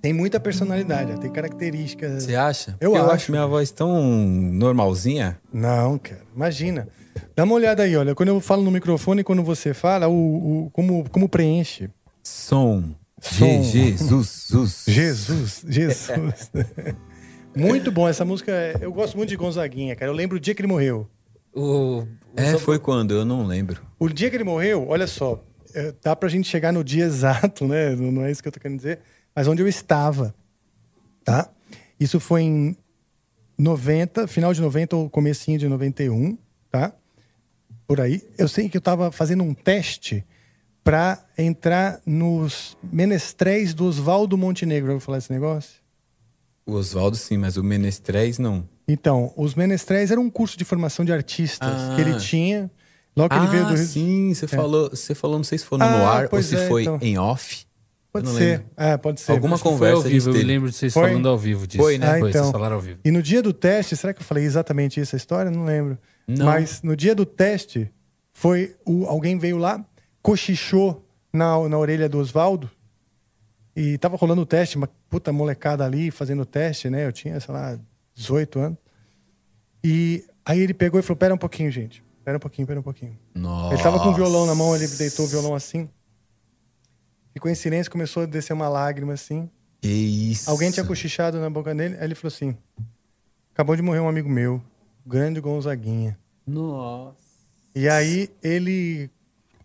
[0.02, 2.24] tem muita personalidade, ela tem características.
[2.24, 2.78] Você acha?
[2.80, 3.32] Eu Porque acho.
[3.32, 5.40] minha voz tão normalzinha.
[5.52, 6.88] Não, cara, imagina.
[7.36, 8.14] Dá uma olhada aí, olha.
[8.14, 11.90] Quando eu falo no microfone, quando você fala, o, o- como, como preenche.
[12.24, 12.84] Som.
[13.20, 13.64] Som.
[13.64, 14.48] Je- Jesus.
[14.50, 14.84] Jesus.
[14.88, 15.66] Jesus.
[15.68, 16.52] Jesus.
[17.56, 18.08] muito bom.
[18.08, 20.10] Essa música, eu gosto muito de Gonzaguinha, cara.
[20.12, 21.08] Eu lembro o dia que ele morreu.
[21.54, 22.08] O...
[22.36, 23.14] É, foi quando?
[23.14, 23.82] Eu não lembro.
[24.00, 25.44] O dia que ele morreu, olha só,
[25.74, 27.96] é, dá pra gente chegar no dia exato, né?
[27.96, 29.00] Não não é isso que eu tô querendo dizer,
[29.36, 30.34] mas onde eu estava,
[31.24, 31.50] tá?
[32.00, 32.78] Isso foi em
[33.58, 36.38] 90, final de 90 ou comecinho de 91,
[36.70, 36.94] tá?
[37.86, 38.24] Por aí.
[38.38, 40.26] Eu sei que eu tava fazendo um teste
[40.84, 44.88] pra entrar nos menestréis do Oswaldo Montenegro.
[44.88, 45.82] Já ouviu falar esse negócio?
[46.66, 48.68] O Oswaldo sim, mas o Menestréis não.
[48.92, 51.94] Então, os menestréis era um curso de formação de artistas Ah.
[51.96, 52.70] que ele tinha.
[53.16, 54.48] Logo que ele veio do Ah, Rio sim, você É.
[54.48, 56.98] falou, você falou, não sei se foi no Ah, ar ou se é, foi então.
[57.02, 57.66] em off.
[58.12, 58.66] Pode ser.
[58.76, 59.32] É, pode ser.
[59.32, 61.08] Alguma conversa ao vivo, eu lembro de vocês Foi?
[61.10, 61.82] falando ao vivo disso.
[61.82, 62.08] Foi, né?
[62.08, 62.42] Ah, Foi, então.
[62.44, 63.00] vocês falaram ao vivo.
[63.06, 65.50] E no dia do teste, será que eu falei exatamente essa história?
[65.50, 65.98] Não lembro.
[66.28, 66.46] Não.
[66.46, 67.90] Mas no dia do teste,
[68.34, 69.84] foi o, alguém veio lá,
[70.22, 72.70] cochichou na, na orelha do Oswaldo
[73.76, 77.06] e tava rolando o teste, uma puta molecada ali fazendo o teste, né?
[77.06, 77.80] Eu tinha, sei lá,
[78.22, 78.78] 18 anos.
[79.84, 82.04] E aí ele pegou e falou: Pera um pouquinho, gente.
[82.24, 83.18] Pera um pouquinho, pera um pouquinho.
[83.34, 83.74] Nossa.
[83.74, 85.90] Ele tava com o violão na mão, ele deitou o violão assim.
[87.34, 89.50] Ficou em silêncio, começou a descer uma lágrima assim.
[89.82, 90.50] Que isso.
[90.50, 92.56] Alguém tinha cochichado na boca dele, aí ele falou assim:
[93.54, 94.62] Acabou de morrer um amigo meu,
[95.06, 96.18] o grande Gonzaguinha.
[96.46, 97.18] Nossa.
[97.74, 99.10] E aí ele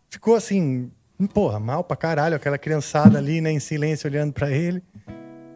[0.09, 0.90] ficou assim,
[1.34, 4.82] porra, mal pra caralho, aquela criançada ali, né, em silêncio olhando pra ele.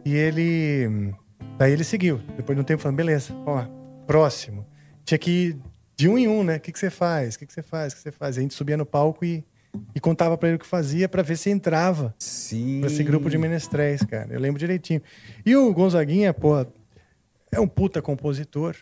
[0.05, 1.13] E ele.
[1.61, 2.19] Daí ele seguiu.
[2.35, 3.69] Depois de um tempo, falando: beleza, vamos lá,
[4.07, 4.65] próximo.
[5.05, 5.57] Tinha que ir
[5.95, 6.55] de um em um, né?
[6.55, 7.35] O que, que você faz?
[7.35, 7.93] O que, que você faz?
[7.93, 8.35] O que você faz?
[8.35, 9.45] A gente subia no palco e,
[9.93, 12.79] e contava pra ele o que fazia pra ver se entrava Sim.
[12.79, 14.33] pra esse grupo de menestréis, cara.
[14.33, 15.03] Eu lembro direitinho.
[15.45, 16.67] E o Gonzaguinha, porra,
[17.51, 18.75] é um puta compositor.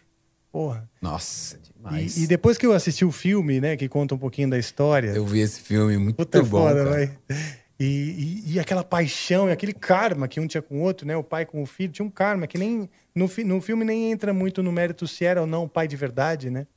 [0.50, 0.90] Porra.
[1.02, 2.16] Nossa, demais.
[2.16, 5.10] E, e depois que eu assisti o filme, né, que conta um pouquinho da história.
[5.10, 6.90] Eu vi esse filme muito Puta bom, foda, cara.
[6.90, 7.18] vai.
[7.80, 11.16] E, e, e aquela paixão e aquele karma que um tinha com o outro, né?
[11.16, 12.90] O pai com o filho, tinha um karma que nem.
[13.16, 15.88] No, fi- no filme nem entra muito no mérito se era ou não o pai
[15.88, 16.68] de verdade, né?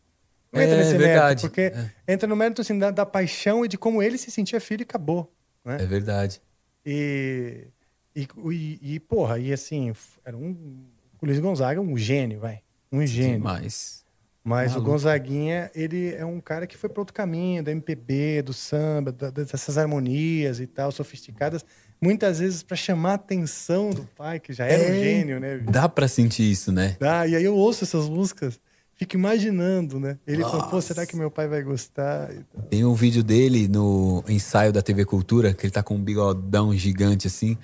[0.52, 1.18] Não entra É, nesse verdade.
[1.18, 1.72] mérito, porque
[2.06, 4.84] entra no mérito assim, da, da paixão e de como ele se sentia filho e
[4.84, 5.32] acabou.
[5.64, 5.78] Né?
[5.80, 6.40] É verdade.
[6.86, 7.66] E,
[8.14, 9.92] e, e, e, porra, e assim,
[10.24, 10.84] era um.
[11.20, 12.60] O Luiz Gonzaga é um gênio, vai.
[12.92, 13.38] Um gênio.
[13.38, 14.01] Demais.
[14.44, 14.88] Mas Maluco.
[14.88, 19.12] o Gonzaguinha, ele é um cara que foi para outro caminho, da MPB, do samba,
[19.12, 21.64] da- dessas harmonias e tal, sofisticadas,
[22.00, 25.58] muitas vezes para chamar a atenção do pai, que já era um É, gênio, né?
[25.58, 25.70] bicho?
[25.70, 26.96] Dá pra sentir isso, né?
[26.98, 28.58] Dá, e aí eu ouço essas músicas,
[28.96, 30.18] fico imaginando, né?
[30.26, 30.92] Ele falou, pô, Nossa.
[30.94, 32.28] será que meu pai vai gostar?
[32.68, 36.74] Tem um vídeo dele no ensaio da TV Cultura, que ele tá com um bigodão
[36.74, 37.56] gigante assim.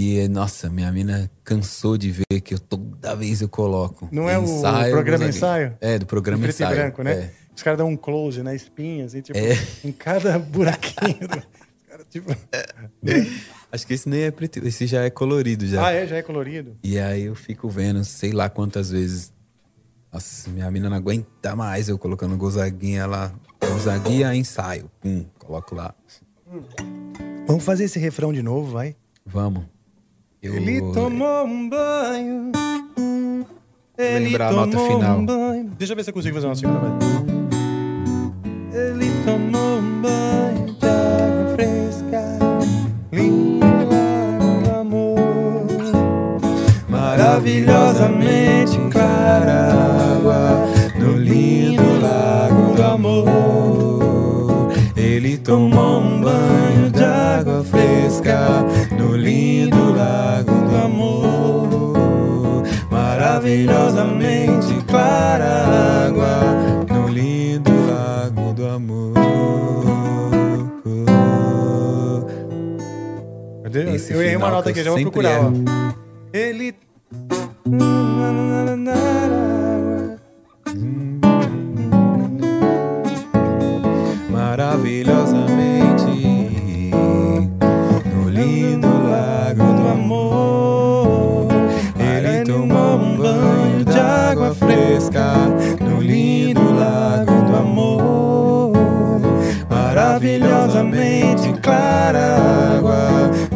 [0.00, 4.08] Que, nossa, minha mina cansou de ver que eu toda vez eu coloco.
[4.10, 4.44] Não é o
[4.90, 5.76] programa ensaio?
[5.78, 6.72] É, do programa Preto ensaio.
[6.72, 7.12] e branco, né?
[7.12, 7.30] É.
[7.54, 9.52] Os caras dão um close na espinha, assim, tipo, É.
[9.84, 11.18] em cada buraquinho.
[11.20, 12.34] Os caras, tipo...
[13.70, 15.88] Acho que esse nem é preto, esse já é colorido já.
[15.88, 16.06] Ah, é?
[16.06, 16.78] Já é colorido?
[16.82, 19.30] E aí eu fico vendo, sei lá quantas vezes.
[20.10, 23.34] Nossa, minha mina não aguenta mais eu colocando Gonzaguinha lá.
[23.62, 24.90] Gonzaguinha ensaio.
[24.98, 25.94] Pum, coloco lá.
[27.46, 28.96] Vamos fazer esse refrão de novo, vai.
[29.26, 29.64] Vamos.
[30.42, 30.54] Eu...
[30.54, 32.50] Ele tomou um banho.
[33.98, 35.18] Ele lembrar a nota tomou final.
[35.18, 35.70] um banho.
[35.78, 36.94] Deixa eu ver se eu consigo fazer uma segunda vez.
[38.72, 42.38] Ele tomou um banho de água fresca.
[43.12, 45.66] Lindo lago do amor.
[46.88, 49.74] Maravilhosamente clara
[50.16, 50.66] água
[50.98, 53.59] no lindo lago do amor.
[55.44, 58.64] Tomou um banho de água fresca
[58.96, 62.62] no lindo lago do amor.
[62.90, 69.10] Maravilhosamente clara água no lindo lago do amor.
[73.72, 75.44] Eu, Esse eu errei uma nota aqui, já vou procurar.
[75.44, 75.52] Ó.
[76.32, 76.74] Ele.
[100.82, 102.36] Maravilhosamente clara
[102.78, 103.49] água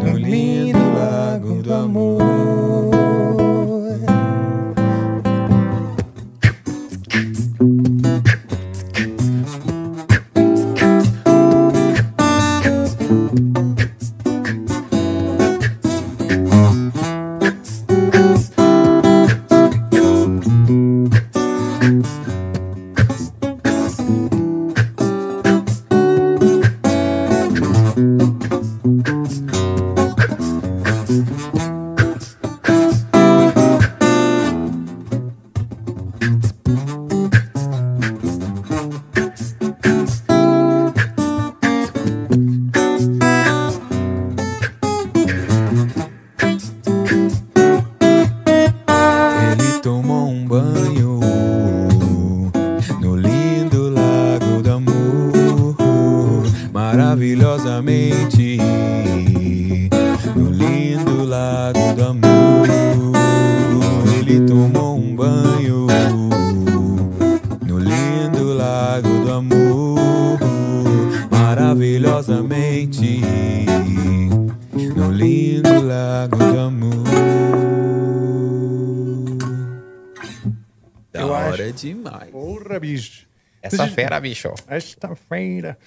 [84.25, 84.53] bicho.
[84.67, 85.79] Esta feira.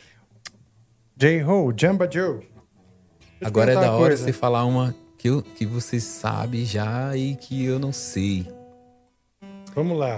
[1.16, 2.48] J-Ho, Jamba Joe.
[3.44, 4.24] Agora é da hora coisa.
[4.24, 8.48] você falar uma que, eu, que você sabe já e que eu não sei.
[9.74, 10.18] Vamos lá.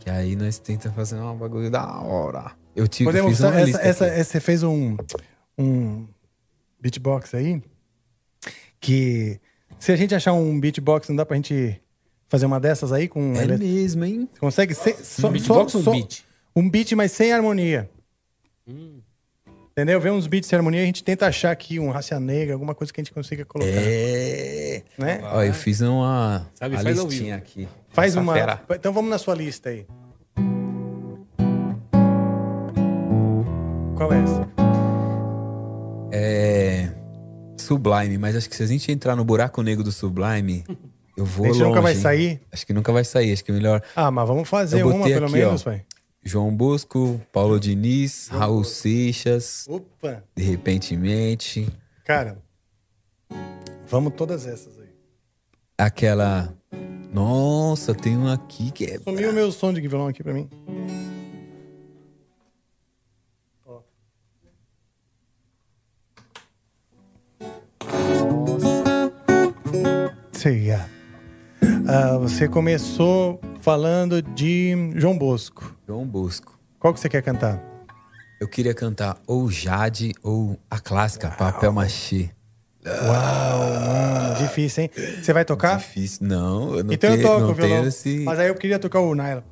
[0.00, 2.52] Que aí nós tenta fazer uma bagulho da hora.
[2.74, 4.96] Eu, tive, Podemos fiz uma essa, essa, você fez um,
[5.58, 6.06] um
[6.80, 7.60] beatbox aí
[8.80, 9.40] que
[9.80, 11.80] se a gente achar um beatbox, não dá pra gente
[12.28, 14.28] fazer uma dessas aí com É ele- mesmo, hein?
[14.32, 16.22] Você consegue ser, só, beatbox só- ou só- beat?
[16.58, 17.88] Um beat, mas sem harmonia.
[19.70, 20.00] Entendeu?
[20.00, 22.92] Vê uns beats sem harmonia, a gente tenta achar aqui um raça negra, alguma coisa
[22.92, 23.70] que a gente consiga colocar.
[23.70, 24.82] É.
[24.98, 25.20] Né?
[25.22, 27.68] Ó, eu fiz uma Sabe, a faz listinha aqui.
[27.90, 28.34] Faz Essa uma.
[28.34, 28.60] fera.
[28.70, 29.86] Então vamos na sua lista aí.
[33.96, 34.48] Qual é essa?
[36.10, 36.90] É.
[37.56, 40.64] Sublime, mas acho que se a gente entrar no buraco negro do Sublime,
[41.16, 41.68] eu vou A gente longe.
[41.68, 42.00] nunca vai hein?
[42.00, 42.40] sair?
[42.50, 43.80] Acho que nunca vai sair, acho que é melhor.
[43.94, 45.64] Ah, mas vamos fazer uma pelo aqui, menos, ó.
[45.66, 45.84] pai.
[46.22, 50.22] João Bosco, Paulo Diniz, Raul Seixas, Opa!
[50.36, 51.68] de repentemente.
[52.04, 52.42] Cara,
[53.88, 54.88] vamos todas essas aí.
[55.78, 56.54] Aquela.
[57.12, 58.98] Nossa, tem um aqui que é.
[58.98, 60.48] Sumiu o meu som de violão aqui pra mim.
[63.64, 63.80] Ó.
[70.32, 70.97] Sei, ah.
[71.90, 75.74] Ah, você começou falando de João Bosco.
[75.86, 76.60] João Bosco.
[76.78, 77.64] Qual que você quer cantar?
[78.38, 82.28] Eu queria cantar ou Jade ou a clássica, Papel Machê.
[82.84, 84.90] Uau, mano, difícil, hein?
[85.22, 85.78] Você vai tocar?
[85.78, 86.26] Difícil.
[86.26, 87.86] Não, eu não então tenho, eu toco não o violão.
[87.86, 88.18] esse.
[88.18, 89.42] Mas aí eu queria tocar o Naila.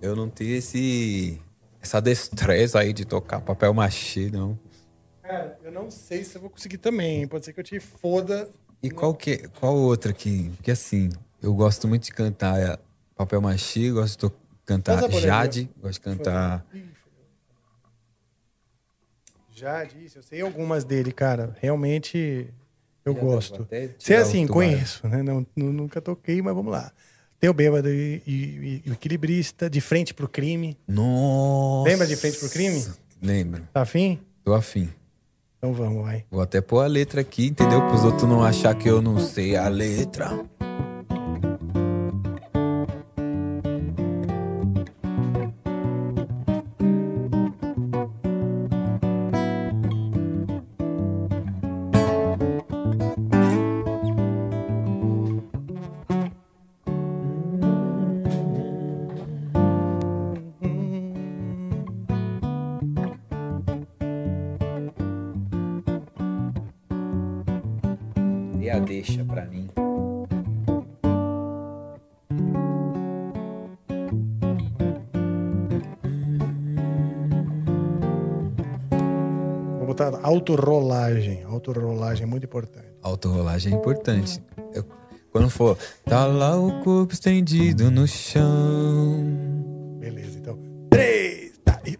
[0.00, 1.42] Eu não tenho esse.
[1.82, 4.56] Essa destreza aí de tocar papel machê, não.
[5.20, 7.26] Cara, eu não sei se eu vou conseguir também.
[7.26, 8.48] Pode ser que eu te foda.
[8.80, 10.50] E qual que qual outra que.
[10.56, 11.10] Porque assim,
[11.46, 12.76] eu gosto muito de cantar é,
[13.14, 15.08] papel machê, gosto de cantar.
[15.12, 16.66] Jade, gosto de cantar.
[19.54, 21.56] Já disse, eu sei algumas dele, cara.
[21.60, 22.48] Realmente
[23.04, 23.56] eu Já gosto.
[23.58, 25.22] vou até Se é assim, conheço, né?
[25.22, 26.90] Não, nu- nunca toquei, mas vamos lá.
[27.38, 30.76] Tem o bêbado e, e- e o equilibrista, de frente pro crime.
[30.88, 31.88] Nossa!
[31.90, 32.84] Lembra de frente pro crime?
[33.22, 33.62] Lembro.
[33.72, 34.18] Tá afim?
[34.44, 34.92] Tô afim.
[35.58, 36.24] Então vamos, vai.
[36.30, 37.80] Vou até pôr a letra aqui, entendeu?
[37.80, 40.44] Para os outros não achar que eu não sei a letra.
[80.36, 81.42] Autorrolagem.
[81.44, 82.86] Autorrolagem é muito importante.
[83.02, 84.42] Autorrolagem é importante.
[84.74, 84.84] Eu-
[85.32, 89.24] quando for, tá lá o corpo estendido no chão.
[89.98, 90.58] Beleza, então.
[90.88, 91.78] Três, tá.
[91.84, 91.96] E...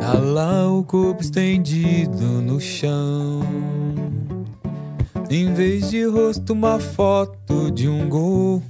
[0.00, 3.40] Tá lá o corpo estendido no chão.
[5.30, 8.62] Em vez de rosto, uma foto de um gol.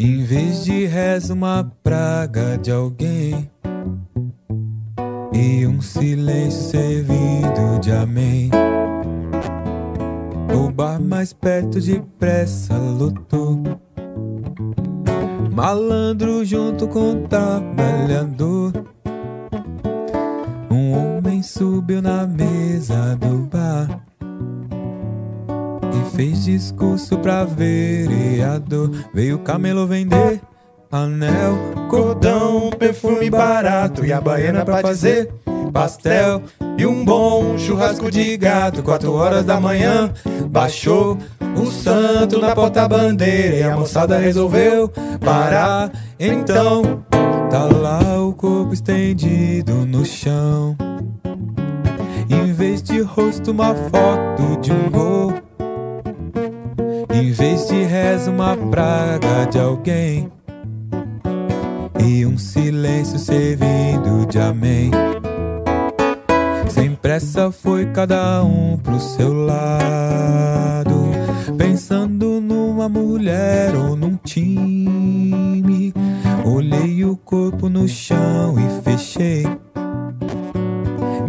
[0.00, 3.50] Em vez de reza, uma praga de alguém.
[5.32, 8.48] E um silêncio servido de amém.
[10.54, 13.60] O bar mais perto depressa lotou.
[15.52, 18.72] Malandro junto com trabalhador.
[20.70, 24.07] Um homem subiu na mesa do bar
[26.18, 28.90] fez discurso pra vereador.
[29.14, 30.40] Veio camelo vender
[30.90, 31.56] anel,
[31.88, 35.32] cordão, perfume barato e a baiana pra fazer
[35.72, 36.42] pastel
[36.76, 38.82] e um bom churrasco de gato.
[38.82, 40.12] Quatro horas da manhã
[40.50, 41.16] baixou
[41.56, 44.90] o santo na porta-bandeira e a moçada resolveu
[45.24, 45.92] parar.
[46.18, 47.04] Então
[47.48, 50.76] tá lá o corpo estendido no chão.
[52.28, 55.37] Em vez de rosto, uma foto de um gol.
[57.20, 60.30] Em vez de reza, uma praga de alguém.
[61.98, 64.92] E um silêncio servindo de amém.
[66.68, 71.10] Sem pressa foi cada um pro seu lado.
[71.56, 75.92] Pensando numa mulher ou num time.
[76.44, 79.44] Olhei o corpo no chão e fechei.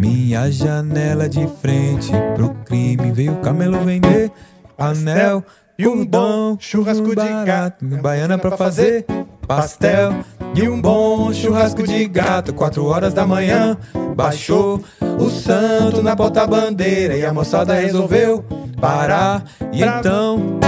[0.00, 3.10] Minha janela de frente pro crime.
[3.10, 4.30] Veio o camelo vender
[4.78, 5.44] anel
[5.80, 7.82] e um bom churrasco de gato.
[8.02, 9.06] Baiana pra fazer
[9.48, 10.22] pastel
[10.54, 12.52] e um bom churrasco de gato.
[12.52, 13.78] Quatro horas da manhã
[14.14, 14.84] baixou
[15.18, 18.44] o santo na porta-bandeira e a moçada resolveu
[18.78, 19.42] parar.
[19.72, 20.60] E então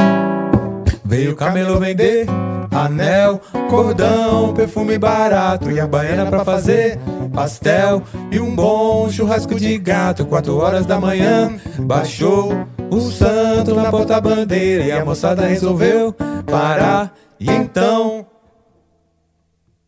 [1.12, 2.26] veio camelo vender
[2.70, 6.98] anel, cordão, perfume barato e a baiana pra fazer
[7.34, 10.24] pastel e um bom churrasco de gato.
[10.24, 16.14] Quatro horas da manhã baixou o santo na porta-bandeira e a moçada resolveu
[16.50, 17.12] parar.
[17.38, 18.24] E então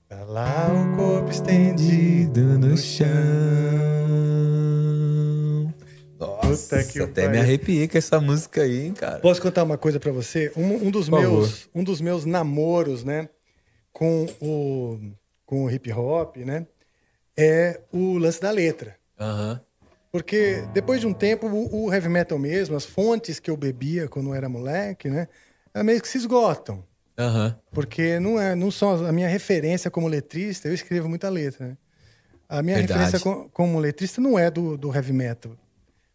[0.07, 4.04] tá lá o corpo estendido no chão.
[6.55, 7.31] Nossa, Puta que até pariu.
[7.31, 9.21] me arrepiei com essa música aí, hein, cara.
[9.21, 10.53] Posso contar uma coisa pra você?
[10.57, 11.41] Um, um dos Por favor.
[11.41, 13.29] meus, um dos meus namoros, né,
[13.93, 15.01] com o
[15.47, 16.67] com o hip hop, né,
[17.37, 18.97] é o lance da letra.
[19.21, 19.61] Aham.
[20.11, 24.09] Porque depois de um tempo, o, o heavy metal mesmo, as fontes que eu bebia
[24.09, 25.29] quando eu era moleque, né,
[25.75, 26.85] elas meio que se esgotam.
[27.19, 27.57] Aham.
[27.73, 31.77] Porque não é, não são a minha referência como letrista, eu escrevo muita letra, né?
[32.49, 33.03] A minha Verdade.
[33.03, 35.57] referência co- como letrista não é do, do heavy metal.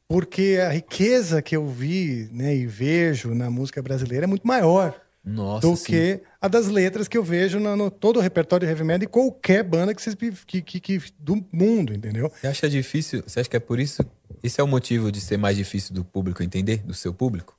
[0.09, 4.99] Porque a riqueza que eu vi né, e vejo na música brasileira é muito maior
[5.23, 5.85] Nossa, do sim.
[5.85, 8.99] que a das letras que eu vejo no, no- todo o repertório de heavy metal
[9.01, 10.15] de qualquer banda que, vocês,
[10.47, 12.31] que, que, que- do mundo, entendeu?
[12.41, 13.21] Você acha difícil?
[13.27, 14.03] Você acha que é por isso?
[14.41, 17.55] Esse é o motivo de ser mais difícil do público entender, do seu público?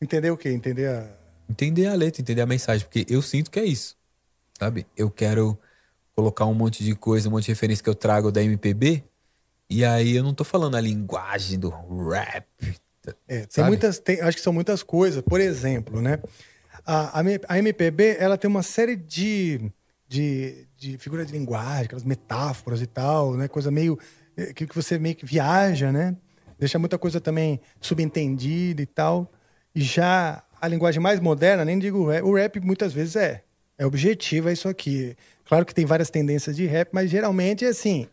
[0.00, 0.50] Entender o quê?
[0.50, 1.10] Entender a...
[1.50, 3.96] Entender a letra, entender a mensagem, porque eu sinto que é isso,
[4.56, 4.86] sabe?
[4.96, 5.58] Eu quero
[6.14, 9.02] colocar um monte de coisa, um monte de referência que eu trago da MPB,
[9.70, 11.68] e aí eu não tô falando a linguagem do
[12.08, 12.46] rap.
[13.26, 15.22] É, tem muitas, tem- acho que são muitas coisas.
[15.22, 16.18] Por exemplo, né?
[16.86, 19.70] A, a MPB ela tem uma série de,
[20.06, 23.48] de, de figuras de linguagem, aquelas metáforas e tal, né?
[23.48, 23.98] Coisa meio
[24.36, 26.16] eh, que, que você meio que viaja, né?
[26.58, 29.30] Deixa muita coisa também subentendida e tal.
[29.74, 33.44] E já a linguagem mais moderna, nem digo rap, o rap muitas vezes é
[33.80, 35.16] é objetivo, é isso aqui.
[35.44, 38.08] Claro que tem várias tendências de rap, mas geralmente é assim.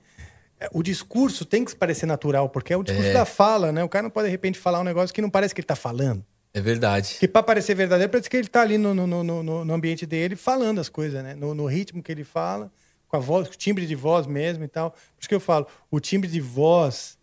[0.59, 3.13] É, O discurso tem que parecer natural, porque é o discurso É.
[3.13, 3.83] da fala, né?
[3.83, 5.75] O cara não pode, de repente, falar um negócio que não parece que ele tá
[5.75, 6.23] falando.
[6.53, 7.17] É verdade.
[7.19, 10.37] Que para parecer verdadeiro, parece que ele tá ali no, no, no, no- ambiente dele
[10.37, 11.35] falando as coisas, né?
[11.35, 12.71] No, no ritmo que ele fala,
[13.09, 14.91] com a voz, com o timbre de voz mesmo e tal.
[14.91, 17.17] Por isso que eu falo, o timbre de voz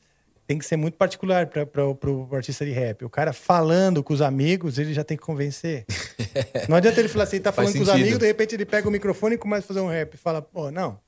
[0.46, 3.06] tem que ser muito particular para o artista de rap.
[3.06, 5.86] O cara falando com os amigos, ele já tem que convencer.
[6.68, 8.66] Não adianta ele falar assim, ele tá Faz falando com os amigos, de repente ele
[8.66, 10.14] pega o microfone e começa a fazer um rap.
[10.18, 10.98] Fala, pô, não.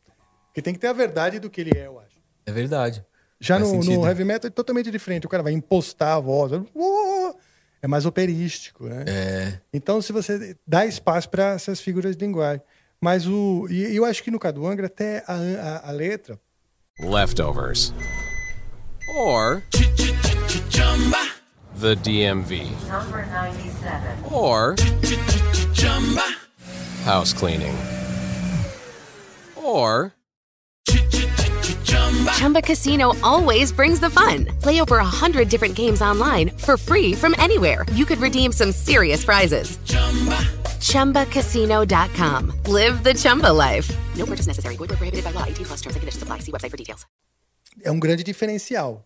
[0.46, 2.13] Porque tem que ter a verdade do que ele é, eu acho.
[2.46, 3.04] É verdade.
[3.40, 5.26] Já no, no heavy metal é totalmente diferente.
[5.26, 6.52] O cara vai impostar a voz.
[7.82, 9.04] É mais operístico, né?
[9.06, 9.58] É.
[9.72, 12.62] Então, se você dá espaço para essas figuras de linguagem.
[13.00, 13.66] Mas o.
[13.68, 16.40] E eu acho que no Cadu Angra, até a, a, a letra.
[16.98, 17.92] leftovers,
[19.14, 19.62] or
[21.80, 24.32] the DMV, Number 97.
[24.32, 24.74] or
[27.04, 27.74] house cleaning.
[29.56, 30.12] Or
[32.32, 34.46] Chumba Casino always brings the fun.
[34.60, 37.84] Play over a hundred different games online for free from anywhere.
[37.94, 39.78] You could redeem some serious prizes.
[40.80, 42.52] ChumbaCasino.com.
[42.68, 43.90] Live the Chumba life.
[44.16, 44.76] No purchase necessary.
[44.76, 45.44] Void prohibited by law.
[45.46, 46.40] 18 plus terms and conditions apply.
[46.40, 47.06] See website for details.
[47.82, 49.04] É um grande diferencial.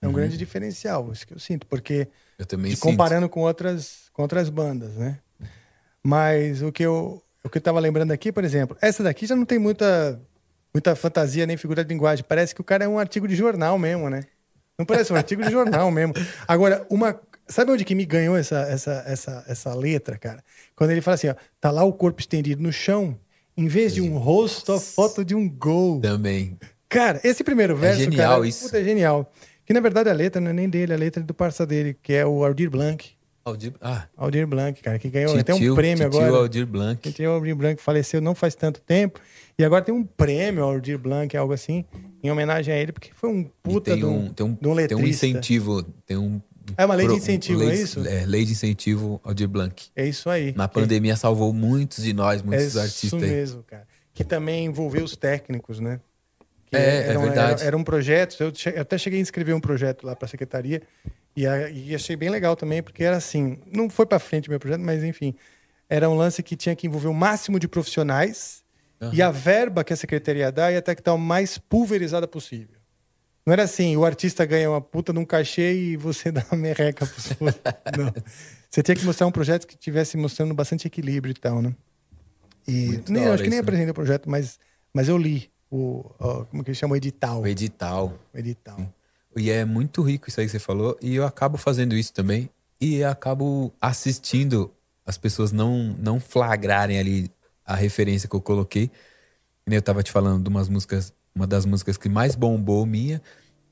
[0.00, 2.06] É um grande diferencial, isso que eu sinto, porque
[2.38, 2.82] Eu também de sinto.
[2.84, 5.18] comparando com outras, com outras bandas, né?
[6.04, 9.34] Mas o que eu o que eu tava lembrando aqui, por exemplo, essa daqui já
[9.34, 10.20] não tem muita
[10.76, 12.22] muita fantasia nem figura de linguagem.
[12.28, 14.24] Parece que o cara é um artigo de jornal mesmo, né?
[14.78, 16.12] Não parece um artigo de jornal mesmo.
[16.46, 20.44] Agora, uma sabe onde que me ganhou essa essa essa essa letra, cara?
[20.74, 23.18] Quando ele fala assim, ó, tá lá o corpo estendido no chão,
[23.56, 25.98] em vez de um rosto, a foto de um gol.
[26.00, 26.58] Também.
[26.90, 28.64] Cara, esse primeiro verso, genial cara, isso.
[28.64, 29.32] puta, é genial.
[29.64, 31.96] Que na verdade a letra não é nem dele, a letra é do parça dele,
[32.02, 33.16] que é o Aldir Blanc.
[33.46, 36.42] Aldir, ah, Aldir Blanc, cara, que ganhou Titio- até um prêmio Titio agora.
[36.42, 37.00] Aldir Blanc.
[37.00, 39.20] Que tinha o Aldir Blanc faleceu não faz tanto tempo.
[39.58, 41.84] E agora tem um prêmio ao Aldir Blanc, algo assim,
[42.22, 44.54] em homenagem a ele, porque foi um puta tem de um, um, tem um, de
[44.54, 45.26] um tem um letrista.
[45.26, 46.40] incentivo, tem um...
[46.76, 48.06] É uma lei de pro- incentivo, lei, é isso?
[48.06, 49.86] É, lei de incentivo Aldir Blanc.
[49.94, 50.52] É isso aí.
[50.56, 53.30] Na Que- pandemia salvou muitos de nós, É muitos isso artistas aí.
[53.30, 53.86] mesmo, cara.
[54.12, 56.00] Que também envolveu os técnicos, né?
[56.66, 57.60] Que É, é eram- verdade.
[57.60, 60.26] Era, era um projeto, eu, che- eu até cheguei a inscrever um projeto lá para
[60.26, 60.82] a secretaria
[61.36, 64.58] e, a- e achei bem legal também, porque era assim, não foi para frente meu
[64.58, 65.34] projeto, mas enfim,
[65.88, 68.64] era um lance que tinha que envolver o máximo de profissionais
[69.12, 72.76] e a verba que a secretaria dá ia ter que estar o mais pulverizada possível.
[73.44, 77.06] Não era assim, o artista ganha uma puta num cachê e você dá uma merreca
[77.06, 77.36] pro seu.
[77.40, 78.12] Não.
[78.68, 81.74] Você tinha que mostrar um projeto que tivesse mostrando bastante equilíbrio e tal, né?
[82.66, 83.62] E nem, acho que nem né?
[83.62, 84.58] apresentei o projeto, mas,
[84.92, 87.42] mas eu li o, ó, como que eles chamam, o edital.
[87.42, 88.18] O edital.
[88.34, 88.94] O edital.
[89.36, 90.98] E é muito rico isso aí que você falou.
[91.00, 92.50] E eu acabo fazendo isso também.
[92.80, 94.72] E acabo assistindo
[95.04, 97.30] as pessoas não, não flagrarem ali
[97.66, 98.90] a referência que eu coloquei.
[99.66, 103.20] Eu tava te falando de umas músicas, uma das músicas que mais bombou minha,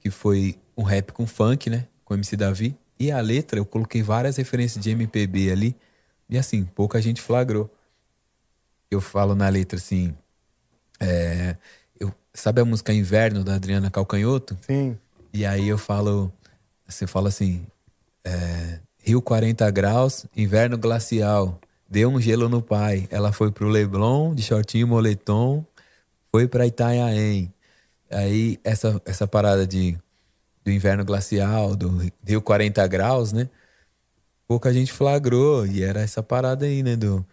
[0.01, 1.87] que foi um rap com funk, né?
[2.05, 2.77] Com MC Davi.
[2.99, 5.77] E a letra, eu coloquei várias referências de MPB ali.
[6.29, 7.73] E assim, pouca gente flagrou.
[8.91, 10.15] Eu falo na letra assim.
[11.01, 11.57] é,
[11.99, 14.59] eu, sabe a música Inverno da Adriana Calcanhoto?
[14.63, 14.99] Sim.
[15.33, 16.33] E aí eu falo,
[16.87, 17.67] você fala assim,
[18.25, 23.09] é, Rio 40 graus, inverno glacial, deu um gelo no pai.
[23.11, 25.65] Ela foi pro Leblon, de shortinho moletom,
[26.31, 27.53] foi pra Itanhaém.
[28.11, 29.97] Aí essa, essa parada de,
[30.65, 33.49] do inverno glacial, do Rio 40 graus, né?
[34.47, 36.97] Pouca gente flagrou, e era essa parada aí, né?
[36.97, 37.25] Do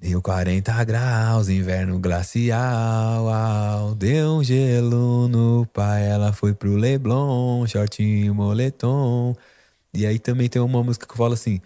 [0.00, 7.66] Rio 40 graus, inverno glacial, au, deu um gelo no pai, ela foi pro Leblon,
[7.66, 9.34] shortinho, moletom.
[9.92, 11.60] E aí também tem uma música que eu falo assim,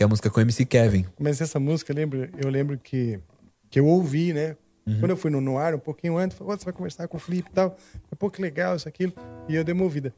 [0.00, 1.04] que é a música com MC Kevin.
[1.18, 3.20] Mas essa música, eu lembro, eu lembro que,
[3.68, 4.56] que eu ouvi, né?
[4.86, 4.98] Uhum.
[4.98, 7.20] Quando eu fui no, no ar, um pouquinho antes, "Ó, você vai conversar com o
[7.20, 7.72] Felipe e tal.
[7.76, 9.12] Falei, Pô, que legal isso, aquilo.
[9.46, 10.14] E eu dei uma ouvida.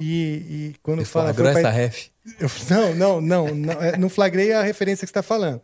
[0.00, 1.32] E, e quando Você fala...
[1.32, 2.08] flagrou essa ref?
[2.40, 3.72] Eu, não, não, não, não.
[3.80, 5.62] é, Não flagrei a referência que você tá falando.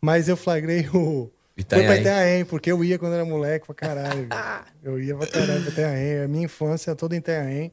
[0.00, 1.28] Mas eu flagrei o...
[1.56, 2.44] Foi pra Itanhaém.
[2.44, 4.28] Porque eu ia quando era moleque pra caralho.
[4.80, 6.20] eu ia pra caralho pra Itanhaém.
[6.20, 7.72] A minha infância toda em Itanhaém.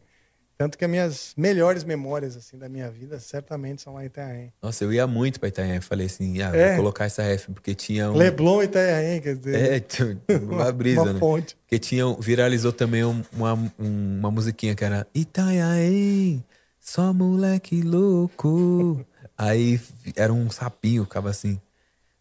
[0.57, 4.53] Tanto que as minhas melhores memórias, assim, da minha vida, certamente são lá em Itanhaém.
[4.61, 5.81] Nossa, eu ia muito pra Itanhaém.
[5.81, 6.67] Falei assim, ah, É.
[6.69, 8.15] vou colocar essa ref, porque tinha um...
[8.15, 9.55] Leblon e Itanhaém, quer dizer...
[9.73, 9.83] É,
[10.39, 11.19] uma brisa, Uma né?
[11.19, 11.57] fonte.
[11.57, 16.41] Porque tinha, viralizou também um- uma, um- uma musiquinha que era Itanhaém,
[16.79, 19.05] só moleque louco.
[19.37, 19.81] Aí
[20.15, 21.59] era um sapinho, ficava assim.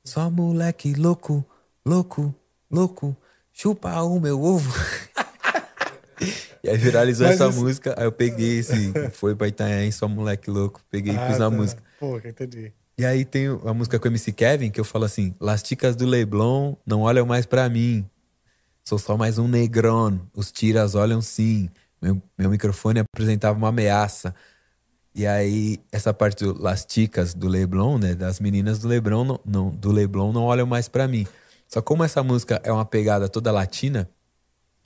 [0.03, 1.45] Só moleque louco,
[1.87, 2.35] louco,
[2.69, 3.17] louco,
[3.53, 4.73] chupa o meu ovo.
[6.65, 10.09] e aí viralizou Mas essa isso- música, aí eu peguei esse, foi pra Itanhaém, só
[10.09, 11.57] moleque louco, peguei e Ah, pus na tá.
[11.57, 11.83] música.
[12.01, 12.73] Pô, entendi.
[12.97, 15.95] E aí tem a música com o MC Kevin, que eu falo assim: Las ticas
[15.97, 18.05] do Leblon não olham mais pra mim.
[18.85, 20.21] Sou só mais um negrão.
[20.35, 21.69] Os tiras olham sim.
[22.01, 24.35] Meu, meu microfone apresentava uma ameaça.
[25.15, 28.15] E aí, essa parte do Las ticas do Leblon, né?
[28.15, 31.27] Das meninas do Leblon, não, não- do Leblon não olham mais pra mim.
[31.69, 34.09] Só como essa música é uma pegada toda latina,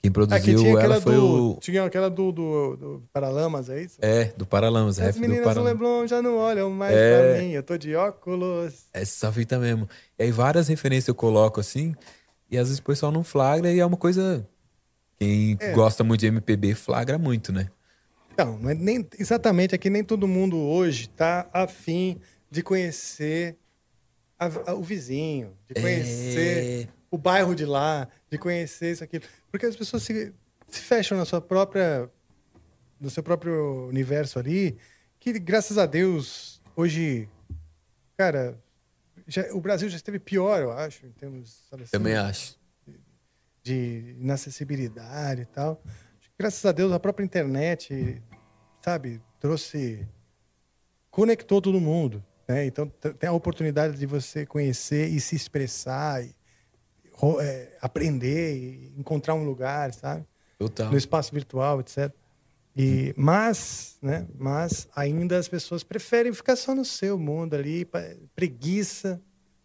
[0.01, 1.57] quem Aqui produziu tinha ela foi do, o.
[1.59, 3.97] Tinha aquela do, do, do Paralamas, é isso?
[4.01, 5.73] É, do Paralamas, As meninas do Paralamas.
[5.73, 7.33] Leblon já não olham mais É.
[7.33, 8.85] pra mim, eu tô de óculos.
[8.93, 9.89] Essa fita mesmo.
[10.17, 11.93] E aí várias referências eu coloco assim,
[12.49, 14.47] e às vezes o pessoal não flagra e é uma coisa.
[15.19, 15.73] Quem É.
[15.73, 17.69] gosta muito de MPB flagra muito, né?
[18.37, 22.17] Não, não é nem, exatamente, é que nem todo mundo hoje tá afim
[22.49, 23.57] de conhecer
[24.39, 29.23] a- a- o vizinho, de conhecer o bairro de lá, de conhecer isso, aquilo.
[29.51, 30.33] Porque as pessoas se,
[30.67, 32.09] se fecham na sua própria,
[32.99, 34.77] no seu próprio universo ali,
[35.19, 37.27] que graças a Deus, hoje,
[38.17, 38.57] cara,
[39.27, 41.65] já- o Brasil já esteve pior, eu acho, em termos.
[41.69, 42.57] sabe assim, Também acho.
[43.63, 45.81] de inacessibilidade e tal.
[46.37, 48.21] Graças a Deus, a própria internet,
[48.81, 50.07] sabe, trouxe.
[51.11, 52.23] conectou todo mundo.
[52.47, 52.65] Né?
[52.65, 56.33] Então, tem a oportunidade de você conhecer e se expressar, e,
[57.41, 60.25] é, aprender, e encontrar um lugar, sabe?
[60.57, 60.91] Total.
[60.91, 62.11] No espaço virtual, etc.
[62.75, 67.85] E, mas, né, mas ainda as pessoas preferem ficar só no seu mundo ali,
[68.35, 69.21] preguiça,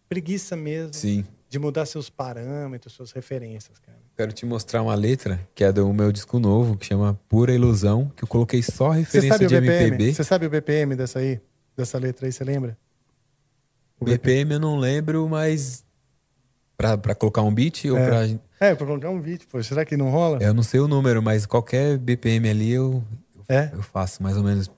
[0.08, 1.24] preguiça mesmo Sim.
[1.48, 3.98] de mudar seus parâmetros, suas referências, cara.
[4.16, 8.10] Quero te mostrar uma letra que é do meu disco novo, que chama Pura Ilusão,
[8.16, 9.86] que eu coloquei só referência sabe o de BPM?
[9.86, 10.14] MPB.
[10.14, 11.40] Você sabe o BPM dessa aí?
[11.76, 12.78] Dessa letra aí, você lembra?
[13.98, 15.83] O BPM eu não lembro, mas
[16.88, 18.06] pra, pra colocar um beat ou É.
[18.06, 18.68] pra...
[18.68, 19.62] É, pra colocar um vídeo, pô.
[19.62, 20.38] Será que não rola?
[20.40, 23.02] Eu não sei o número, mas qualquer BPM ali eu,
[23.48, 23.70] É?
[23.72, 24.70] eu faço mais ou menos.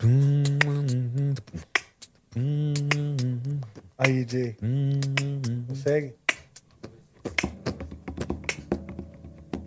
[3.99, 4.57] Aí, Jay.
[5.69, 6.15] Consegue?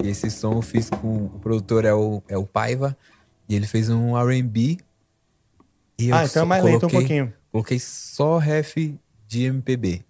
[0.03, 2.95] E esse som eu fiz com o produtor é o, é o Paiva,
[3.49, 4.77] e ele fez um R&B.
[5.97, 7.33] E Ah, então é mais lento um coloquei- pouquinho.
[7.51, 8.75] Coloquei só ref
[9.27, 10.03] de MPB.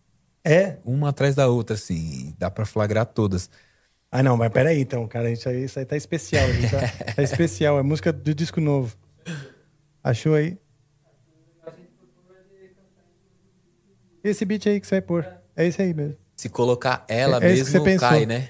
[0.43, 0.77] É?
[0.85, 2.33] Uma atrás da outra, assim.
[2.37, 3.49] Dá pra flagrar todas.
[4.11, 5.29] Ah, não, mas peraí, então, cara.
[5.29, 6.47] Isso aí, isso aí tá especial.
[6.51, 7.77] gente Tá, tá especial.
[7.77, 8.95] É música do disco novo.
[10.03, 10.57] Achou aí?
[14.23, 15.27] Esse beat aí que você vai pôr.
[15.55, 16.17] É esse aí mesmo.
[16.35, 18.09] Se colocar ela É- é mesmo, você pensou.
[18.09, 18.49] cai, né?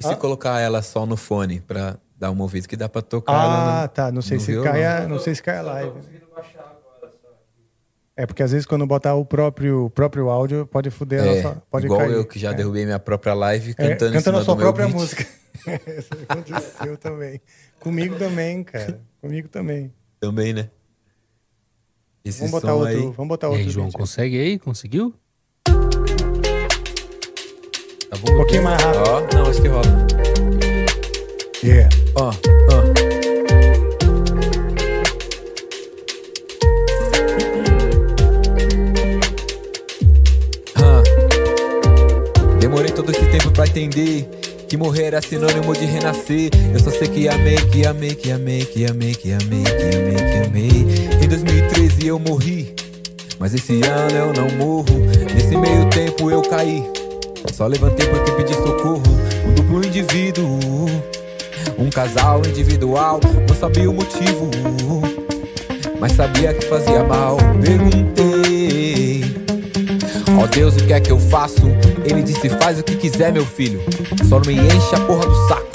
[0.00, 0.16] E se Ah?
[0.16, 3.88] colocar ela só no fone pra dar uma ouvida, que dá pra tocar Ah, no,
[3.88, 4.12] tá.
[4.12, 4.70] Não sei se violão.
[4.72, 5.98] cai a, não sei se cai a live.
[8.16, 11.62] É porque às vezes quando botar o próprio, próprio áudio pode fuder a É, nossa,
[11.70, 12.12] pode igual cair.
[12.12, 12.54] eu que já É.
[12.54, 14.96] derrubei minha própria live É, cantando em cantando cima a sua do meu própria beat.
[14.98, 15.26] música.
[15.98, 17.40] Isso aconteceu também.
[17.80, 19.00] Comigo também, cara.
[19.20, 19.92] Comigo também.
[20.20, 20.70] Também, né?
[22.24, 23.00] Esse Vamos botar outro, aí...
[23.00, 23.64] vamos botar E outro.
[23.64, 23.98] aí, João, beat.
[23.98, 24.58] consegue aí?
[24.58, 25.12] Conseguiu?
[25.64, 25.72] Tá
[28.20, 28.32] bom?
[28.32, 29.02] Um pouquinho mais rápido.
[29.08, 30.06] Ó, não, acho que rola.
[31.64, 31.88] Yeah.
[32.16, 32.30] Ó, ó.
[32.30, 32.34] Ah.
[43.44, 44.28] Tempo pra entender
[44.68, 46.50] que morrer era sinônimo de renascer.
[46.72, 50.14] Eu só sei que amei, que amei, que amei, que amei, que amei, que amei,
[50.14, 51.22] que amei.
[51.22, 52.74] Em 2013 eu morri,
[53.38, 54.98] mas esse ano eu não morro.
[55.34, 56.82] Nesse meio tempo eu caí.
[57.52, 59.02] Só levantei porque pedi socorro.
[59.46, 60.58] Um duplo indivíduo,
[61.78, 63.20] um casal individual.
[63.48, 64.50] Não sabia o motivo,
[66.00, 67.36] mas sabia que fazia mal.
[67.62, 68.33] Perguntei.
[70.44, 71.62] Ó Deus, o que é que eu faço?
[72.04, 73.80] Ele disse: faz o que quiser, meu filho.
[74.28, 75.66] Só não me enche a porra do saco.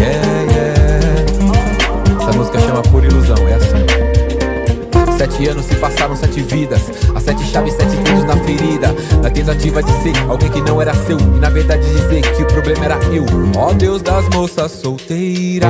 [0.00, 2.22] Yeah, yeah.
[2.22, 5.18] Essa música chama Por Ilusão, é assim.
[5.18, 6.80] Sete anos se passaram, sete vidas.
[7.14, 8.94] As sete chaves, sete dedos na ferida.
[9.22, 11.18] Na tentativa de ser alguém que não era seu.
[11.18, 13.26] E na verdade dizer que o problema era eu.
[13.54, 15.68] Ó Deus das moças solteiras.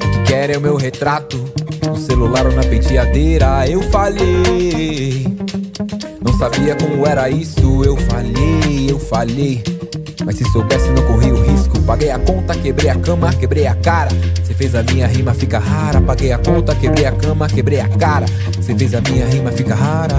[0.00, 1.55] Que querem o meu retrato.
[2.16, 3.68] Celular ou na penteadeira.
[3.68, 5.26] Eu falhei.
[6.24, 7.84] Não sabia como era isso.
[7.84, 9.62] Eu falhei, eu falhei.
[10.24, 11.78] Mas se soubesse, não corri o risco.
[11.82, 14.08] Paguei a conta, quebrei a cama, quebrei a cara.
[14.42, 16.00] Você fez a minha rima, fica rara.
[16.00, 18.24] Paguei a conta, quebrei a cama, quebrei a cara.
[18.56, 20.16] Você fez a minha rima, fica rara.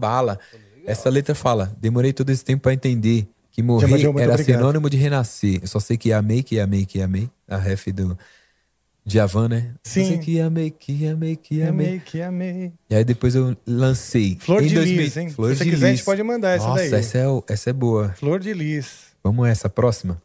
[0.00, 0.38] Bala.
[0.86, 4.44] Essa letra fala: demorei todo esse tempo pra entender que morrer era obrigado.
[4.44, 5.58] sinônimo de renascer.
[5.62, 7.28] Eu só sei que amei, que amei, que amei.
[7.46, 8.16] A ref do
[9.04, 9.74] Djavan, né?
[9.82, 10.02] Sim.
[10.02, 11.86] Só sei que amei, que amei, que amei.
[11.86, 12.72] Amei, que amei.
[12.88, 14.36] E aí depois eu lancei.
[14.40, 15.30] Flor em de 2000 Lis, hein?
[15.30, 15.98] Flor Se você quiser, a Lis.
[15.98, 17.00] gente pode mandar essa Nossa, daí.
[17.00, 18.10] Essa é, essa é boa.
[18.10, 19.10] Flor de Lis.
[19.22, 20.20] Vamos essa, próxima.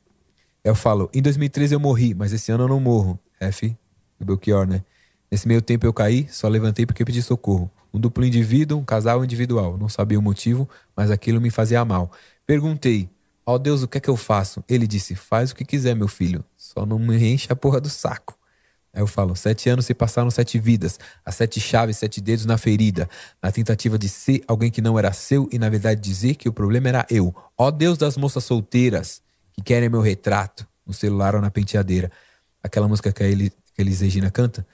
[0.64, 3.20] Eu falo, em 2013 eu morri, mas esse ano eu não morro.
[3.40, 3.76] F
[4.20, 4.84] do Belchior, né?
[5.30, 7.70] Nesse meio tempo eu caí, só levantei porque pedi socorro.
[7.96, 9.78] Um duplo indivíduo, um casal individual.
[9.78, 12.12] Não sabia o motivo, mas aquilo me fazia mal.
[12.46, 13.10] Perguntei,
[13.46, 14.62] ó Deus, o que é que eu faço?
[14.68, 16.44] Ele disse, faz o que quiser, meu filho.
[16.58, 18.38] Só não me enche a porra do saco.
[18.94, 22.58] Aí eu falo, sete anos se passaram sete vidas, as sete chaves, sete dedos na
[22.58, 23.10] ferida,
[23.42, 26.54] na tentativa de ser alguém que não era seu e na verdade dizer que o
[26.54, 27.34] problema era eu.
[27.58, 29.22] Ó Deus das moças solteiras
[29.54, 32.12] que querem meu retrato no celular ou na penteadeira.
[32.62, 34.66] Aquela música que a, Elis Regina canta.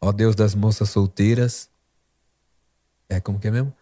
[0.00, 1.68] Ó Deus das moças solteiras.
[3.08, 3.72] É como que é mesmo?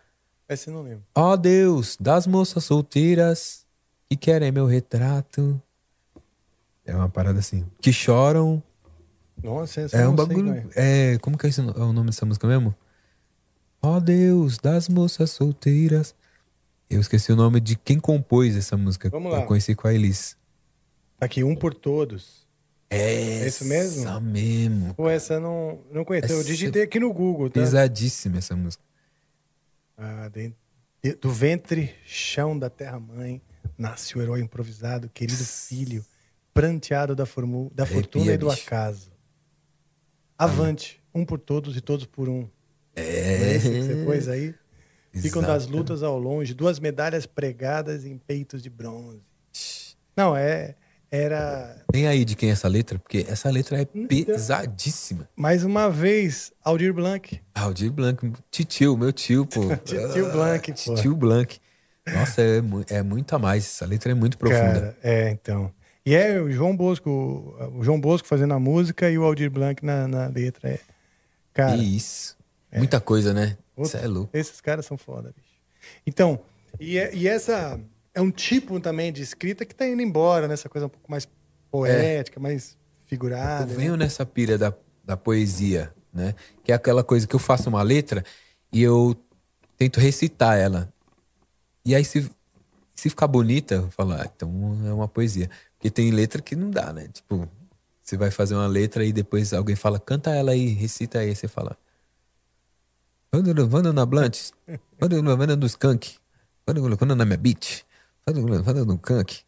[0.48, 1.05] Esse eu não lembro.
[1.15, 3.66] Ó Deus das moças solteiras
[4.09, 5.61] que querem meu retrato.
[6.85, 7.66] É uma parada assim.
[7.81, 8.62] Que choram
[9.43, 10.70] Nossa, essa é um sei bagulho.
[10.77, 11.15] é.
[11.15, 12.74] É, como que é, esse, é o nome dessa música mesmo?
[13.82, 16.15] Ó Deus das moças solteiras.
[16.89, 19.11] Eu esqueci o nome de quem compôs essa música.
[19.11, 19.40] Vamos lá.
[19.40, 20.36] Eu conheci com a Elis.
[21.19, 22.47] Tá aqui, um por todos.
[22.89, 24.03] É É isso mesmo?
[24.03, 24.94] Essa mesmo.
[24.94, 26.32] Pô, essa eu não, não conheço.
[26.32, 27.61] Eu digitei aqui no Google, tá?
[27.61, 28.85] Pesadíssima essa música.
[29.97, 30.52] Ah, de-
[31.02, 33.40] de- do ventre, chão da terra-mãe,
[33.78, 36.05] nasce o herói improvisado, querido filho,
[36.52, 38.62] pranteado da, formu- da Arrepia, fortuna e do bicho.
[38.66, 39.10] acaso.
[40.39, 42.48] Avante, um por todos e todos por um.
[42.94, 43.55] É.
[43.55, 44.55] É você pôs aí?
[45.12, 45.77] Ficam das Exato.
[45.78, 49.23] lutas ao longe, duas medalhas pregadas em peitos de bronze.
[50.14, 50.77] Não, é.
[51.11, 51.85] Era.
[51.93, 52.99] Tem aí de quem é essa letra?
[52.99, 54.07] Porque essa letra é Então.
[54.35, 55.28] pesadíssima.
[55.37, 57.41] Mais uma vez, Aldir Blanc.
[57.55, 59.61] Aldir Blanc, titio, meu tio, pô.
[59.85, 60.95] Titio Blanc, pô.
[60.95, 61.61] Titio Blanc.
[62.12, 63.65] Nossa, é, é muito a mais.
[63.65, 64.61] Essa letra é muito profunda.
[64.73, 65.73] Cara, é, então.
[66.05, 67.11] E é o João Bosco,
[67.74, 70.70] o João Bosco fazendo a música e o Aldir Blanc na, na letra.
[70.70, 70.78] É.
[71.53, 72.37] Cara, Isso.
[72.73, 73.57] Muita coisa, né?
[73.78, 74.31] Isso é louco.
[74.37, 75.49] esses caras são foda, bicho.
[76.07, 76.39] Então,
[76.78, 77.81] e, é- e essa
[78.17, 81.29] é um tipo também de escrita que tá indo embora, nessa coisa um pouco mais
[81.71, 82.75] poética, mais
[83.05, 83.65] figurada.
[83.65, 83.85] Eu né?
[83.85, 84.73] venho nessa pira da,
[85.05, 86.35] da poesia, né?
[86.65, 88.25] Que é aquela coisa que eu faço uma letra
[88.73, 89.15] e eu
[89.77, 90.91] tento recitar ela.
[91.85, 92.27] E aí, se,
[92.95, 94.51] se ficar bonita, eu falo, ah, então
[94.87, 95.51] é uma poesia.
[95.75, 97.09] Porque tem letra que não dá, né?
[97.13, 97.47] Tipo,
[98.03, 101.37] você vai fazer uma letra e depois alguém fala, canta ela aí, recita aí.
[101.37, 101.77] Você fala,
[103.31, 104.53] vando na Blunt,
[104.99, 106.17] vando, vando no Skunk,
[106.67, 107.85] vando na minha beat,
[108.27, 109.40] vando, vando no Skunk.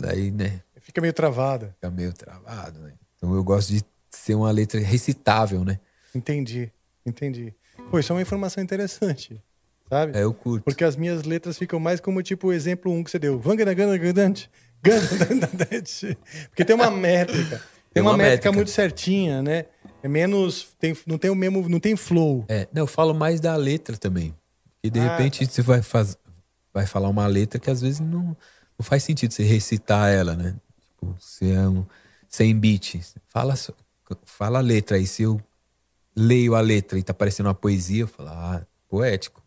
[0.00, 0.60] Daí, né?
[0.80, 1.72] Fica meio travada.
[1.74, 2.92] Fica meio travado, né?
[3.16, 5.78] Então eu gosto de ser uma letra recitável, né?
[6.14, 6.72] Entendi,
[7.04, 7.54] entendi.
[7.90, 9.42] Pô, isso é uma informação interessante,
[9.88, 10.16] sabe?
[10.16, 10.64] É, eu curto.
[10.64, 13.38] Porque as minhas letras ficam mais como tipo o exemplo 1 que você deu.
[16.50, 17.60] Porque tem uma métrica.
[17.92, 18.52] Tem uma, uma métrica, métrica.
[18.52, 19.66] muito certinha, né?
[20.02, 20.74] É menos.
[20.78, 21.68] Tem, não tem o mesmo.
[21.68, 22.44] Não tem flow.
[22.48, 24.34] É, não, eu falo mais da letra também.
[24.82, 26.16] E de Ah, repente você vai, faz,
[26.74, 28.36] vai falar uma letra que às vezes não,
[28.76, 30.56] não faz sentido você recitar ela, né?
[30.82, 31.86] Tipo, se é um
[32.28, 33.54] sem beat, fala,
[34.24, 35.06] fala a letra aí.
[35.06, 35.40] Se eu
[36.16, 39.40] leio a letra e tá parecendo uma poesia, eu falo, ah, poético.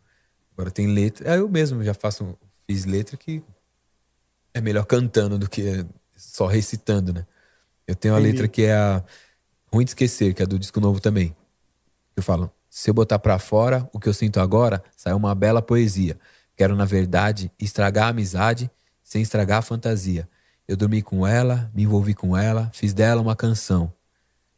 [0.53, 1.33] Agora tem letra.
[1.33, 3.43] Aí eu mesmo já faço, fiz letra que
[4.53, 5.85] é melhor cantando do que
[6.15, 7.27] só recitando, né?
[7.85, 9.03] Eu tenho a letra que é a
[9.71, 11.35] Ruim de Esquecer, que é do disco novo também.
[12.15, 15.61] Eu falo, se eu botar pra fora o que eu sinto agora, sai uma bela
[15.61, 16.17] poesia.
[16.57, 18.69] Quero, na verdade, estragar a amizade
[19.03, 20.27] sem estragar a fantasia.
[20.67, 23.93] Eu dormi com ela, me envolvi com ela, fiz dela uma canção.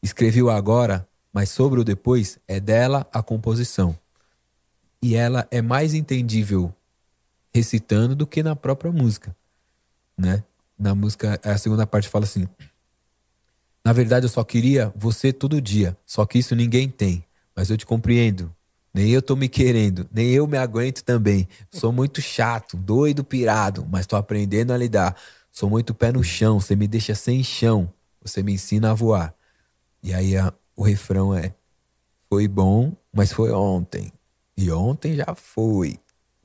[0.01, 3.95] Escrevi o agora, mas sobre o depois é dela a composição.
[5.01, 6.73] E ela é mais entendível
[7.53, 9.35] recitando do que na própria música,
[10.17, 10.43] né?
[10.77, 12.47] Na música, a segunda parte fala assim:
[13.83, 17.25] Na verdade, eu só queria você todo dia, só que isso ninguém tem.
[17.53, 18.53] Mas eu te compreendo.
[18.93, 21.47] Nem eu tô me querendo, nem eu me aguento também.
[21.71, 25.15] Sou muito chato, doido, pirado, mas tô aprendendo a lidar.
[25.51, 27.91] Sou muito pé no chão, você me deixa sem chão,
[28.21, 29.33] você me ensina a voar.
[30.01, 31.53] E aí a- o refrão é:
[32.29, 34.11] Foi bom, mas foi ontem.
[34.57, 35.97] E ontem já foi.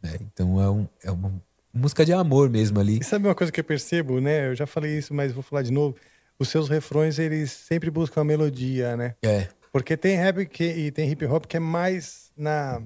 [0.02, 0.16] né?
[0.20, 1.32] Então é, um- é uma
[1.72, 2.98] música de amor mesmo ali.
[3.00, 4.48] E sabe uma coisa que eu percebo, né?
[4.48, 5.96] Eu já falei isso, mas vou falar de novo.
[6.38, 9.14] Os seus refrões, eles sempre buscam a melodia, né?
[9.22, 9.48] É.
[9.74, 12.80] Porque tem rap que, e tem hip hop que é mais na.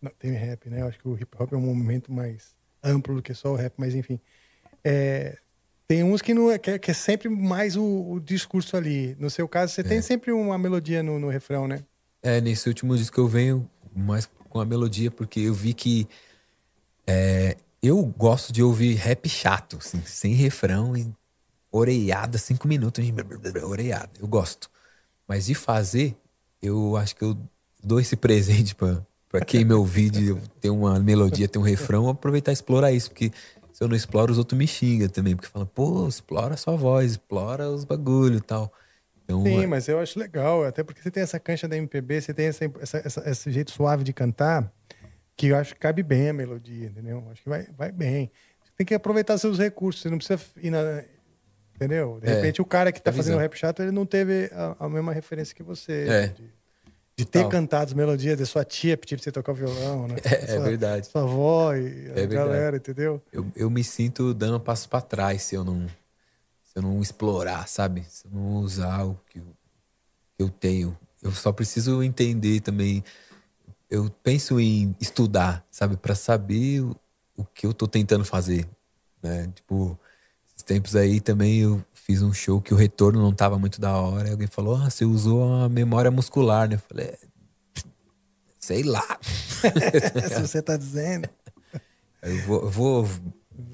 [0.00, 0.80] Não, tem rap, né?
[0.80, 3.54] Eu acho que o hip hop é um movimento mais amplo do que só o
[3.54, 4.18] rap, mas enfim.
[4.82, 5.38] É,
[5.86, 9.14] tem uns que, não é, que, é, é sempre mais o, o discurso ali.
[9.16, 11.84] No seu caso, você tem sempre uma melodia no, no refrão, né?
[12.20, 16.08] É, nesse último disco eu venho mais com a melodia, porque eu vi que
[17.06, 21.08] é, eu gosto de ouvir rap chato, assim, sem refrão e
[21.70, 24.10] oreiada, cinco minutos de oreiada.
[24.20, 24.71] Eu gosto.
[25.32, 26.14] Mas de fazer,
[26.60, 27.34] eu acho que eu
[27.82, 32.52] dou esse presente pra quem me ouvir de ter uma melodia, ter um refrão, aproveitar
[32.52, 33.32] e explorar isso, porque
[33.72, 36.76] se eu não exploro, os outros me xingam também, porque falam, pô, explora a sua
[36.76, 38.70] voz, explora os bagulho e tal.
[39.24, 42.20] Então, Sim, é- mas eu acho legal, até porque você tem essa cancha da MPB,
[42.20, 44.70] você tem essa, essa- essa- esse jeito suave de cantar,
[45.34, 47.26] que eu acho que cabe bem a melodia, entendeu?
[47.30, 48.30] Acho que vai, vai bem.
[48.62, 51.02] Você tem que aproveitar seus recursos, você não precisa ir na.
[51.84, 52.18] Entendeu?
[52.22, 53.40] De É, repente o cara que tá a fazendo visão.
[53.40, 56.06] rap chato, ele não teve a, a mesma referência que você.
[56.08, 56.26] É.
[56.28, 56.52] De,
[57.14, 60.16] de ter cantado as melodias da sua tia pedir pra você tocar o violão, né?
[60.24, 61.06] É, é Sua- verdade.
[61.08, 62.34] Sua avó e a É verdade.
[62.34, 63.22] galera, entendeu?
[63.32, 65.86] Eu, eu me sinto dando um passo pra trás se eu não
[66.64, 68.02] se eu não explorar, sabe?
[68.08, 69.44] Se eu não usar o que eu,
[70.36, 70.96] que eu tenho.
[71.22, 73.04] Eu só preciso entender também.
[73.90, 75.98] Eu penso em estudar, sabe?
[75.98, 76.96] Pra saber o,
[77.36, 78.66] o que eu tô tentando fazer,
[79.22, 79.50] né?
[79.54, 79.98] Tipo,
[80.62, 84.28] tempos aí também eu fiz um show que o retorno não tava muito da hora.
[84.28, 86.76] E alguém falou: "Ah, você usou a memória muscular", né?
[86.76, 87.18] Eu falei: "É,
[88.58, 89.18] "Sei lá".
[90.28, 91.28] Se você tá dizendo.
[92.22, 93.08] Eu vou, eu vou,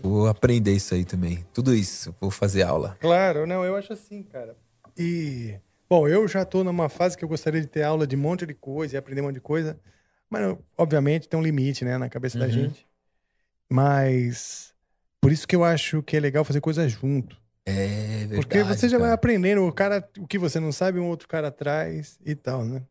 [0.02, 1.44] vou aprender isso aí também.
[1.52, 2.14] Tudo isso.
[2.20, 2.96] Vou fazer aula.
[3.00, 4.56] Claro, não, eu acho assim, cara.
[4.96, 5.58] E,
[5.88, 8.46] bom, eu já tô numa fase que eu gostaria de ter aula de um monte
[8.46, 9.78] de coisa e aprender um monte de coisa,
[10.30, 12.50] mas, obviamente, tem um limite, né, na cabeça da Uhum.
[12.52, 12.86] gente.
[13.70, 14.74] Mas,
[15.28, 17.36] por isso que eu acho que é legal fazer coisa junto.
[17.66, 18.34] É verdade.
[18.34, 19.14] Porque você já vai cara.
[19.14, 22.82] aprendendo, o cara, o que você não sabe, um outro cara traz e tal, né?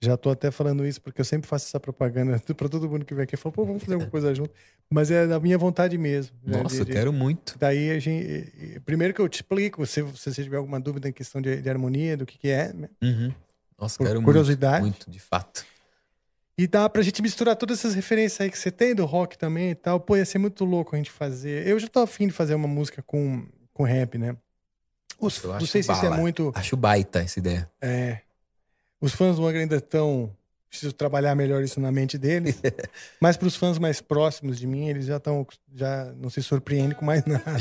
[0.00, 3.12] Já tô até falando isso porque eu sempre faço essa propaganda pra todo mundo que
[3.12, 3.34] vem aqui.
[3.34, 4.52] Eu falo, pô, vamos fazer alguma coisa junto.
[4.88, 6.36] Mas é da minha vontade mesmo.
[6.44, 7.58] né, Nossa, de- eu de- quero muito.
[7.58, 8.80] Daí a gente.
[8.84, 11.68] Primeiro que eu te explico, se, se você tiver alguma dúvida em questão de, de
[11.68, 12.88] harmonia, do que, que é, né?
[13.02, 13.32] Uhum.
[13.76, 14.82] Nossa, Por quero curiosidade.
[14.82, 14.94] muito.
[15.06, 15.66] Muito, de fato.
[16.58, 19.70] E dá pra gente misturar todas essas referências aí que você tem do rock também
[19.70, 20.00] e tal.
[20.00, 21.64] Pô, ia ser muito louco a gente fazer.
[21.64, 24.36] Eu já tô afim de fazer uma música com, com rap, né?
[25.20, 26.50] Os, Eu não sei se isso é muito.
[26.56, 27.70] Acho baita essa ideia.
[27.80, 28.22] É.
[29.00, 30.36] Os fãs do Angra ainda estão.
[30.68, 32.60] Preciso trabalhar melhor isso na mente deles.
[33.20, 35.46] Mas para os fãs mais próximos de mim, eles já estão.
[35.72, 37.56] Já não se surpreendem com mais nada.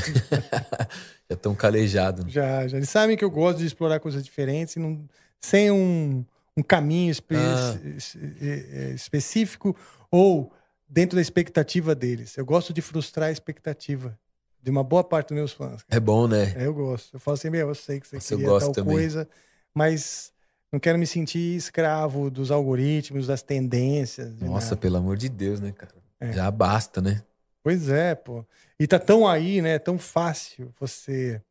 [1.29, 2.25] Já tão calejado.
[2.29, 2.77] Já, já.
[2.77, 5.05] Eles sabem que eu gosto de explorar coisas diferentes e não,
[5.41, 6.23] sem um,
[6.57, 7.77] um caminho espe- Ah.
[7.95, 9.75] es- es- específico
[10.11, 10.51] ou
[10.89, 12.35] dentro da expectativa deles.
[12.37, 14.17] Eu gosto de frustrar a expectativa
[14.61, 15.83] de uma boa parte dos meus fãs.
[15.89, 16.53] É bom, né?
[16.57, 17.13] É, eu gosto.
[17.15, 18.95] Eu falo assim, meu, eu sei que você Nossa, queria tal também.
[18.95, 19.29] coisa,
[19.73, 20.33] mas
[20.71, 24.33] não quero me sentir escravo dos algoritmos, das tendências.
[24.41, 24.77] Nossa, nada.
[24.77, 25.93] pelo amor de Deus, né, cara?
[26.19, 26.33] É.
[26.33, 27.21] Já basta, né?
[27.63, 28.43] Pois é, pô.
[28.79, 29.77] E tá tão aí, né?
[29.77, 31.41] Tão fácil você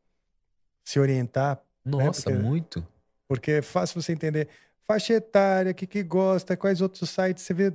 [0.85, 1.57] se orientar.
[1.85, 1.93] né?
[2.05, 2.87] Nossa, Porque- muito.
[3.29, 4.49] Porque é fácil você entender
[4.87, 7.73] faixa etária, o que, que gosta, quais outros sites você vê.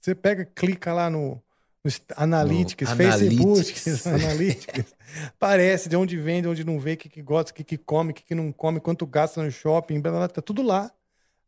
[0.00, 1.42] Você pega, clica lá no,
[1.84, 4.94] no Analytics, No Facebook, Analytics.
[5.38, 7.76] Parece de onde vem, de onde não vê, o que, que gosta, o que, que
[7.76, 10.62] come, o que, que não come, quanto gasta no shopping, blá, blá, blá, tá tudo
[10.62, 10.90] lá.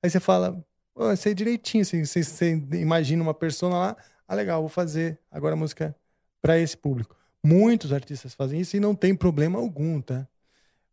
[0.03, 0.65] Aí você fala,
[0.99, 3.97] Pô, eu sei direitinho, assim, você, você imagina uma persona lá,
[4.27, 5.95] ah, legal, vou fazer agora a música
[6.43, 7.17] para esse público.
[7.41, 10.27] Muitos artistas fazem isso e não tem problema algum, tá?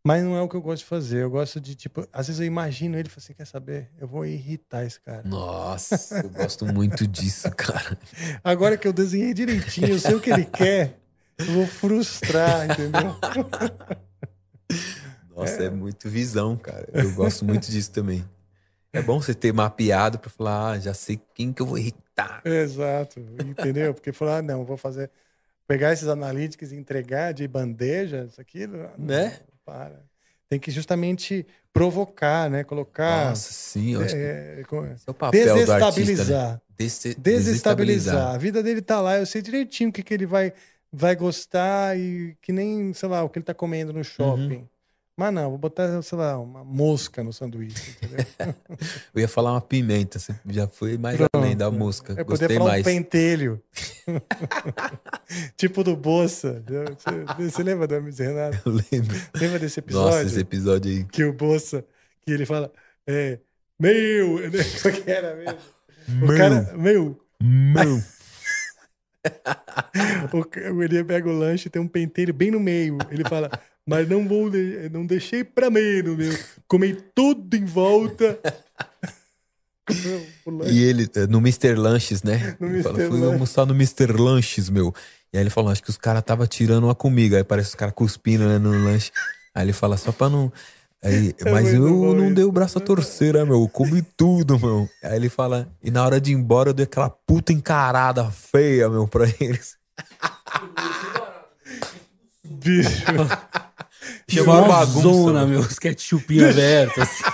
[0.06, 1.24] Mas não é o que eu gosto de fazer.
[1.24, 3.90] Eu gosto de, tipo, às vezes eu imagino ele e falo assim: quer saber?
[3.98, 5.24] Eu vou irritar esse cara.
[5.24, 7.98] Nossa, eu gosto muito disso, cara.
[8.44, 10.96] Agora que eu desenhei direitinho, eu sei o que ele quer,
[11.36, 13.16] eu vou frustrar, entendeu?
[15.34, 15.70] Nossa, é.
[15.70, 16.88] muito visão, cara.
[16.92, 18.24] Eu gosto muito disso também.
[18.92, 22.42] É bom você ter mapeado pra falar, ah, já sei quem que eu vou irritar.
[22.44, 23.92] Exato, entendeu?
[23.92, 25.10] Porque falar, ah, não, vou fazer.
[25.66, 28.68] Pegar esses analíticos e entregar de bandeja, isso aqui.
[28.68, 29.40] Não, Né?
[29.66, 30.00] Para.
[30.48, 32.62] Tem que justamente provocar, né?
[32.62, 33.30] Colocar.
[33.30, 34.64] Nossa, sim, eu acho é, é
[35.08, 36.52] o papel do artista, desestabilizar.
[36.52, 36.60] né?
[36.78, 38.34] Dese- desestabilizar.
[38.34, 40.52] A vida dele tá lá, eu sei direitinho o que, que ele vai,
[40.92, 44.54] vai gostar e que nem, sei lá, o que ele tá comendo no shopping.
[44.58, 44.68] Uhum.
[45.18, 48.26] Mas não, vou botar, sei lá, uma mosca no sanduíche, entendeu?
[49.14, 51.30] Eu ia falar uma pimenta, você já foi mais Pronto.
[51.32, 52.12] além da música.
[52.12, 52.82] Eu Gostei poderia falar mais.
[52.82, 53.62] um pentelho.
[55.56, 56.62] tipo do Bolsa.
[56.66, 58.60] Você, você lembra do Hermes Renato?
[58.66, 59.16] Eu lembro.
[59.34, 60.10] Lembra desse episódio?
[60.10, 61.04] Nossa, esse episódio aí.
[61.04, 61.82] Que o Bolsa,
[62.20, 62.70] que ele fala,
[63.06, 63.38] é,
[63.80, 64.38] meu,
[64.82, 65.58] como que era mesmo?
[66.08, 66.36] O Meu.
[66.36, 67.20] cara, meu.
[67.42, 68.02] Meu.
[70.74, 72.98] o, ele pega o lanche, tem um pentelho bem no meio.
[73.10, 73.50] Ele fala,
[73.86, 74.50] mas não vou,
[74.90, 76.36] não deixei pra menos, meu.
[76.66, 78.38] Comei tudo em volta.
[80.66, 81.76] E ele, eh, no Mr.
[81.76, 82.56] Lanches, né?
[82.58, 83.08] No ele fala, Mr.
[83.08, 84.12] fui almoçar no Mr.
[84.20, 84.92] Lanches, meu.
[85.32, 87.36] E aí ele falou, acho que os caras tava tirando uma comigo.
[87.36, 89.12] Aí parece os caras cuspindo, né, no lanche.
[89.54, 90.52] Aí ele fala, só pra não...
[91.04, 91.82] Aí, É mas eu
[92.14, 92.34] não isso.
[92.34, 93.60] dei o braço a torcer, né, meu?
[93.60, 94.88] Eu comi tudo, meu.
[95.04, 98.88] Aí ele fala, e na hora de ir embora eu dei aquela puta encarada feia,
[98.88, 99.76] meu, pra eles.
[102.44, 102.90] Bicho.
[104.28, 105.60] Chegou uma bagunça, Zona, meu.
[105.60, 107.02] Os ketchupinhos abertos.
[107.02, 107.24] assim.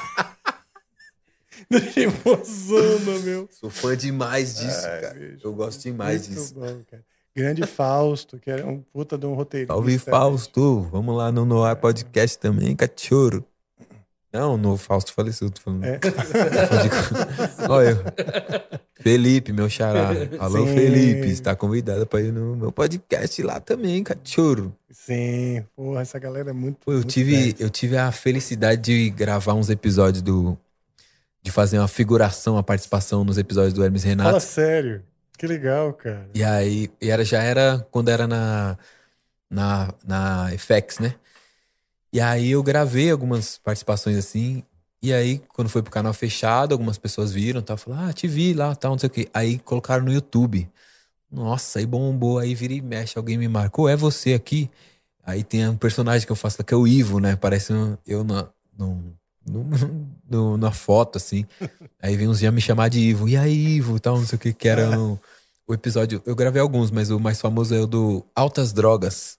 [1.70, 3.48] Deixei mozona, meu.
[3.50, 5.14] Sou fã demais disso, Ai, cara.
[5.14, 5.40] bicho.
[5.46, 6.54] Eu gosto demais Muito disso.
[6.54, 7.02] bom, cara.
[7.34, 9.72] Grande Fausto, que era um puta de um roteirista.
[9.72, 10.82] Salve, Fausto.
[10.92, 13.42] Vamos lá no Noir Podcast também, cachorro.
[14.32, 15.84] Não, no Fausto faleceu, tô falando.
[15.84, 16.00] É.
[17.68, 17.98] Olha.
[18.94, 20.10] Felipe, meu xará.
[20.38, 20.74] Alô, Sim.
[20.74, 24.74] Felipe, está convidado pra ir no meu podcast lá também, cachorro.
[24.90, 26.78] Sim, porra, essa galera é muito.
[26.84, 30.56] Pô, eu muito tive, eu tive a felicidade de gravar uns episódios do.
[31.42, 34.28] De fazer uma figuração, a participação nos episódios do Hermes Renato.
[34.30, 35.02] Fala sério.
[35.36, 36.28] Que legal, cara.
[36.32, 38.78] E aí, e era, já era quando era na,
[39.50, 41.16] na, na FX, né?
[42.12, 44.62] E aí eu gravei algumas participações assim.
[45.02, 48.54] E aí, quando foi pro canal fechado, algumas pessoas viram, tal, falaram, ah, te vi
[48.54, 49.28] lá, tal, não sei o quê.
[49.34, 50.68] Aí colocaram no YouTube.
[51.30, 54.70] Nossa, aí bombou, aí vira e mexe, alguém me marcou, é você aqui?
[55.24, 57.36] Aí tem um personagem que eu faço que é o Ivo, né?
[57.36, 58.48] Parece um- eu na,
[58.78, 59.14] num-
[59.46, 59.70] num-
[60.58, 61.46] na foto, assim.
[62.00, 63.28] Aí vem uns já me chamar de Ivo.
[63.28, 65.18] E aí, Ivo, tal, não sei o que, que era o,
[65.66, 66.22] o episódio.
[66.26, 69.38] Eu gravei alguns, mas o mais famoso é o do Altas Drogas.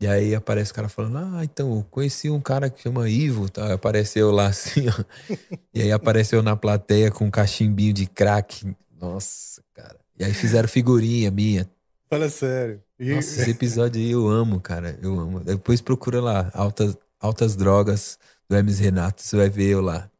[0.00, 3.48] E aí aparece o cara falando: Ah, então, eu conheci um cara que chama Ivo,
[3.50, 3.72] tá?
[3.74, 5.04] Apareceu lá assim, ó.
[5.74, 8.74] E aí apareceu na plateia com um cachimbinho de crack.
[9.00, 9.96] Nossa, cara.
[10.18, 11.68] E aí fizeram figurinha minha.
[12.10, 12.82] fala sério.
[12.98, 14.98] E- Nossa, esse episódio aí eu amo, cara.
[15.02, 15.40] Eu amo.
[15.40, 18.18] Depois procura lá, Altas, Altas Drogas
[18.48, 19.22] do Hermes Renato.
[19.22, 20.10] Você vai ver eu lá.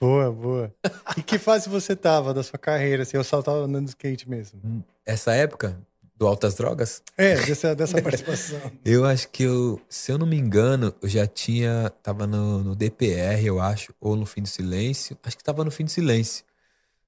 [0.00, 0.74] Boa, boa.
[1.16, 3.02] E que fase você tava da sua carreira?
[3.02, 4.82] Assim, eu só tava andando de skate mesmo.
[5.04, 5.76] Essa época
[6.20, 8.60] do Altas Drogas, É, dessa, dessa participação.
[8.84, 12.76] Eu acho que eu, se eu não me engano, eu já tinha, tava no, no
[12.76, 15.16] DPR, eu acho, ou no Fim do Silêncio.
[15.22, 16.44] Acho que tava no Fim do Silêncio.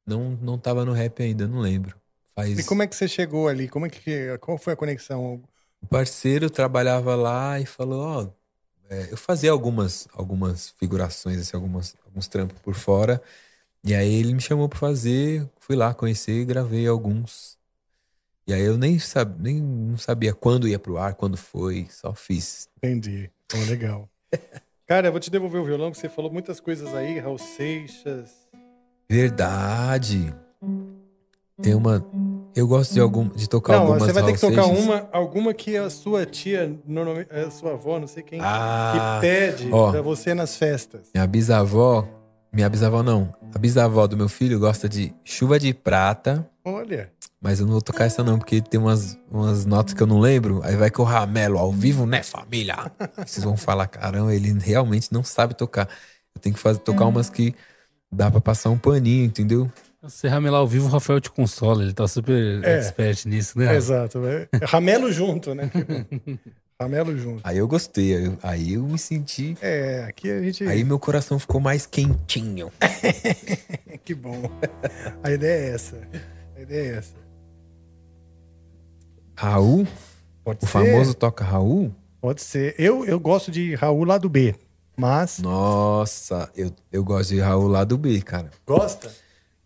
[0.07, 1.95] Não, não tava no rap ainda, não lembro.
[2.35, 2.59] Faz.
[2.59, 3.69] E como é que você chegou ali?
[3.69, 5.43] Como é que, qual foi a conexão?
[5.83, 8.29] O parceiro trabalhava lá e falou, ó,
[8.89, 13.23] é, eu fazia algumas, algumas figurações, assim, algumas, alguns trampos por fora.
[13.85, 17.61] E aí ele me chamou pra fazer, fui lá conhecer e gravei alguns.
[18.47, 22.12] E aí eu nem, sab, nem não sabia quando ia pro ar, quando foi, só
[22.14, 22.69] fiz.
[22.78, 23.31] Entendi.
[23.48, 24.09] Pô, legal.
[24.86, 28.31] Cara, eu vou te devolver o violão, que você falou muitas coisas aí, Raul Seixas.
[29.09, 30.35] Verdade.
[31.60, 32.05] Tem uma.
[32.55, 34.85] Eu gosto de, algum, de tocar Não, algumas você vai ter que tocar Seixas.
[34.85, 36.78] uma, alguma que a sua tia,
[37.31, 39.90] a sua avó, não sei quem, Ah, que pede ó.
[39.93, 41.09] pra você nas festas.
[41.14, 42.06] Minha bisavó.
[42.52, 43.32] Minha bisavó não.
[43.55, 46.49] A bisavó do meu filho gosta de chuva de prata.
[46.65, 47.11] Olha.
[47.41, 50.20] Mas eu não vou tocar essa não, porque tem umas, umas notas que eu não
[50.20, 50.61] lembro.
[50.65, 52.77] Aí vai que o Ramelo ao vivo, né, família?
[52.99, 55.89] Aí Vocês vão falar, caramba, ele realmente não sabe tocar.
[56.35, 57.55] Eu tenho que fazer, tocar umas que
[58.11, 59.70] dá pra passar um paninho, entendeu?
[60.01, 61.83] Você ramelar ao vivo, o Rafael te consola.
[61.83, 62.79] Ele tá super É.
[62.79, 63.74] expert nisso, né?
[63.77, 64.19] Exato.
[64.27, 65.70] é Ramelo junto, né?
[66.83, 67.41] Ramelo junto.
[67.45, 69.57] Aí eu gostei, aí eu, aí eu me senti.
[69.61, 70.65] É, aqui a gente.
[70.65, 72.71] Aí meu coração ficou mais quentinho.
[74.05, 74.43] que bom.
[75.23, 75.97] A ideia é essa.
[76.57, 77.15] A ideia é essa.
[79.37, 79.87] Raul?
[80.45, 80.73] Pode o ser.
[80.73, 81.93] famoso toca Raul?
[82.21, 82.75] Pode ser.
[82.79, 84.55] Eu, eu gosto de Raul lá do B,
[84.97, 85.39] mas.
[85.39, 88.51] Nossa, eu, eu gosto de Raul lá do B, cara.
[88.67, 89.11] Gosta?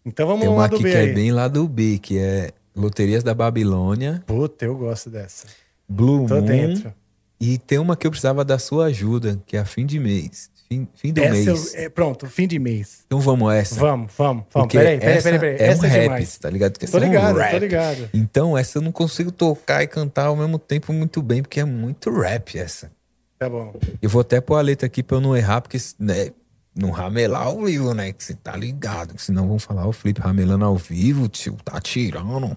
[0.05, 1.11] Então vamos Tem lá uma do aqui B que aí.
[1.11, 4.23] é bem lá do B, que é Loterias da Babilônia.
[4.27, 5.47] Puta, eu gosto dessa.
[5.89, 6.43] Blue Tô Moon.
[6.45, 6.95] dentro.
[7.41, 10.51] E tem uma que eu precisava da sua ajuda, que é a fim de mês.
[10.69, 11.75] Fim, fim do Essa mês.
[11.75, 13.05] eu- é, pronto, fim de mês.
[13.07, 13.77] Então vamos essa.
[13.79, 14.73] Vamos, vamos, vamos.
[14.73, 15.57] Peraí, peraí, peraí, peraí.
[15.61, 16.39] É essa um é rap, demais.
[16.39, 16.73] tá ligado?
[16.79, 17.59] Que Tô essa é um ligado, tô rap.
[17.61, 18.11] ligado.
[18.13, 21.65] Então, essa eu não consigo tocar e cantar ao mesmo tempo muito bem, porque é
[21.65, 22.91] muito rap essa.
[23.39, 23.75] Tá bom.
[24.03, 26.33] Eu vou até pôr a letra aqui pra eu não errar, porque né,
[26.75, 28.13] não ramelar ao vivo, né?
[28.13, 29.15] Que você tá ligado.
[29.19, 32.57] Senão vão falar o Felipe ramelando ao vivo, tio, tá tirando.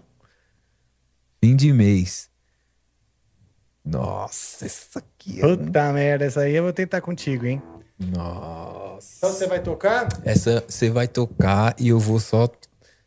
[1.44, 2.29] Fim de mês.
[3.90, 5.42] Nossa, essa aqui é.
[5.42, 7.62] Puta merda, essa aí eu vou tentar contigo, hein?
[8.00, 9.18] Nossa.
[9.18, 10.08] Então você vai tocar?
[10.24, 12.48] Essa você vai tocar e eu vou só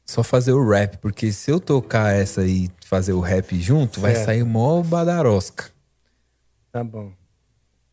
[0.05, 4.15] só fazer o rap, porque se eu tocar essa e fazer o rap junto, vai
[4.15, 4.27] Certo.
[4.27, 5.71] sair mó badarosca.
[6.71, 7.13] Tá bom.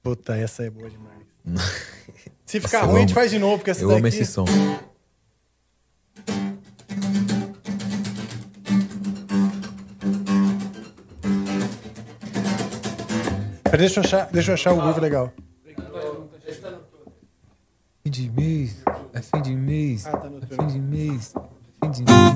[0.02, 1.20] Puta, essa é boa demais.
[2.46, 4.00] Se ficar Nossa, ruim, a gente faz de novo, porque essa Eu daqui...
[4.00, 4.46] amo esse som.
[13.70, 15.32] Pera, Deixa eu achar, deixa eu achar o groove legal.
[18.04, 18.84] Fim de mês,
[19.14, 22.34] é fim de mês, Ah, tá é fim de mês, é fim de mês.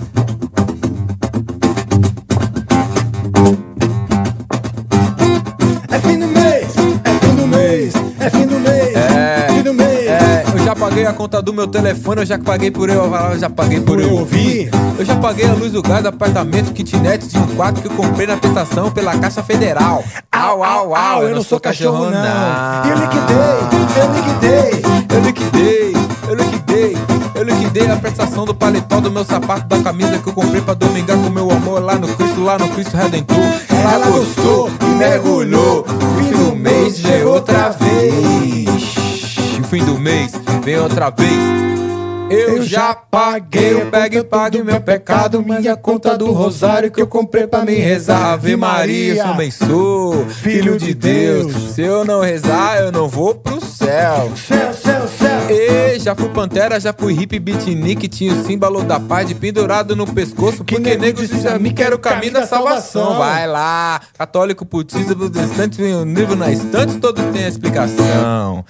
[10.83, 13.95] Paguei a conta do meu telefone, eu já paguei por eu, eu já paguei por,
[13.95, 14.69] Por eu eu ouvir.
[14.99, 17.91] Eu já paguei a luz do gás do apartamento, kitnet de um quarto que eu
[17.91, 20.03] comprei na prestação pela Caixa Federal.
[20.29, 22.85] Au, au, au, eu, não sou cachorro, não.
[22.85, 24.93] Eu liquidei, eu liquidei.
[25.13, 25.93] Eu liquidei,
[26.27, 26.97] eu liquidei,
[27.35, 30.73] eu liquidei a prestação do paletó do meu sapato, da camisa que eu comprei pra
[30.73, 33.37] domingar com meu amor lá no Cristo, lá no Cristo Redentor.
[33.69, 35.85] Ela gostou e mergulhou.
[36.17, 38.92] Fim do mês já outra vez.
[39.73, 40.33] O fim do mês
[40.63, 41.31] vem outra vez.
[42.29, 47.07] Eu já paguei, eu pego e pague meu pecado, minha conta do rosário que eu
[47.07, 48.33] comprei pra me rezar.
[48.33, 51.73] Ave Maria, sou bem sou, filho de Deus.
[51.73, 54.31] Se eu não rezar, eu não vou pro céu.
[54.35, 55.49] Céu, céu, céu.
[55.49, 59.95] Ei, já fui pantera, já fui hippie beatnik, tinha o símbolo da paz de pendurado
[59.95, 63.17] no pescoço, porque nego disse a mim que era o caminho da salvação.
[63.17, 68.63] Vai lá, católico, putista, protestante, vem um livro na estante, todo tem a explicação.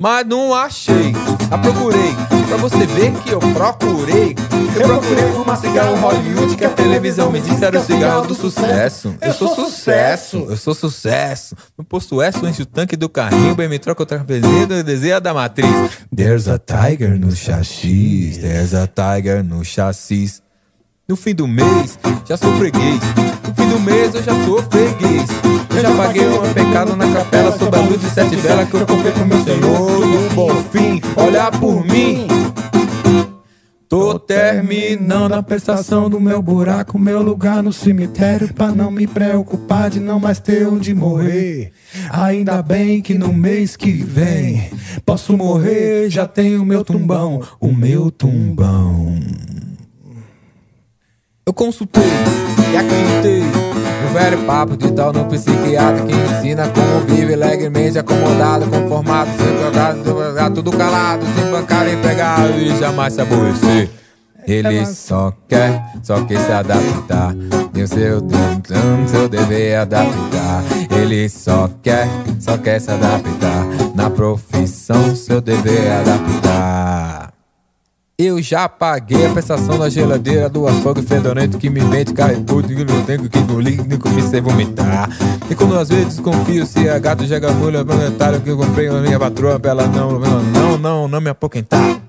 [0.00, 1.12] Mas não achei,
[1.50, 2.14] a procurei,
[2.46, 4.36] pra você ver que eu procurei.
[4.76, 9.16] Eu procurei fumar cigarro Hollywood, que a televisão me disse era o cigarro do sucesso.
[9.20, 11.56] Eu sou sucesso, eu sou sucesso.
[11.76, 15.34] No posto S, enche o tanque do carrinho, bem me troca outra cabelinha, desenha da
[15.34, 15.68] matriz.
[16.14, 20.40] There's a tiger no chassis, there's a tiger no chassis.
[21.10, 21.98] No fim do mês,
[22.28, 23.00] já sou freguês.
[23.46, 25.26] No fim do mês, eu já sou freguês.
[25.74, 28.74] Eu já paguei o meu pecado na capela sob a luz de sete velas que
[28.76, 31.00] eu comprei pro meu Senhor do bom fim.
[31.16, 32.28] Olha por mim.
[33.88, 39.88] Tô terminando a prestação do meu buraco, meu lugar no cemitério, pra não me preocupar
[39.88, 41.72] de não mais ter onde morrer.
[42.10, 44.70] Ainda bem que no mês que vem
[45.06, 49.16] posso morrer, já tenho meu tumbão, o meu tumbão.
[51.48, 57.32] Eu consultei e acreditei no velho papo de tal no psiquiatra que ensina como vive
[57.32, 63.88] alegremente acomodado, conformado, sem jogado, tudo calado, sem bancar empregado e jamais se aborrecer.
[64.46, 67.34] Ele só quer, só quer se adaptar.
[67.74, 70.62] E o seu, então, seu dever é adaptar.
[70.90, 72.06] Ele só quer,
[72.38, 73.66] só quer se adaptar.
[73.94, 77.17] Na profissão, seu dever é adaptar.
[78.20, 82.12] Eu já paguei a prestação da geladeira do açougue fedorento que me mente
[82.44, 85.08] tudo que não tenho que engolir, nem comi sem vomitar.
[85.48, 89.00] E quando às vezes desconfio se é gato, jega mulher, planetário que eu comprei na
[89.00, 92.02] minha patroa pra ela não, não, não, não me apoquentar.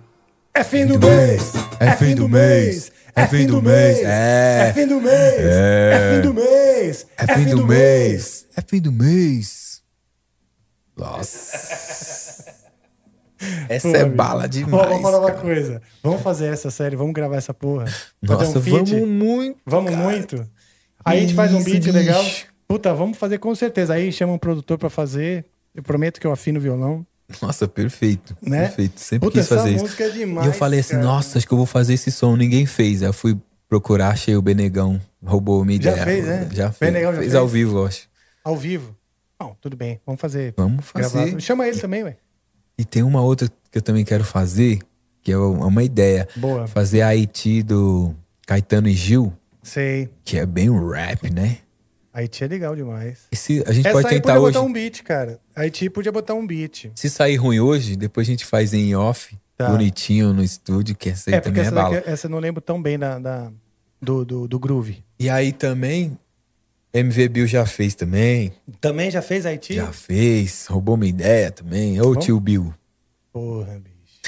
[0.52, 1.54] É fim do mês.
[1.80, 2.92] É fim do mês.
[3.16, 4.00] É fim do mês.
[4.02, 4.68] É.
[4.70, 5.16] É fim do mês.
[5.16, 7.06] É fim do mês.
[7.20, 8.46] É fim do mês.
[8.58, 9.82] É fim do mês.
[10.98, 12.56] Nossa.
[13.70, 14.16] Essa Pô, é amigo.
[14.16, 14.88] bala demais.
[14.88, 15.42] Vamos falar uma cara.
[15.42, 15.82] coisa.
[16.04, 17.86] Vamos fazer essa série, vamos gravar essa porra.
[18.22, 19.60] Nossa, um vamos muito.
[19.66, 20.48] Vamos muito.
[21.06, 22.24] Aí a gente faz um Isso, beat legal.
[22.24, 22.48] bicho.
[22.68, 23.94] Puta, vamos fazer com certeza.
[23.94, 25.46] Aí chama um produtor pra fazer.
[25.74, 27.06] Eu prometo que eu afino o violão.
[27.42, 28.36] Nossa, perfeito.
[28.42, 28.62] Né?
[28.68, 29.00] Perfeito.
[29.00, 29.84] Sempre Puta, quis fazer isso.
[29.84, 31.04] música é demais, e eu falei assim, cara.
[31.04, 32.36] nossa, acho que eu vou fazer esse som.
[32.36, 33.02] Ninguém fez.
[33.04, 33.38] Aí eu fui
[33.68, 35.00] procurar, achei o Benegão.
[35.24, 36.06] Roubou minha Já ideia.
[36.06, 36.50] fez, né?
[36.52, 36.92] Já fez.
[36.92, 37.36] Benegão já fez fez?
[37.36, 38.10] ao vivo, eu acho.
[38.44, 38.96] Ao vivo.
[39.40, 40.00] Não, tudo bem.
[40.06, 40.54] Vamos fazer.
[40.58, 41.26] Vamos fazer.
[41.26, 41.40] Gravar.
[41.40, 42.18] Chama ele também, ué.
[42.80, 44.80] E tem uma outra que eu também quero fazer,
[45.22, 46.28] que é uma ideia.
[46.38, 46.66] Boa.
[46.66, 48.16] Fazer a Haiti do
[48.48, 50.10] Caetano e Gil, Sei.
[50.24, 51.58] que é bem um rap, né?
[52.14, 53.20] Haiti é legal demais.
[53.32, 54.54] Esse, a gente Essa pode tentar podia hoje.
[54.54, 55.40] botar um beat, cara.
[55.56, 56.90] Haiti podia botar um beat.
[56.96, 59.70] Se sair ruim hoje, depois a gente faz em off, Tá.
[59.72, 61.96] bonitinho no estúdio, que essa aí É, também é essa, bala.
[61.96, 63.52] daqui, essa eu não lembro tão bem da, da-
[64.02, 65.04] do, do, do groove.
[65.20, 66.18] E aí também,
[66.94, 68.52] MV Bill já fez também.
[68.82, 69.76] Também já fez Haiti?
[69.76, 72.02] Já fez, roubou minha ideia também.
[72.02, 72.74] Ô tio Bill.
[73.32, 74.20] Porra, bicho.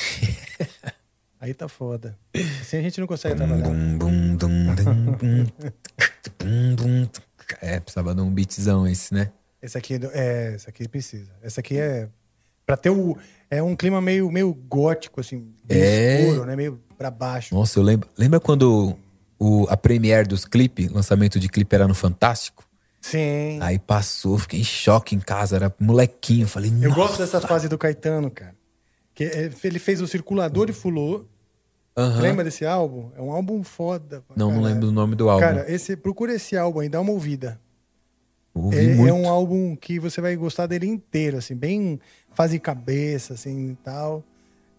[1.40, 2.16] Aí tá foda.
[2.62, 3.72] Assim a gente não consegue trabalhar.
[7.60, 9.32] É, precisava de um beatzão esse, né?
[9.60, 11.32] Esse aqui é, esse aqui precisa.
[11.44, 12.08] Esse aqui é
[12.66, 13.18] Pra ter o
[13.50, 16.22] é um clima meio meio gótico assim, bem É.
[16.22, 17.54] escuro, né, meio pra baixo.
[17.56, 18.08] Nossa, eu lembro.
[18.18, 18.96] Lembra quando
[19.42, 22.64] o, a premiere dos clipes, lançamento de clipe era no Fantástico?
[23.02, 23.58] Sim.
[23.60, 26.48] Aí passou, fiquei em choque em casa, era molequinho.
[26.48, 28.54] Falei, Eu gosto dessa fase do Caetano, cara.
[29.16, 31.26] Que é, ele fez o Circulador e Fulô.
[31.98, 32.22] Aham.
[32.22, 33.10] Lembra desse álbum?
[33.18, 34.24] É um álbum foda.
[34.36, 34.66] Não, não caralho.
[34.68, 35.42] lembro do nome do álbum.
[35.44, 37.60] Cara, esse, procura esse álbum aí, dá uma ouvida.
[38.54, 42.00] Ouvi É, é um álbum que você vai gostar dele inteiro, assim, bem
[42.32, 44.24] faz de cabeça, assim, e tal.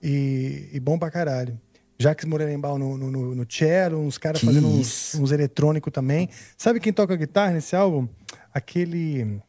[0.00, 1.58] E, e bom pra caralho.
[2.02, 6.28] Jacques Morelenbaum no, no, no, cello, uns caras fazendo uns, uns eletrônicos também.
[6.56, 8.08] Sabe quem toca guitarra nesse álbum?
[8.52, 9.40] Aquele...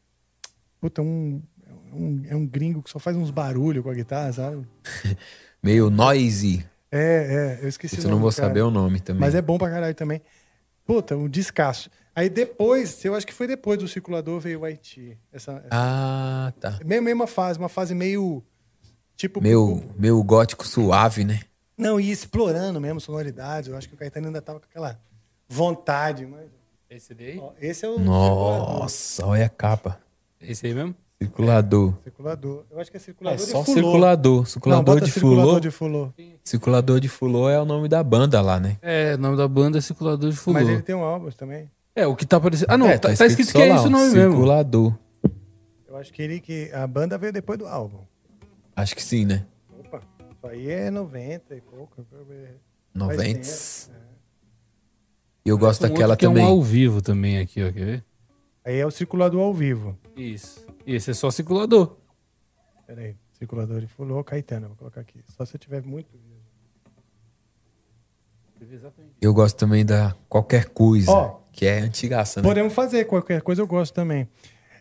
[0.80, 1.42] Puta, um,
[1.94, 4.68] um- é um gringo que só faz uns barulhos com a guitarra, sabe?
[5.64, 6.66] Meio noisy.
[6.92, 9.22] É, é, eu esqueci Isso o eu nome não vou saber o nome também.
[9.22, 10.22] Mas é bom pra caralho também.
[10.86, 11.90] Puta, um descasso.
[12.16, 15.18] Aí depois, eu acho que foi depois do circulador veio o Haiti.
[15.32, 16.78] Essa, essa- Ah, tá.
[16.86, 18.44] Me- mesma fase, uma fase meio.
[19.16, 19.42] Tipo.
[19.42, 21.40] Meu, meu gótico suave, né?
[21.78, 23.70] Não, e explorando mesmo sonoridades.
[23.70, 25.00] Eu acho que o Caetano ainda tava com aquela
[25.48, 26.26] vontade.
[26.26, 26.46] Mas...
[26.90, 27.40] Esse daí?
[27.40, 30.00] Ó, esse é o Nossa, olha a capa.
[30.40, 30.96] Esse aí mesmo?
[31.22, 31.94] Circulador.
[32.04, 32.66] circulador.
[32.70, 33.78] Eu acho que é circulador É de só fulô.
[33.78, 34.38] circulador.
[34.40, 35.60] Não, Circulador bota de circulador fulô.
[35.60, 36.14] de fulô.
[36.44, 38.78] Circulador de fulô é o nome da banda lá, né?
[38.82, 40.60] É, o nome da banda é Circulador de Fulô.
[40.60, 41.72] Mas ele tem um álbum também.
[41.96, 42.70] É, o que tá aparecendo.
[42.70, 44.32] Ah, não, É, tá, tá escrito que é isso o nome mesmo.
[44.32, 44.94] Circulador.
[45.88, 46.70] Eu acho que ele que.
[46.74, 48.00] A banda veio depois do álbum.
[48.76, 49.46] Acho que sim, né?
[50.44, 52.06] Aí é 90 e pouco.
[52.10, 52.28] faz
[52.94, 53.40] 90.
[53.40, 54.04] tempo.
[55.46, 56.44] E eu gosto daquela que também.
[56.44, 57.72] É um ao vivo também aqui, ó.
[57.72, 58.06] Quer ver?
[58.66, 59.98] Aí é o circulador ao vivo.
[60.16, 60.66] Isso.
[60.86, 61.98] E esse é só circulador.
[62.88, 63.16] Pera aí.
[63.34, 64.68] Circulador de fulô, Caetano.
[64.68, 65.20] Vou colocar aqui.
[65.26, 66.08] Só se eu tiver muito.
[69.22, 71.42] Eu gosto também da Qualquer Coisa, Ó.
[71.52, 72.48] que é antigaça, né?
[72.48, 74.28] Podemos fazer, qualquer coisa eu gosto também.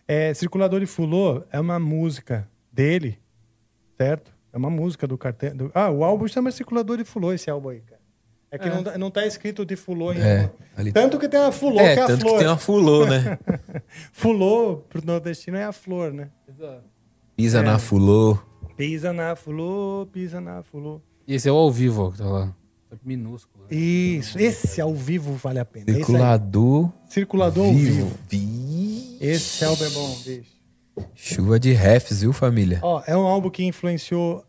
[0.07, 3.19] É, Circulador de Fulô é uma música dele,
[3.97, 4.32] certo?
[4.53, 5.55] É uma música do cartel.
[5.55, 8.01] do- Ah, o álbum chama Circulador de Fulô, esse álbum aí, cara.
[8.51, 8.71] É que É.
[8.71, 11.79] Não, tá- não tá escrito de Fulô em É, ali- Tanto que tem uma Fulô,
[11.79, 12.37] É, que é a tanto que flor.
[12.39, 13.39] tem uma fulô, né?
[14.13, 16.29] fulô, pro nordestino, é a flor, né?
[17.35, 17.61] Pisa É.
[17.63, 18.37] na fulô.
[18.77, 20.99] Pisa na Fulô, pisa na Fulô.
[21.27, 22.55] E esse é o ao vivo, ó, que tá lá.
[23.03, 23.65] Minúsculo.
[23.71, 25.85] Isso, esse ao vivo vale a pena.
[25.93, 26.91] Circulador.
[27.07, 28.11] Circulador ao vivo.
[28.29, 29.17] vivo.
[29.19, 30.52] Esse álbum é bom, bicho.
[31.15, 32.79] Chuva de refs, viu, família?
[32.81, 34.45] Ó, é um álbum que influenciou,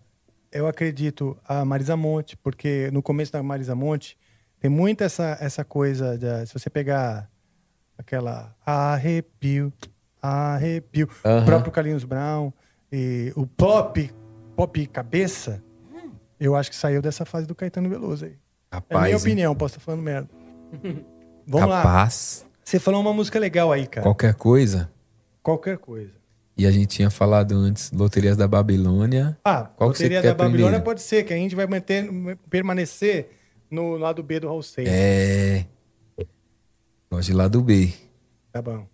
[0.52, 4.18] eu acredito, a Marisa Monte, porque no começo da Marisa Monte
[4.60, 7.30] tem muita essa, essa coisa, de, se você pegar
[7.96, 9.72] aquela arrepio,
[10.20, 12.52] arrepio, o próprio Carlinhos Brown
[12.92, 14.12] e o pop,
[14.56, 15.62] pop cabeça,
[16.38, 18.32] eu acho que saiu dessa fase do Caetano Veloso aí.
[18.70, 19.20] é Rapaz, minha hein?
[19.20, 20.28] opinião, posso estar falando merda.
[21.46, 21.82] Vamos lá.
[21.82, 22.46] Capaz.
[22.64, 24.02] Você falou uma música legal aí, cara.
[24.02, 24.90] Qualquer coisa.
[25.42, 26.12] Qualquer coisa.
[26.56, 29.36] E a gente tinha falado antes, Loterias da Babilônia.
[29.44, 30.84] Ah, Qual que você Loteria quer da Babilônia primeiro?
[30.84, 32.08] pode ser, que a gente vai manter,
[32.48, 33.30] permanecer
[33.70, 34.94] no lado B do Raul Seixas.
[34.94, 35.66] É.
[37.10, 37.92] Gosto de lado B.
[38.52, 38.86] Tá bom.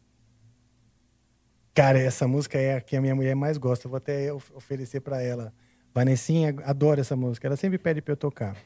[1.74, 3.86] Cara, essa música é a que a minha mulher mais gosta.
[3.86, 5.52] Eu vou até of- oferecer pra ela.
[5.94, 7.46] Vanessinha adora essa música.
[7.46, 8.56] Ela sempre pede pra eu tocar.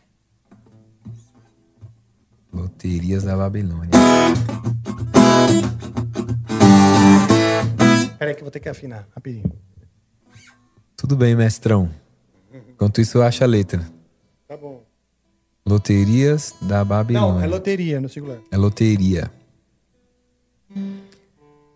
[2.53, 3.91] Loterias da Babilônia.
[8.35, 9.51] Que vou ter que afinar, rapidinho.
[10.97, 11.91] Tudo bem, mestrão.
[12.71, 13.85] Enquanto isso, eu acho a letra.
[14.49, 14.83] Tá bom.
[15.67, 17.33] Loterias da Babilônia.
[17.33, 18.39] Não, é loteria no singular.
[18.51, 19.31] É loteria.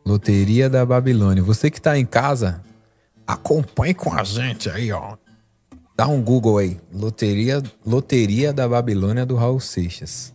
[0.05, 1.43] Loteria da Babilônia.
[1.43, 2.63] Você que tá em casa,
[3.27, 5.17] acompanhe com a gente aí, ó.
[5.97, 6.81] Dá um Google aí.
[6.93, 10.35] Loteria, Loteria da Babilônia do Raul Seixas.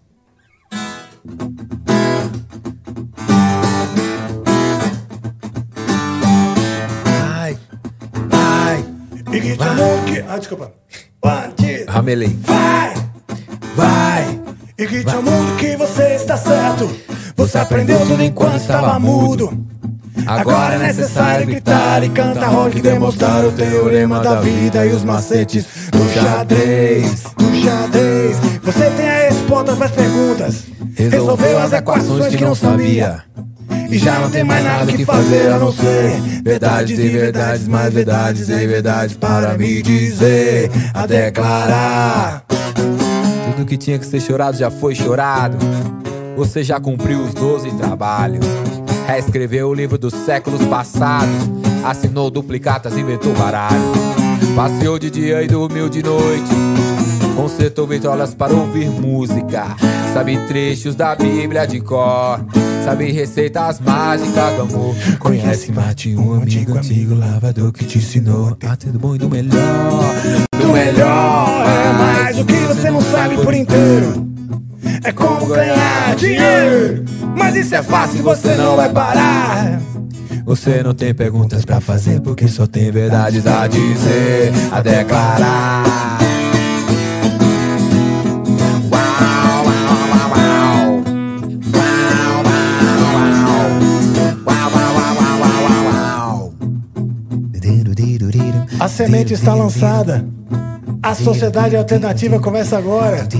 [9.43, 10.23] E que te amor que...
[10.27, 10.71] Ah, desculpa.
[11.21, 11.91] Bandido.
[11.91, 12.39] Ramelei.
[12.41, 12.93] Vai,
[13.75, 14.41] vai.
[14.77, 16.89] E que te mundo que você está certo.
[17.35, 19.65] Você aprendeu tudo enquanto estava mudo.
[20.25, 25.65] Agora é necessário gritar e cantar rock demonstrar o teorema da vida e os macetes
[25.91, 28.37] do xadrez, do xadrez.
[28.63, 30.63] Você tem as respostas para as perguntas,
[30.95, 33.23] resolveu as equações que não sabia.
[33.93, 37.93] E já não tem mais nada que fazer a não ser verdades e verdades, mais
[37.93, 42.43] verdades e verdades para me dizer, a declarar.
[43.45, 45.59] Tudo que tinha que ser chorado já foi chorado.
[46.35, 48.43] Você já cumpriu os 12 trabalhos.
[49.05, 51.51] Reescreveu o livro dos séculos passados.
[51.85, 53.91] Assinou duplicatas, inventou baralho.
[54.55, 56.49] Passeou de dia e dormiu de noite.
[57.35, 59.75] Consertou vitrolas para ouvir música.
[60.13, 62.39] Sabe trechos da Bíblia de cor.
[62.85, 64.95] Sabe receitas mágicas do amor.
[65.17, 69.17] Conhece mais de um amigo antigo lavador que te ensinou a ter do bom e
[69.17, 70.13] do melhor.
[70.61, 74.27] Do melhor é mais o que você não sabe por inteiro.
[75.03, 77.05] É como ganhar dinheiro.
[77.35, 79.81] Mas isso é fácil, você não vai parar.
[80.45, 86.22] Você não tem perguntas pra fazer porque só tem verdades a dizer, a declarar.
[98.83, 100.27] A semente está lançada.
[101.01, 103.25] A sociedade alternativa começa agora.
[103.25, 103.37] Te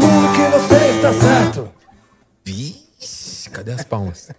[0.00, 1.68] mundo que você está certo.
[2.42, 4.30] Vixe, cadê as palmas?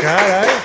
[0.00, 0.62] Caralho.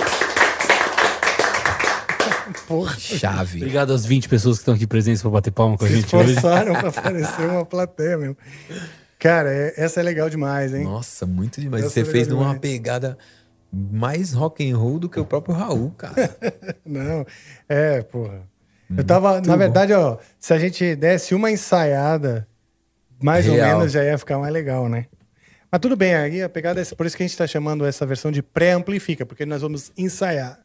[2.68, 2.96] Porra.
[3.00, 3.58] Chave.
[3.58, 6.16] Obrigado às 20 pessoas que estão aqui presentes pra bater palma com a Se gente
[6.16, 6.34] hoje.
[6.34, 8.38] esforçaram pra aparecer uma plateia mesmo.
[9.20, 10.84] Cara, é- essa é legal demais, hein?
[10.84, 11.84] Nossa, muito demais.
[11.84, 12.60] Essa Você é fez demais.
[12.60, 13.18] pegada
[13.72, 16.16] mais rock and roll do que o próprio Raul, cara.
[16.86, 17.26] Não,
[17.68, 18.42] é, porra.
[18.96, 22.48] Eu tava, na verdade, ó, se a gente desse uma ensaiada,
[23.22, 23.80] mais ou Real.
[23.80, 25.08] menos já ia ficar mais legal, né?
[25.70, 27.86] Mas tudo bem, aí a pegada é essa, por isso que a gente tá chamando
[27.86, 30.60] essa versão de pré-amplifica, porque nós vamos ensaiar.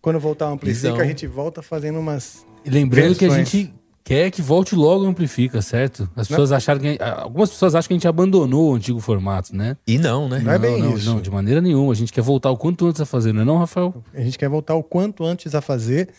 [0.00, 1.00] Quando voltar o amplifica, Visão.
[1.04, 2.44] a gente volta fazendo umas.
[2.66, 3.48] Lembrando que a versões.
[3.50, 3.74] gente
[4.12, 6.08] quer que volte logo o Amplifica, certo?
[6.14, 6.98] As pessoas acharam que.
[7.00, 9.76] Algumas pessoas acham que a gente abandonou o antigo formato, né?
[9.86, 10.38] E não, né?
[10.40, 11.06] Não é bem não, isso.
[11.06, 11.92] Não, de maneira nenhuma.
[11.92, 13.94] A gente quer voltar o quanto antes a fazer, não é não, Rafael?
[14.12, 16.10] A gente quer voltar o quanto antes a fazer.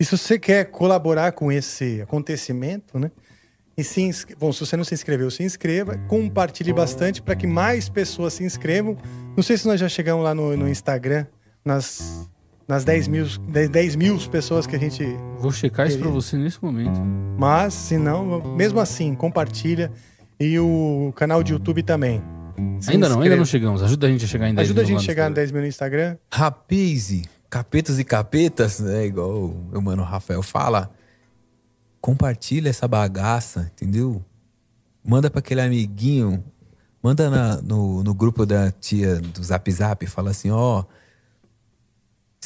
[0.00, 3.10] E se você quer colaborar com esse acontecimento, né?
[3.76, 4.34] E se inscre...
[4.34, 8.44] Bom, se você não se inscreveu, se inscreva, compartilhe bastante para que mais pessoas se
[8.44, 8.96] inscrevam.
[9.36, 11.26] Não sei se nós já chegamos lá no, no Instagram,
[11.64, 12.28] nas,
[12.68, 15.04] nas 10 mil, 10, 10 mil pessoas que a gente.
[15.38, 16.10] Vou checar isso queria.
[16.10, 17.00] pra você nesse momento.
[17.38, 19.90] Mas, se não, mesmo assim, compartilha.
[20.40, 22.20] E o canal de YouTube também.
[22.80, 23.82] Se ainda não, ainda não chegamos.
[23.82, 25.22] Ajuda a gente a chegar em 10 Ajuda a mil gente lá a no chegar
[25.24, 25.42] no Instagram.
[25.42, 26.16] 10 mil no Instagram.
[26.32, 29.06] Rapaz, capetas e capetas, né?
[29.06, 30.90] Igual o meu mano Rafael fala.
[32.00, 34.24] Compartilha essa bagaça, entendeu?
[35.04, 36.42] Manda pra aquele amiguinho.
[37.02, 40.04] Manda na- no, no grupo da tia do Zap Zap.
[40.06, 40.84] Fala assim, ó.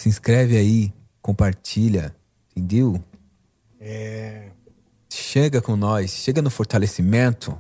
[0.07, 0.93] Se inscreve aí.
[1.20, 2.15] Compartilha.
[2.57, 3.03] Entendeu?
[3.81, 4.51] É.
[5.12, 6.12] Chega com nós.
[6.12, 7.59] Chega no fortalecimento.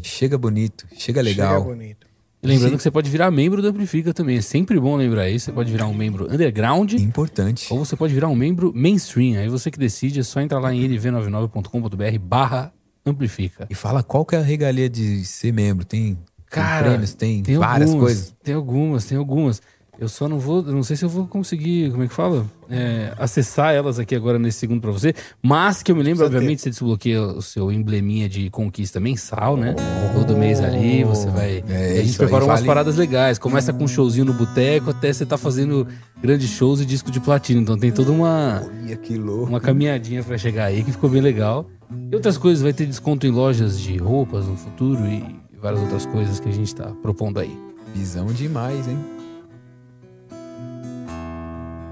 [0.00, 0.86] Chega bonito.
[0.96, 1.62] Chega legal.
[1.62, 2.06] Chega bonito.
[2.42, 2.76] E lembrando Sim.
[2.76, 4.36] que você pode virar membro do Amplifica também.
[4.36, 5.46] É sempre bom lembrar isso.
[5.46, 6.92] Você pode virar um membro underground.
[6.92, 7.66] Importante.
[7.72, 9.38] Ou você pode virar um membro mainstream.
[9.38, 12.72] Aí você que decide, é só entrar lá em lv99.com.br barra
[13.04, 13.66] amplifica.
[13.68, 15.84] E fala qual que é a regalia de ser membro.
[15.84, 18.36] Tem, tem Cara, prêmios, tem, Tem várias algumas, coisas.
[18.42, 19.62] Tem algumas, tem algumas.
[19.98, 22.44] Eu só não vou, não sei se eu vou conseguir, como é que fala?
[22.68, 25.14] É, acessar elas aqui agora nesse segundo pra você.
[25.40, 29.74] Mas que eu me lembro, obviamente, você desbloqueia o seu embleminha de conquista mensal, né?
[30.14, 31.62] Todo mês ali, você vai.
[31.68, 33.38] É, a gente preparou umas vale- paradas legais.
[33.38, 35.86] Começa com um showzinho no boteco, até você tá fazendo
[36.20, 37.60] grandes shows e disco de platina.
[37.60, 39.48] Então tem toda uma, Olha que louco.
[39.48, 41.66] uma caminhadinha pra chegar aí, que ficou bem legal.
[42.10, 45.22] E outras coisas, vai ter desconto em lojas de roupas no futuro e
[45.62, 47.56] várias outras coisas que a gente tá propondo aí.
[47.94, 48.98] Visão demais, hein?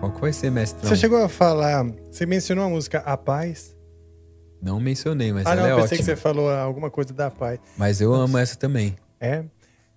[0.02, 0.82] Qual que vai ser, mestrão?
[0.90, 1.84] Você chegou a falar.
[2.10, 3.76] Você mencionou a música A Paz.
[4.60, 5.98] Não mencionei, mas ah, não, ela é eu pensei ótima.
[5.98, 7.60] que você falou alguma coisa da paz.
[7.76, 8.96] Mas eu amo essa também.
[9.20, 9.44] É?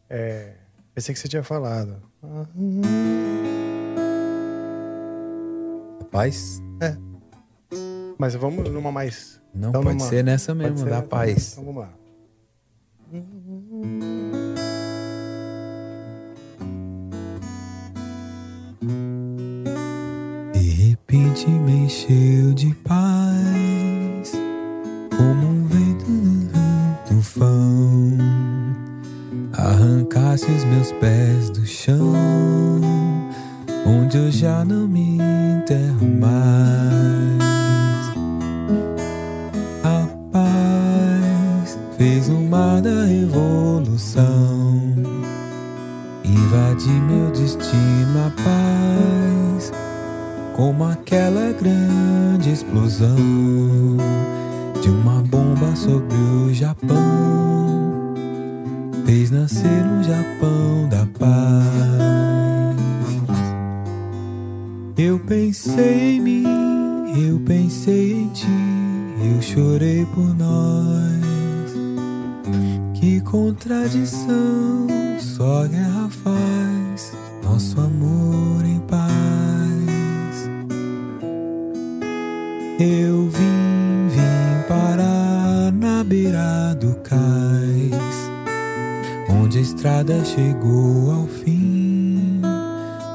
[0.07, 0.53] é
[0.93, 1.99] pensei que você tinha falado.
[6.11, 6.61] Paz?
[6.81, 6.95] É.
[8.19, 9.41] Mas vamos numa mais.
[9.55, 11.53] Não, então pode numa- ser nessa mesmo, ser da nessa paz.
[11.53, 11.93] Então vamos lá.
[21.35, 24.31] Repente me encheu de paz,
[25.15, 28.17] como um vento no tufão.
[29.53, 32.13] Arrancasse os meus pés do chão,
[33.85, 37.43] onde eu já não me enterro mais.
[39.83, 44.23] A paz fez o mar da revolução.
[46.23, 49.24] Invade meu destino a paz,
[50.55, 53.17] como aquela grande explosão
[54.81, 58.15] de uma bomba sobre o Japão.
[59.05, 61.35] Fez nascer um Japão da paz.
[64.97, 66.45] Eu pensei em mim,
[67.17, 68.47] eu pensei em ti,
[69.25, 71.25] eu chorei por nós.
[72.93, 74.87] Que contradição,
[75.19, 77.11] só guerra faz
[77.43, 79.54] nosso amor em paz.
[82.77, 88.29] Eu vim, vim parar na beira do cais,
[89.29, 92.41] onde a estrada chegou ao fim,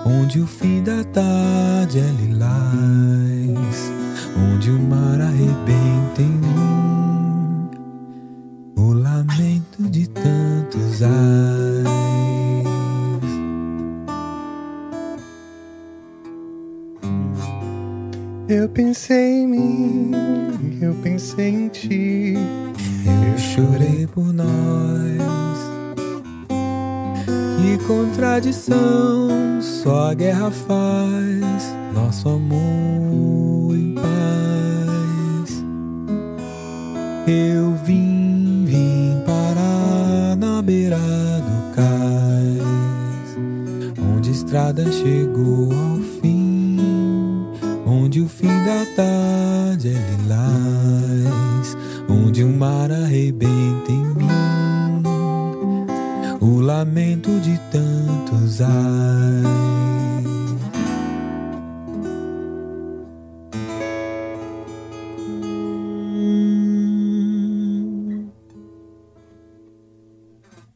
[0.07, 3.93] onde o fim da tarde é lilás,
[4.51, 7.70] onde o mar arrebenta em mim.
[8.78, 11.70] O lamento de tantos ais.
[18.51, 20.11] Eu pensei em mim,
[20.83, 22.35] eu pensei em ti.
[22.35, 24.49] Eu chorei por nós.
[27.57, 35.65] Que contradição, só a guerra faz nosso amor em paz.
[37.29, 43.39] Eu vim, vim parar na beira do cais,
[44.13, 46.10] onde a estrada chegou ao
[48.11, 51.77] onde o fim da tarde é lilás,
[52.09, 54.27] onde o mar arrebenta em mim,
[56.41, 58.70] o lamento de tantos ais.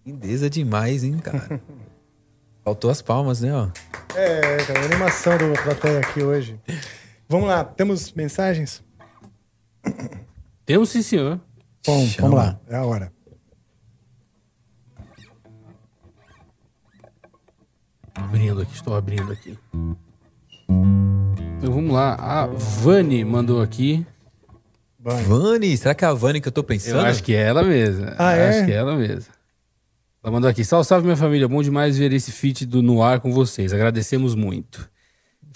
[0.06, 1.60] Lindeza demais, hein, cara?
[2.62, 3.70] Faltou as palmas, né, ó?
[4.14, 6.60] É, cara, a animação do plateia aqui hoje.
[7.28, 8.82] Vamos lá, temos mensagens?
[10.64, 11.40] Temos sim, senhor.
[11.86, 12.28] Bom, Chama.
[12.28, 13.12] vamos lá, é a hora.
[18.14, 19.58] Abrindo aqui, estou abrindo aqui.
[21.58, 22.14] Então vamos lá.
[22.14, 24.06] A Vani mandou aqui.
[24.98, 27.00] Vani, será que é a Vani que eu tô pensando?
[27.00, 28.14] Eu acho que é ela mesma.
[28.18, 28.48] Ah, Eu é?
[28.50, 29.32] Acho que é ela mesma.
[30.22, 30.64] Ela mandou aqui.
[30.64, 31.46] Salve, salve minha família.
[31.48, 33.72] Bom demais ver esse feat do No Ar com vocês.
[33.72, 34.88] Agradecemos muito.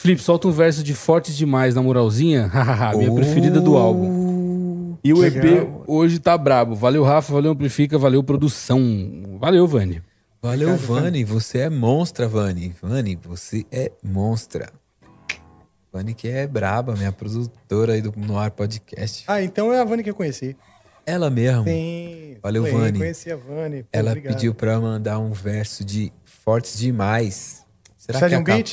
[0.01, 2.47] Felipe, solta um verso de Fortes Demais na moralzinha.
[2.55, 4.97] Hahaha, minha preferida do álbum.
[5.03, 5.85] E o EP Legal.
[5.89, 6.77] hoje tá brabo.
[6.77, 7.33] Valeu, Rafa.
[7.33, 7.99] Valeu, Amplifica.
[7.99, 8.81] Valeu, produção.
[9.41, 10.01] Valeu, Vani.
[10.41, 11.25] Valeu, Obrigado, Vani.
[11.25, 12.73] Você é monstra, Vani.
[12.81, 14.71] Vani, você é monstra.
[15.93, 19.25] Vani que é braba, minha produtora aí do Noir Podcast.
[19.27, 20.57] Ah, então é a Vani que eu conheci.
[21.05, 21.65] Ela mesmo.
[21.65, 22.37] Sim.
[22.41, 22.99] Valeu, Sim, Vani.
[22.99, 23.83] Conheci a Vani.
[23.83, 24.35] Pô, Ela obrigado.
[24.35, 27.65] pediu pra mandar um verso de Fortes Demais.
[27.97, 28.71] Será Precisa que é a um beat?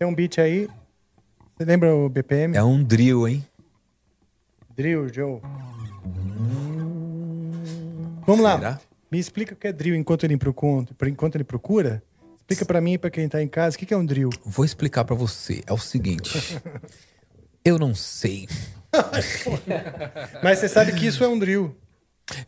[0.00, 0.66] Tem um beat aí.
[1.58, 2.56] Você lembra o BPM?
[2.56, 3.46] É um drill, hein?
[4.74, 5.42] Drill, Joe.
[8.26, 8.56] Vamos lá.
[8.56, 8.80] Será?
[9.12, 10.86] Me explica o que é drill enquanto ele procura.
[11.06, 12.02] Enquanto ele procura.
[12.38, 14.30] Explica pra mim e pra quem tá em casa o que que é um drill.
[14.42, 15.62] Vou explicar pra você.
[15.66, 16.58] É o seguinte.
[17.62, 18.48] eu não sei.
[20.42, 21.76] Mas você sabe que isso é um drill.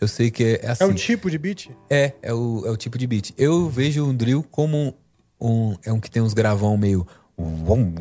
[0.01, 0.85] Eu sei que é assim.
[0.85, 1.69] É um tipo de beat?
[1.91, 3.35] É, é o, é o tipo de beat.
[3.37, 4.97] Eu vejo um drill como
[5.39, 5.77] um.
[5.85, 7.07] É um que tem uns gravão meio.
[7.37, 7.93] Vum,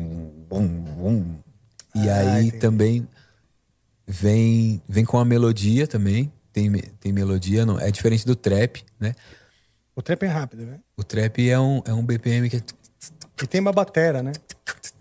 [0.50, 1.36] vum, vum.
[1.94, 2.58] E Ah, aí entendi.
[2.58, 3.08] também
[4.06, 6.32] vem, vem com a melodia também.
[6.52, 9.14] Tem, tem melodia, não, é diferente do trap, né?
[9.96, 10.80] O trap é rápido, né?
[10.96, 12.62] O trap é um, é um BPM que é,
[13.42, 14.32] E tem uma batera, né?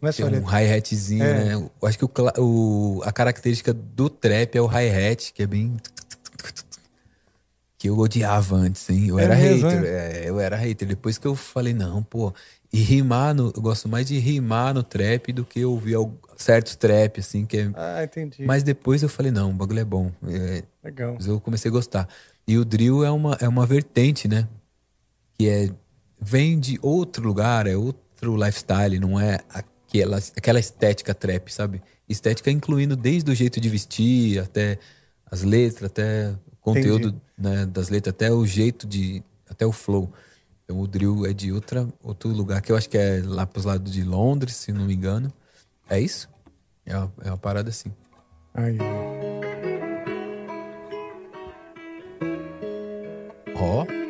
[0.01, 1.43] Não é só é um hi-hatzinho, É.
[1.45, 1.53] né?
[1.55, 2.09] Eu acho que o,
[2.39, 5.77] o- a característica do trap é o hi-hat, que é bem.
[7.77, 9.07] Que eu odiava antes, hein?
[9.07, 9.83] Eu É era mesmo, hater.
[9.85, 10.87] é, eu era hater.
[10.87, 12.33] Depois que eu falei, não, pô.
[12.73, 13.51] E rimar no.
[13.55, 17.57] Eu gosto mais de rimar no trap do que ouvir al- certos trap, assim, que
[17.57, 17.71] é.
[17.75, 18.45] Ah, entendi.
[18.45, 20.11] Mas depois eu falei, não, o bagulho é bom.
[20.27, 21.15] É, Legal.
[21.15, 22.07] mas eu comecei a gostar.
[22.47, 24.47] E o drill é uma, é uma vertente, né?
[25.37, 25.69] Que é.
[26.23, 31.81] Vem de outro lugar, é outro lifestyle, não é aquela, aquela estética trap, sabe?
[32.07, 34.77] Estética incluindo desde o jeito de vestir, até
[35.31, 39.23] as letras, até o conteúdo né, das letras, até o jeito de.
[39.49, 40.13] até o flow.
[40.71, 43.65] Então o drill é de outra, outro lugar, que eu acho que é lá pros
[43.65, 45.29] lados de Londres, se não me engano.
[45.89, 46.29] É isso?
[46.85, 47.91] É uma, é uma parada assim.
[48.53, 48.77] Aí.
[53.53, 53.83] Ó.
[53.83, 54.00] Hum.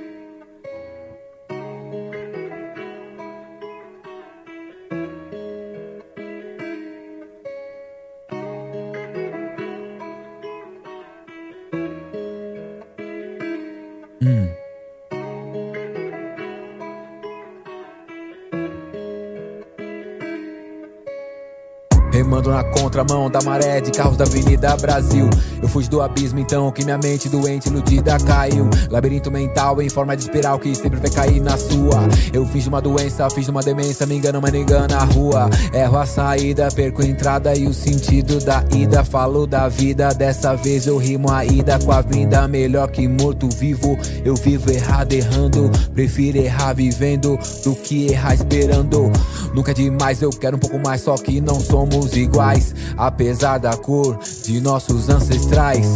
[23.01, 25.27] Contramão da maré de carros da Avenida Brasil.
[25.61, 28.69] Eu fugi do abismo então que minha mente doente iludida caiu.
[28.89, 32.07] Labirinto mental em forma de espiral que sempre vai cair na sua.
[32.31, 35.49] Eu fiz uma doença, fiz uma demência, me engano, mas não engana a rua.
[35.73, 39.03] Erro a saída, perco a entrada e o sentido da ida.
[39.03, 42.47] Falo da vida, dessa vez eu rimo a ida com a vinda.
[42.47, 45.71] Melhor que morto vivo, eu vivo errado errando.
[45.93, 49.11] Prefiro errar vivendo do que errar esperando.
[49.53, 52.73] Nunca é demais, eu quero um pouco mais, só que não somos iguais.
[52.97, 55.87] Apesar da cor de nossos ancestrais.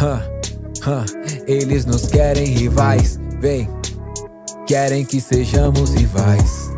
[0.00, 0.22] Hã,
[0.86, 1.04] hã,
[1.46, 3.18] eles nos querem rivais.
[3.40, 3.68] Vem,
[4.66, 6.70] querem que sejamos rivais.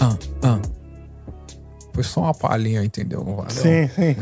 [0.00, 0.60] Ah, ah.
[1.92, 3.24] Foi só uma palhinha, entendeu?
[3.24, 3.50] Não valeu.
[3.50, 4.16] Sim, sim.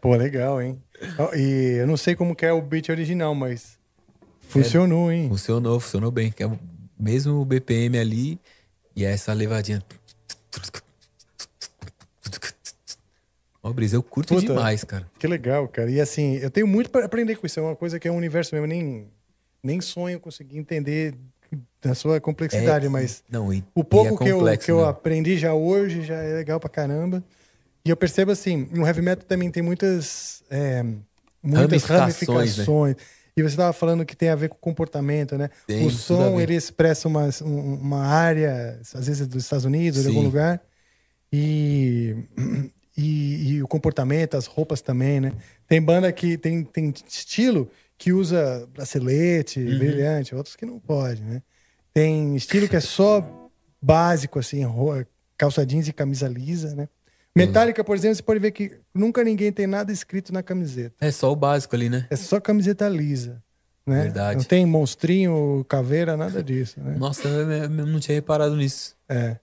[0.00, 0.80] Pô, legal, hein?
[1.34, 3.78] E eu não sei como que é o beat original, mas
[4.40, 5.28] funcionou, hein?
[5.28, 6.32] Funcionou, funcionou bem.
[6.38, 6.58] É o
[6.98, 8.40] mesmo BPM ali
[8.94, 9.82] e essa levadinha.
[13.62, 15.06] Ó, Brisa, eu curto Puta, demais, cara.
[15.18, 15.90] Que legal, cara.
[15.90, 17.60] E assim, eu tenho muito para aprender com isso.
[17.60, 18.66] É uma coisa que é um universo mesmo.
[18.66, 19.06] Nem,
[19.62, 21.14] nem sonho conseguir entender
[21.82, 24.72] da sua complexidade, É, mas não, e- o e pouco é que, eu, complexo, que
[24.72, 24.88] eu né?
[24.88, 27.22] aprendi já hoje já é legal pra caramba.
[27.84, 30.82] E eu percebo assim, no heavy metal também tem muitas, é,
[31.42, 32.20] muitas Ramificações,
[32.58, 32.96] ramificações.
[33.36, 35.50] E você estava falando que tem a ver com comportamento, né?
[35.66, 40.08] Tem o som, ele expressa uma, um- uma área, às vezes dos Estados Unidos, de
[40.08, 40.26] algum Sim.
[40.26, 40.62] lugar.
[41.32, 42.16] E,
[43.00, 45.32] e, e o comportamento, as roupas também, né?
[45.66, 49.78] Tem banda que tem, tem estilo que usa bracelete, Uhum.
[49.78, 51.42] brilhante, outros que não pode, né?
[51.92, 53.50] Tem estilo que é só
[53.80, 54.62] básico, assim,
[55.36, 56.88] calça jeans e camisa lisa, né?
[57.34, 60.94] Metallica, por exemplo, você pode ver que nunca ninguém tem nada escrito na camiseta.
[61.00, 62.06] É só o básico ali, né?
[62.10, 63.42] É só camiseta lisa,
[63.86, 64.02] né?
[64.02, 64.38] Verdade.
[64.38, 66.96] Não tem monstrinho, caveira, nada disso, né?
[66.98, 68.96] Nossa, eu não tinha reparado nisso.
[69.08, 69.38] É.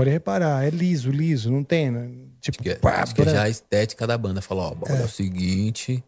[0.00, 2.08] Pode reparar, é liso, liso, não tem, né?
[2.40, 4.74] tipo, Acho que, é- pá, acho que bran- já a estética da banda falou, ó,
[4.74, 5.04] bora, é.
[5.04, 6.02] o seguinte.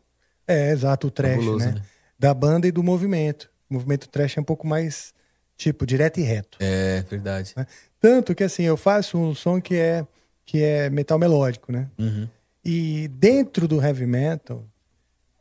[0.49, 1.73] É, exato, o trash, Fabuloso, né?
[1.73, 1.83] né?
[2.19, 3.51] Da banda e do movimento.
[3.69, 5.13] O movimento trash é um pouco mais,
[5.59, 6.57] tipo, direto e reto.
[6.59, 7.53] É, verdade.
[7.55, 7.67] né?
[8.01, 10.07] Tanto que, assim, eu faço um som que é,
[10.47, 11.87] que é metal melódico, né?
[11.99, 12.27] Uhum.
[12.65, 14.65] E dentro do heavy metal,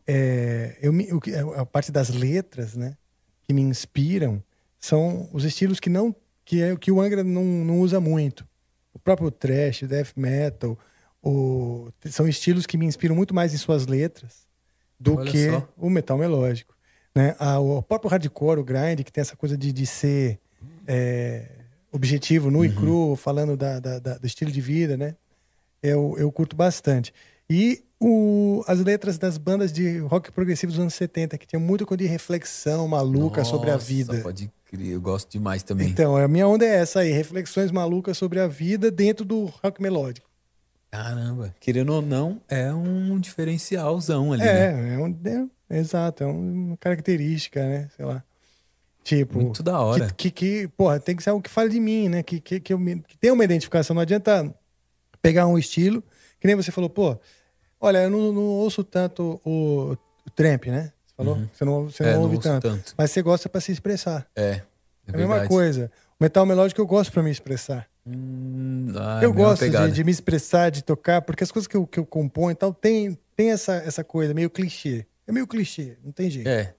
[0.06, 2.98] é, eu me- o que- a parte das letras, né,
[3.44, 4.44] que me inspiram,
[4.78, 6.14] são os estilos que não
[6.46, 8.48] que é que o Angra não, não usa muito.
[8.94, 10.78] O próprio thrash, death metal,
[11.24, 14.48] o, são estilos que me inspiram muito mais em suas letras
[15.00, 15.68] do Olha que só.
[15.78, 16.76] o metal melódico,
[17.16, 17.36] né?
[17.40, 20.40] Ah, o próprio hardcore, o grind, que tem essa coisa de, de ser
[20.88, 21.48] é,
[21.92, 22.76] objetivo, nu e Uhum.
[22.76, 25.16] cru, falando da, da- da- do estilo de vida, né?
[25.82, 27.14] Eu, eu curto bastante.
[27.50, 31.86] E o, as letras das bandas de rock progressivo dos anos 70, que tinha muito
[31.86, 34.20] coisa de reflexão maluca sobre a Nossa, vida.
[34.22, 35.90] Pode eu gosto demais também.
[35.90, 39.82] Então, a minha onda é essa aí, reflexões malucas sobre a vida dentro do rock
[39.82, 40.30] melódico.
[40.90, 44.96] Caramba, querendo ou não, é um diferencialzão ali, é, né?
[44.96, 47.90] é, um, é, exato, é uma característica, né?
[47.96, 48.24] Sei lá.
[49.04, 49.42] Tipo.
[49.42, 50.08] Muito da hora.
[50.12, 52.24] Que, que, que, porra, tem que ser algo que fale de mim, né?
[52.24, 53.94] Que, que, que, eu me, que tenha uma identificação.
[53.94, 54.54] Não adianta
[55.22, 56.04] pegar um estilo,
[56.40, 57.18] que nem você falou, pô,
[57.80, 60.92] olha, eu não, não ouço tanto o, o Tramp, né?
[61.24, 61.36] Falou?
[61.38, 61.50] Uhum.
[61.54, 62.94] Você não, você É, não não ouve ouço tanto, tanto.
[62.98, 64.28] Mas você gosta pra se expressar.
[64.36, 64.64] É, é,
[65.08, 65.92] É a mesma coisa.
[66.20, 67.88] O metal melódico eu gosto pra me expressar.
[68.06, 71.78] Hum, ah, eu mesma gosto de, de me expressar, de tocar, porque as coisas que
[71.78, 75.06] eu, que eu componho e tal, tem, tem essa, essa coisa meio clichê.
[75.28, 76.48] É meio clichê, não tem jeito.
[76.50, 76.74] É,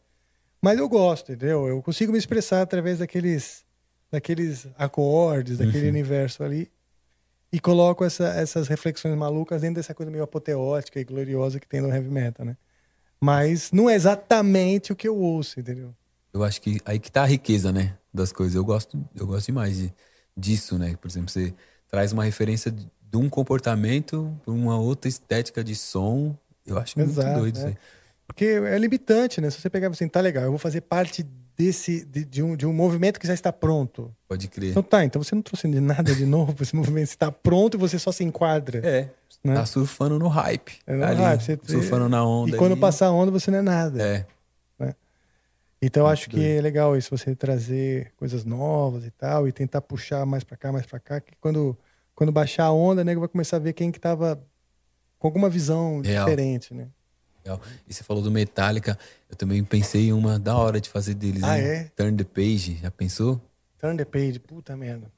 [0.60, 1.69] Mas eu gosto, entendeu?
[1.69, 3.64] Eu consigo me expressar através daqueles,
[4.10, 5.90] daqueles acordes, daquele Uhum.
[5.90, 6.70] universo ali.
[7.52, 11.81] E coloco essa- essas reflexões malucas dentro dessa coisa meio apoteótica e gloriosa que tem
[11.81, 12.56] no heavy metal, né?
[13.22, 15.94] Mas não é exatamente o que eu ouço, entendeu?
[16.32, 18.54] eu acho que aí que tá a riqueza, né, das coisas.
[18.54, 19.94] Eu gosto, eu gosto demais de,
[20.36, 20.96] disso, né?
[20.96, 21.54] Por exemplo, você
[21.88, 26.34] traz uma referência de, um comportamento para uma outra estética de som.
[26.66, 27.72] Eu acho muito Exato, doido isso né?
[27.72, 27.78] aí.
[28.26, 29.50] Porque é limitante, né?
[29.50, 31.22] Se você pegar assim, tá legal, eu vou fazer parte
[31.56, 34.14] desse, de, de um, de um movimento que já está pronto.
[34.28, 34.70] Pode crer.
[34.70, 37.78] Então tá, então você não trouxe de nada de novo, esse movimento está pronto e
[37.78, 38.78] você só se enquadra.
[38.86, 39.08] É,
[39.44, 39.54] né?
[39.54, 40.78] tá surfando no hype.
[40.86, 42.54] É no ali, hype, você- surfando na onda.
[42.54, 42.80] E quando ali.
[42.80, 44.02] passar a onda, você não é nada.
[44.02, 44.26] É.
[44.78, 44.94] né?
[45.80, 49.80] Então eu acho que é legal isso, você trazer coisas novas e tal, e tentar
[49.80, 51.76] puxar mais pra cá, mais pra cá, que quando,
[52.14, 54.40] quando baixar a onda, né, vai começar a ver quem que tava
[55.18, 56.24] com alguma visão Real.
[56.24, 56.86] diferente, né?
[57.44, 57.60] Legal.
[57.89, 58.98] E você falou do Metallica,
[59.28, 61.74] eu também pensei em uma da hora de fazer deles, Ah, né?
[61.77, 61.85] é?
[61.97, 63.40] Turn the Page, já pensou?
[63.78, 65.10] Turn the page, puta merda.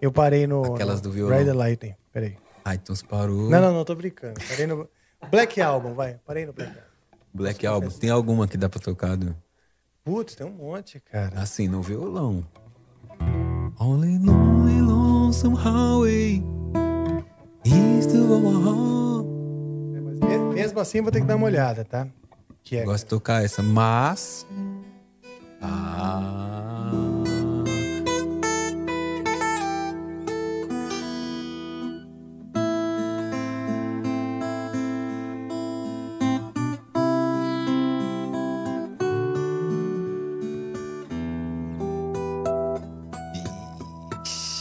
[0.00, 1.36] Eu parei no, Aquelas do violão.
[1.36, 2.38] Ride the Lightning, peraí.
[2.64, 3.50] Ah, então você parou.
[3.50, 4.40] Não, não, não, tô brincando.
[4.48, 4.88] Parei no
[5.30, 6.90] Black Album, vai, parei no Black Album.
[7.34, 9.16] Black Album, tem alguma que dá pra tocar?
[9.18, 9.36] Do...
[10.02, 11.38] Putz, tem um monte, cara.
[11.38, 12.42] Assim, no violão.
[13.78, 16.42] Only lonely lonesome highway
[17.64, 19.09] east of Omaha.
[20.60, 22.06] Me- Mesmo assim, vou ter que dar uma olhada, tá?
[22.62, 24.46] Que é, Gosto de tocar essa, mas.
[25.62, 26.90] Ah.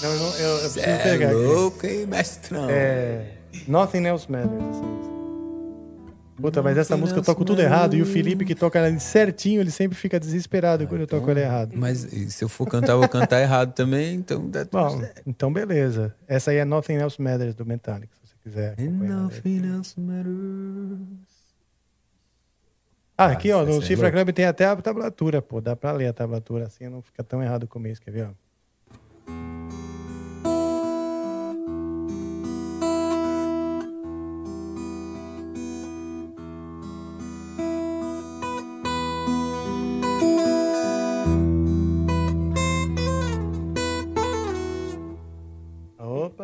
[0.01, 1.35] Não, eu, não- eu, eu preciso é pegar aqui.
[1.35, 2.67] louco, hein, mestrão?
[2.69, 3.25] É.
[3.67, 4.51] Nothing Else Matters.
[4.61, 5.18] música.
[6.41, 9.61] Puta, mas essa música eu toco tudo errado e o Felipe que toca ela certinho,
[9.61, 11.73] ele sempre fica desesperado quando eu toco ela errado.
[11.75, 15.21] Mas se eu for cantar, eu vou cantar errado também, então dá tudo Bom, certo.
[15.27, 16.15] então beleza.
[16.27, 18.73] Essa aí é Nothing Else Matters do Metallica, se você quiser.
[18.73, 19.17] Acompanhar.
[19.17, 20.99] nothing else matters.
[23.17, 24.11] Ah, aqui ó, essa no é Cifra.
[24.11, 25.59] Club tem até a tablatura, pô.
[25.59, 28.27] Dá pra ler a tablatura assim, não fica tão errado o começo, quer ver?
[28.27, 28.48] Ó?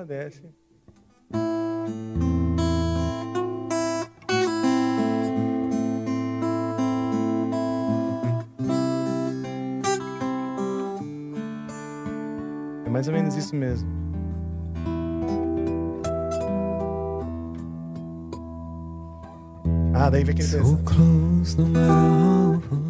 [0.05, 0.43] Desce.
[12.85, 13.89] É mais ou menos isso mesmo.
[19.95, 22.84] Ah, daí vem aquele So close, no matter how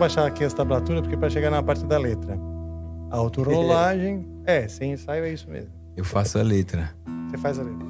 [0.00, 2.36] baixar aqui as tablaturas, porque para chegar na parte da letra.
[3.12, 4.26] Autorolagem.
[4.46, 5.70] É, sem ensaio é isso mesmo.
[5.96, 6.90] Eu faço a letra.
[7.28, 7.89] Você faz a letra.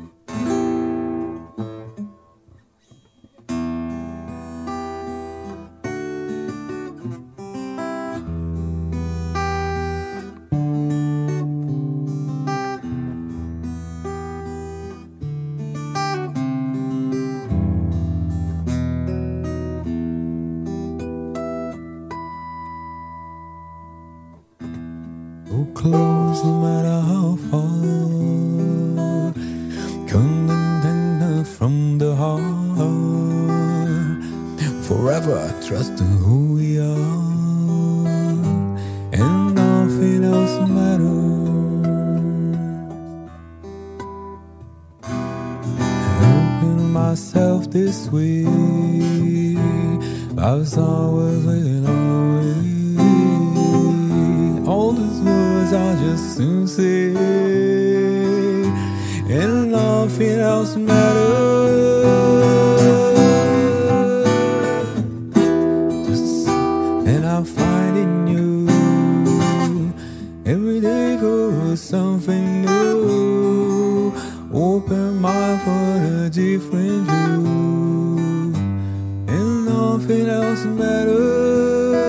[80.11, 82.01] Nothing else matters.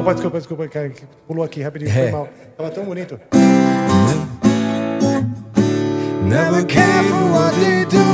[0.00, 0.92] Opa, desculpa, desculpa, cara,
[1.26, 2.10] pulou aqui rapidinho, foi É.
[2.10, 2.28] mal.
[2.56, 3.20] Tava tão bonito.
[6.24, 8.04] Never care for what they do.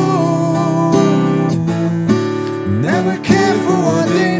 [2.80, 4.33] Never care for what they know.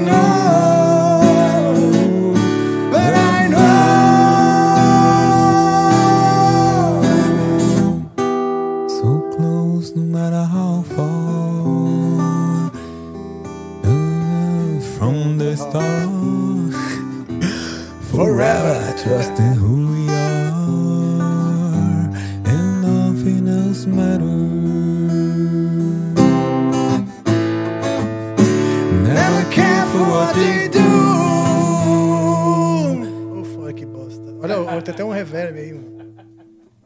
[34.85, 36.15] Tem até um reverb aí, mano.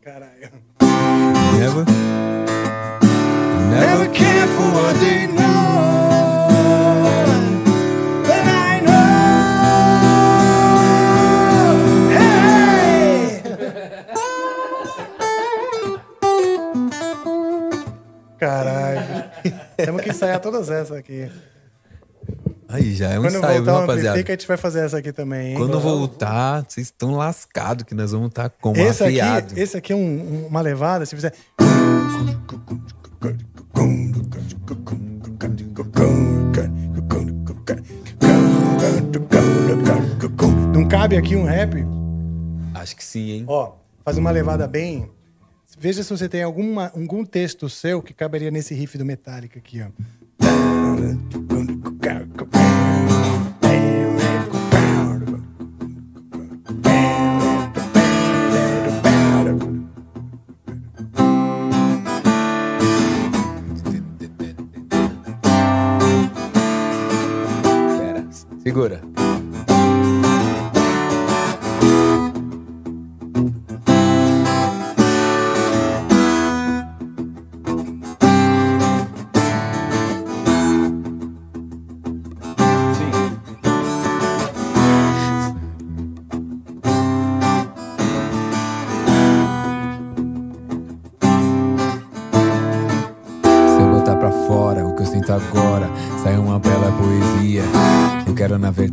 [0.00, 0.50] Caralho.
[1.58, 1.84] Never,
[3.70, 5.34] never care for what they know.
[8.22, 9.18] But I know.
[12.14, 13.42] Hey!
[18.38, 19.00] Caralho.
[19.76, 21.28] Temos que ensaiar todas essas aqui.
[22.68, 24.08] Aí já é um Quando ensaio, voltar viu, rapaziada?
[24.10, 25.56] Amplifica, a gente vai fazer essa aqui também, hein?
[25.56, 29.52] Quando voltar, vocês estão lascados que nós vamos estar como esse afiado.
[29.52, 31.32] aqui, esse aqui é um- uma levada, se fizer.
[40.72, 41.84] Não cabe aqui um rap?
[42.74, 43.44] Acho que sim, hein?
[43.48, 43.72] Ó,
[44.04, 45.08] faz uma levada bem.
[45.78, 49.80] Veja se você tem alguma, algum texto seu que caberia nesse riff do Metallica aqui,
[49.82, 49.86] ó.
[68.68, 69.17] Segura.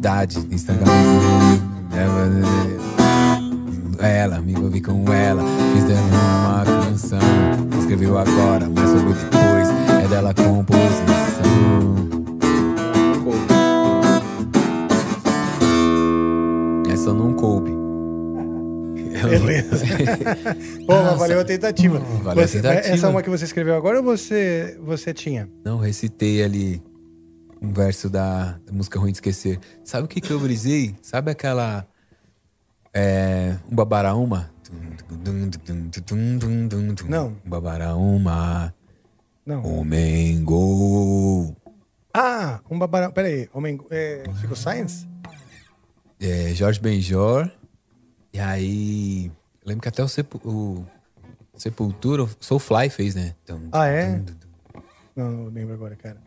[0.06, 0.88] Na verdade, estragar
[4.00, 5.42] ela, me envolvi com ela,
[5.74, 7.20] fiz dela uma canção.
[7.80, 9.68] Escreveu agora, mas sobre depois,
[10.04, 11.06] é dela a composição.
[16.88, 17.72] Essa não coube.
[19.28, 19.86] Beleza.
[20.88, 22.00] Mas valeu a tentativa.
[22.22, 22.94] Valeu a tentativa.
[22.94, 25.50] Essa é uma que você escreveu agora ou você, você tinha?
[25.64, 26.80] Não, recitei ali
[27.62, 29.60] um verso da, da música Ruim de Esquecer.
[29.84, 30.96] Sabe o que que eu brisei?
[31.02, 31.88] Sabe aquela...
[32.94, 34.52] É, um babaraúma?
[37.10, 37.28] Não.
[37.46, 38.74] Um babaraúma.
[39.46, 39.64] Não.
[39.66, 41.56] Homem gol.
[42.14, 43.12] Ah, um babarão.
[43.12, 43.80] Peraí, homem.
[43.92, 45.06] É, Chico Science?
[46.20, 47.52] É, Jorge Benjor.
[48.32, 49.32] E aí...
[49.66, 50.86] Lembro que até o, Sepu- o
[51.58, 53.36] Sepultura, Soulfly fez, né?
[53.72, 54.24] Ah, é?
[55.16, 56.22] Não, não lembro agora, cara.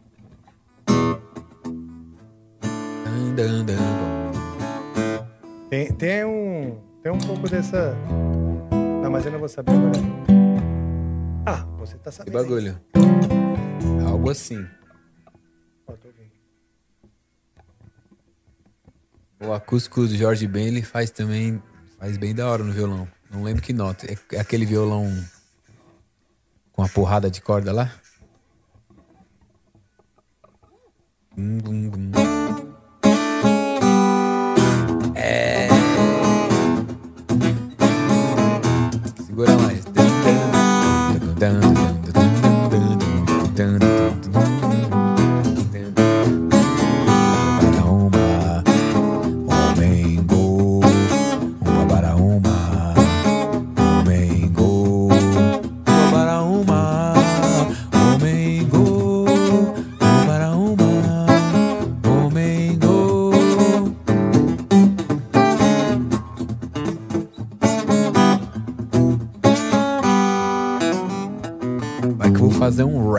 [5.71, 7.95] Tem, tem, um, tem um pouco dessa.
[9.03, 9.99] Não, mas eu não vou saber agora.
[11.47, 12.35] Ah, você tá Que sabendo.
[12.35, 12.81] bagulho.
[14.07, 14.67] Algo assim.
[15.87, 16.31] Ó, tô ouvindo.
[19.41, 21.63] O acústico do Jorge Ben, ele faz também.
[21.99, 23.09] Faz bem da hora no violão.
[23.31, 24.07] Não lembro que nota.
[24.11, 25.07] É, é aquele violão
[26.73, 27.93] com a porrada de corda lá?
[31.37, 32.78] Bum, bum, bum.
[35.29, 35.69] É.
[39.27, 39.85] Segura mais.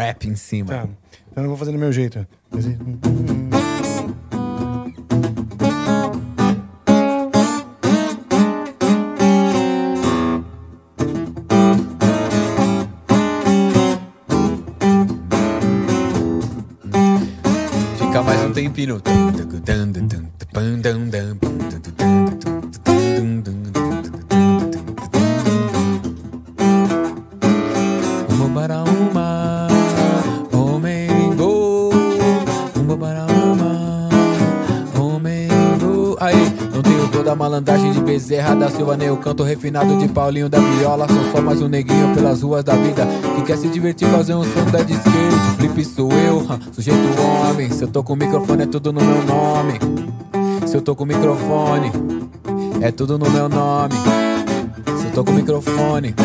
[0.09, 0.69] Rap em cima.
[0.69, 0.89] Tá.
[1.31, 2.27] Então eu vou fazer do meu jeito.
[38.79, 41.07] Nem o canto refinado de Paulinho da Viola.
[41.07, 44.43] Sou só mais um neguinho pelas ruas da vida que quer se divertir, fazer um
[44.43, 45.57] som da de skate.
[45.57, 47.69] Flip sou eu, sujeito homem.
[47.69, 49.79] Se eu tô com o microfone, é tudo no meu nome.
[50.65, 51.91] Se eu tô com o microfone,
[52.81, 53.95] é tudo no meu nome.
[54.97, 56.15] Se eu tô com o microfone,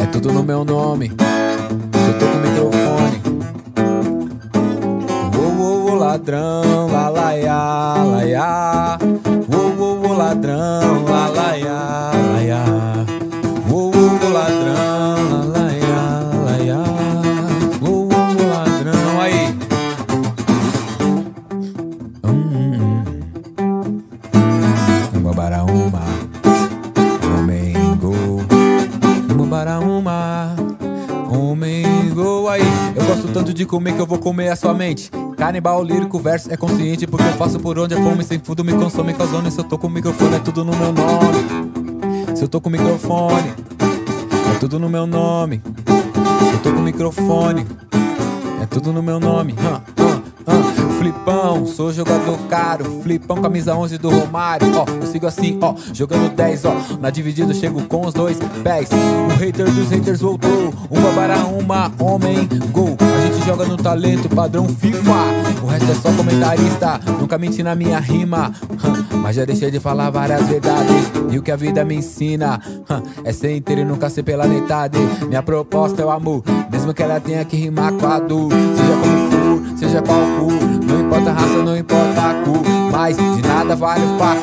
[0.00, 1.08] é tudo no meu nome.
[1.08, 3.22] Se eu tô com o microfone.
[5.36, 6.88] Ô, ô, ô, ladrão,
[8.26, 8.98] ia.
[9.48, 9.89] Ô, ô, ô,
[10.20, 11.06] ladrão,
[11.56, 12.60] ia.
[13.70, 15.52] Ô, ô, ô, ladrão,
[16.62, 16.76] ia.
[17.80, 19.56] Ô, ô, ô, ladrão, aí.
[22.22, 23.04] Hum, hum,
[23.86, 24.02] hum.
[25.14, 26.02] Uma para uma,
[27.38, 28.14] Omengo.
[29.34, 30.54] Uma para uma,
[31.30, 32.48] Omengo.
[32.48, 32.60] Aí,
[32.94, 35.10] eu gosto tanto de comer que eu vou comer a sua mente.
[35.50, 38.72] Canibal, lírico, verso é consciente porque eu faço por onde a fome sem fundo me
[38.72, 39.50] consome causando.
[39.50, 42.36] Se eu tô com o microfone é tudo no meu nome.
[42.36, 43.52] Se eu tô com o microfone
[44.54, 45.60] é tudo no meu nome.
[45.66, 47.66] Se eu tô com o microfone
[48.62, 49.56] é tudo no meu nome.
[49.58, 50.90] Hã, hã, hã.
[51.00, 53.00] Flipão, sou jogador caro.
[53.02, 54.68] Flipão, camisa 11 do Romário.
[54.76, 56.76] Ó, eu sigo assim, ó, jogando 10, ó.
[57.00, 58.88] Na dividida chego com os dois pés.
[58.92, 60.72] O hater dos haters voltou.
[60.88, 62.96] Uma para uma, homem, gol.
[63.46, 65.60] Joga no talento, padrão FIFA.
[65.62, 67.00] O resto é só comentarista.
[67.18, 68.52] Nunca menti na minha rima.
[69.22, 71.10] Mas já deixei de falar várias verdades.
[71.30, 72.60] E o que a vida me ensina
[73.24, 74.98] é ser inteiro e nunca ser pela metade.
[75.26, 78.50] Minha proposta é o amor, mesmo que ela tenha que rimar com a dor.
[78.52, 80.52] Seja como for, seja qual for.
[80.84, 82.62] Não importa a raça, não importa a cor.
[82.92, 84.36] Mas de nada vale o hã,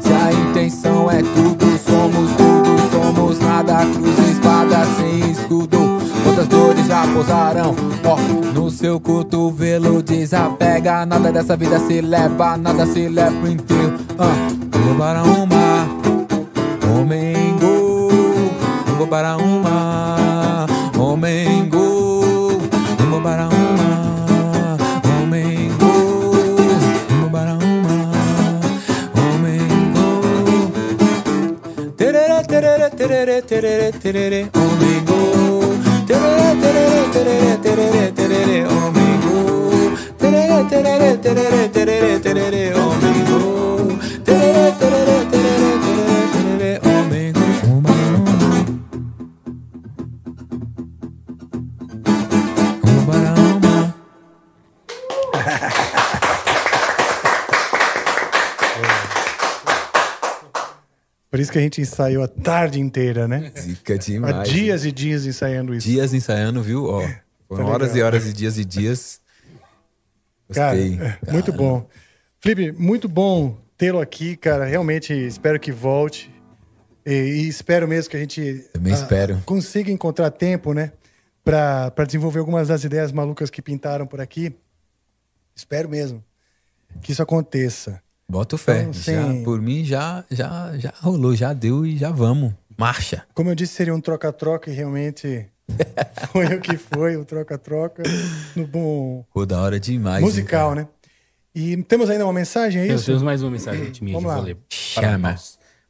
[0.00, 3.78] Se a intenção é tudo, somos tudo, somos nada.
[3.86, 6.01] Cruz e espada sem escudo.
[6.22, 7.74] Quantas dores já pousaram?
[8.04, 8.16] Ó,
[8.52, 11.04] no seu cotovelo desapega.
[11.04, 13.94] Nada dessa vida se leva, nada se leva inteiro.
[14.18, 15.88] Ah, uma para uma,
[16.98, 18.08] Omengo.
[18.96, 20.66] Uma para uma,
[20.98, 22.60] Omengo.
[23.00, 24.76] Uma para uma,
[25.22, 25.92] Omengo.
[27.18, 27.72] Uma para uma,
[61.62, 63.52] gente ensaiou a tarde inteira, né?
[63.58, 64.34] Zica demais.
[64.34, 65.86] Há dias e dias ensaiando isso.
[65.86, 66.84] Dias ensaiando, viu?
[66.86, 67.00] Ó,
[67.48, 69.20] foram Tá horas e horas e dias e dias.
[70.52, 71.00] Cara, Gostei.
[71.00, 71.88] é, muito bom.
[72.40, 74.64] Felipe, muito bom tê-lo aqui, cara.
[74.64, 76.32] Realmente espero que volte.
[77.04, 79.42] E, e espero mesmo que a gente Também ah, espero.
[79.44, 80.92] consiga encontrar tempo, né?
[81.44, 84.54] Pra desenvolver algumas das ideias malucas que pintaram por aqui.
[85.54, 86.22] Espero mesmo.
[87.02, 88.00] que isso aconteça.
[88.32, 88.80] Boto fé.
[88.84, 92.54] Então, já, assim- por mim já, já, já rolou, já deu e já vamos.
[92.78, 93.24] Marcha.
[93.34, 95.46] Como eu disse, seria um troca-troca e realmente
[96.32, 98.02] foi o que foi, o troca-troca
[98.56, 100.24] no bom Pô, da hora demais.
[100.24, 100.88] musical, hein, né?
[101.54, 103.10] E temos ainda uma mensagem, é Temos, isso?
[103.10, 104.42] temos mais uma mensagem de mim, Vamos lá.
[104.70, 105.36] Chama.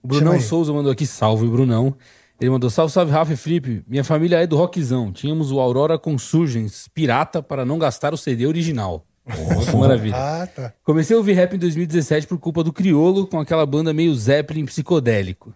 [0.03, 0.45] O Brunão Chama.
[0.45, 1.95] Souza mandou aqui, salve, Brunão.
[2.41, 3.85] Ele mandou, salve, salve, Rafa e Felipe.
[3.87, 5.13] Minha família é do rockzão.
[5.13, 9.07] Tínhamos o Aurora Consurgens pirata para não gastar o CD original.
[9.27, 10.17] Nossa, maravilha.
[10.17, 10.73] Ah, tá.
[10.85, 14.65] Comecei a ouvir rap em 2017 por culpa do Criolo, com aquela banda meio Zeppelin
[14.67, 15.55] psicodélico.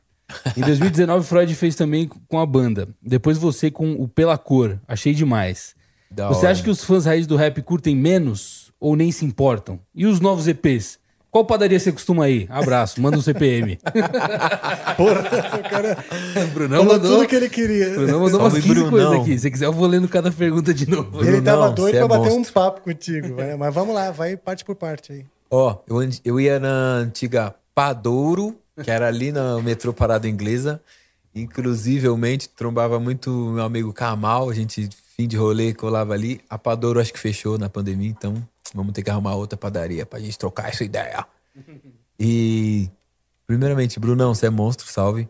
[0.57, 2.89] Em 2019, Freud fez também com a banda.
[3.03, 4.79] Depois você com o Pela Cor.
[4.87, 5.75] Achei demais.
[6.11, 6.51] Da você hora.
[6.51, 9.81] acha que os fãs raiz do rap curtem menos ou nem se importam?
[9.95, 10.99] E os novos EPs?
[11.31, 12.47] Qual padaria você costuma ir?
[12.51, 13.79] Abraço, manda um CPM.
[14.97, 15.99] Porra, o cara
[16.55, 17.91] Brunão falou mandou, tudo que ele queria.
[17.91, 18.91] Brunão mandou umas Salve, 15 Brunão.
[18.91, 19.33] coisas aqui.
[19.33, 21.23] Se você quiser, eu vou lendo cada pergunta de novo.
[21.23, 22.55] Ele tava Brunão, doido cê pra é bater um monstro.
[22.55, 23.57] papo contigo, né?
[23.57, 25.27] mas vamos lá, vai parte por parte aí.
[25.51, 30.81] Ó, eu, eu ia na antiga Padouro, que era ali na metrô Parada Inglesa.
[31.37, 36.41] Inclusivelmente, trombava muito meu amigo Kamal, a gente, fim de rolê, colava ali.
[36.49, 38.43] A Padouro acho que fechou na pandemia, então
[38.75, 41.27] vamos ter que arrumar outra padaria pra gente trocar essa ideia.
[42.19, 42.91] E,
[43.47, 45.29] primeiramente, Brunão, você é monstro, salve.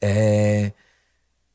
[0.00, 0.72] É,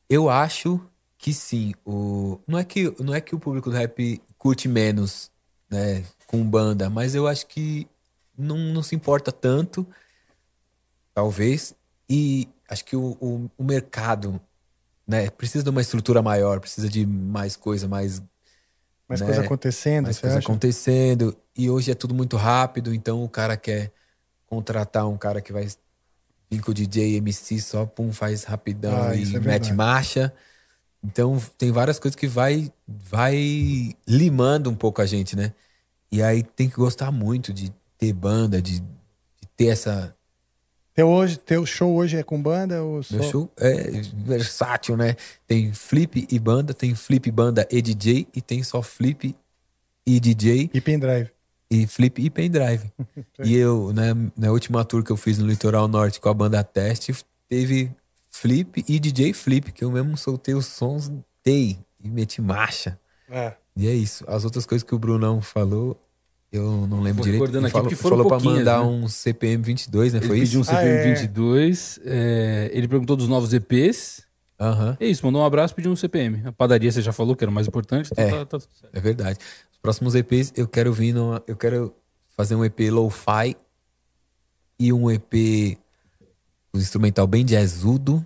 [0.08, 0.80] eu acho
[1.18, 1.74] que sim.
[1.84, 5.30] O, não, é que, não é que o público do rap curte menos,
[5.70, 7.86] né, com banda, mas eu acho que
[8.38, 9.86] não, não se importa tanto,
[11.12, 11.74] talvez.
[12.08, 14.40] E acho que o, o, o mercado,
[15.06, 18.22] né, precisa de uma estrutura maior, precisa de mais coisa, mais
[19.08, 20.46] Mais né, coisa acontecendo, mais você coisa acha?
[20.46, 21.36] acontecendo.
[21.56, 23.92] E hoje é tudo muito rápido, então o cara quer
[24.46, 25.66] contratar um cara que vai
[26.50, 30.32] vir com o DJ MC só, pum, faz rapidão Ah, e é mete marcha.
[31.02, 35.54] Então tem várias coisas que vai, vai limando um pouco a gente, né?
[36.12, 40.16] E aí tem que gostar muito de ter banda, de, de ter essa.
[40.98, 43.14] Teu, hoje, teu show hoje é com banda ou só?
[43.14, 45.14] Meu show é versátil, né?
[45.46, 49.32] Tem flip e banda, tem flip, banda e DJ, e tem só flip
[50.04, 50.68] e DJ.
[50.74, 51.30] E pendrive.
[51.70, 52.90] E flip e pendrive.
[53.44, 56.64] e eu, né, na última tour que eu fiz no Litoral Norte com a banda
[56.64, 57.14] Teste,
[57.48, 57.92] teve
[58.32, 61.12] flip e DJ flip, que eu mesmo soltei os sons,
[61.44, 62.98] dei e meti marcha.
[63.30, 63.52] É.
[63.76, 64.24] E é isso.
[64.26, 65.96] As outras coisas que o Brunão falou,
[66.52, 67.40] eu não lembro direito.
[67.42, 68.86] recordando Ele aqui, falou, porque foram falou pra pouquinhas, mandar né?
[68.86, 70.18] um CPM 22, né?
[70.20, 70.70] Ele Foi pediu um isso?
[70.70, 71.14] CPM Ah, é.
[71.14, 72.00] 22.
[72.04, 74.26] é, ele perguntou dos novos EPs.
[74.60, 74.96] Aham.
[74.98, 76.42] É isso, mandou um abraço pediu um CPM.
[76.46, 78.10] A padaria você já falou que era o mais importante.
[78.12, 78.30] Então É.
[78.30, 78.94] tá- tá tudo certo.
[78.94, 79.38] É verdade.
[79.72, 81.94] Os próximos EPs eu quero vir numa, eu quero
[82.36, 83.56] fazer um EP lo-fi
[84.78, 85.78] e um EP
[86.74, 88.24] um instrumental bem jazzudo.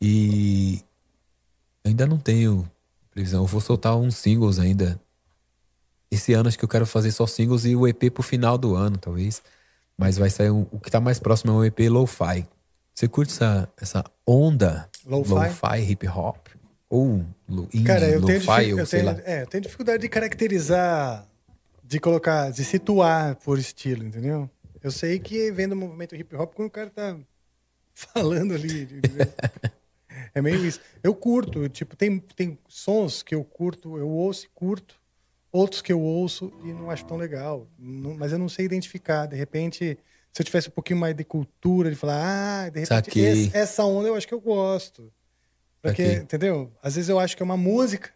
[0.00, 0.80] E
[1.84, 2.68] ainda não tenho
[3.10, 3.42] previsão.
[3.42, 5.00] Eu vou soltar uns singles ainda.
[6.14, 8.74] Esse ano acho que eu quero fazer só singles e o EP pro final do
[8.74, 9.42] ano, talvez.
[9.96, 12.46] Mas vai sair um- o que tá mais próximo é um EP lo-fi.
[12.94, 15.80] Você curte essa, essa onda Lo-fi?
[15.82, 16.46] hip hop?
[16.88, 19.20] Ou lo, indie, Cara, eu tenho, ou eu, sei tenho, lá.
[19.24, 21.26] é, eu tenho dificuldade de caracterizar,
[21.82, 24.48] de colocar, de situar por estilo, entendeu?
[24.82, 27.16] Eu sei que vendo o movimento hip hop, quando o cara tá
[27.92, 28.86] falando ali.
[30.34, 30.80] é meio isso.
[31.02, 34.94] Eu curto, tipo, tem, tem sons que eu curto, eu ouço e curto,
[35.54, 37.68] outros que eu ouço e não acho tão legal.
[37.78, 39.26] Não- mas eu não sei identificar.
[39.26, 39.96] De repente,
[40.32, 43.84] se eu tivesse um pouquinho mais de cultura, de falar, ah, de repente, esse- essa
[43.84, 45.12] onda eu acho que eu gosto.
[45.80, 46.72] Porque, entendeu?
[46.82, 48.10] Às vezes eu acho que é uma música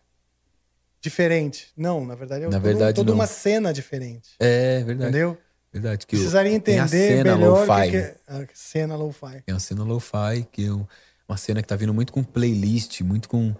[1.01, 1.69] diferente.
[1.77, 3.15] Não, na verdade é Na todo- verdade, toda não.
[3.19, 4.31] uma cena diferente.
[4.41, 5.11] É verdade.
[5.11, 5.39] Entendeu?
[5.73, 6.07] Verdade.
[6.07, 9.43] Que Precisaria entender cena melhor que, que é a cena lo-fi.
[9.47, 10.87] Tem a cena lo-fi, que é um-
[11.29, 13.55] uma cena que tá vindo muito com playlist, muito com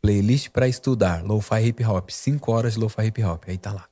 [0.00, 1.22] playlist pra estudar.
[1.24, 2.10] Lo-fi hip hop.
[2.10, 3.44] Cinco horas de lo-fi hip hop.
[3.46, 3.86] Aí tá lá.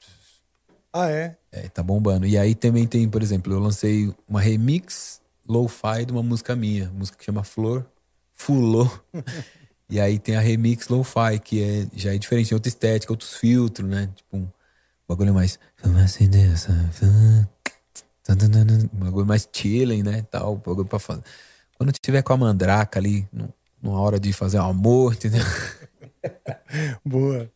[0.93, 1.37] Ah, é?
[1.53, 2.27] É, tá bombando.
[2.27, 6.91] E aí também tem, por exemplo, eu lancei uma remix lo-fi de uma música minha,
[6.91, 7.87] música que chama Flor,
[8.33, 8.89] Fulô.
[9.89, 13.35] e aí tem a remix lo-fi, que é, já é diferente, tem outra estética, outros
[13.35, 14.09] filtros, né?
[14.15, 14.49] Tipo, um
[15.09, 15.59] bagulho mais.
[18.93, 20.23] Um bagulho mais chilling, né?
[20.31, 21.23] Tal, um bagulho pra fazer.
[21.77, 25.45] Quando tiver com a mandraca ali, nu- numa hora de fazer o amor, entendeu?
[27.05, 27.51] Boa.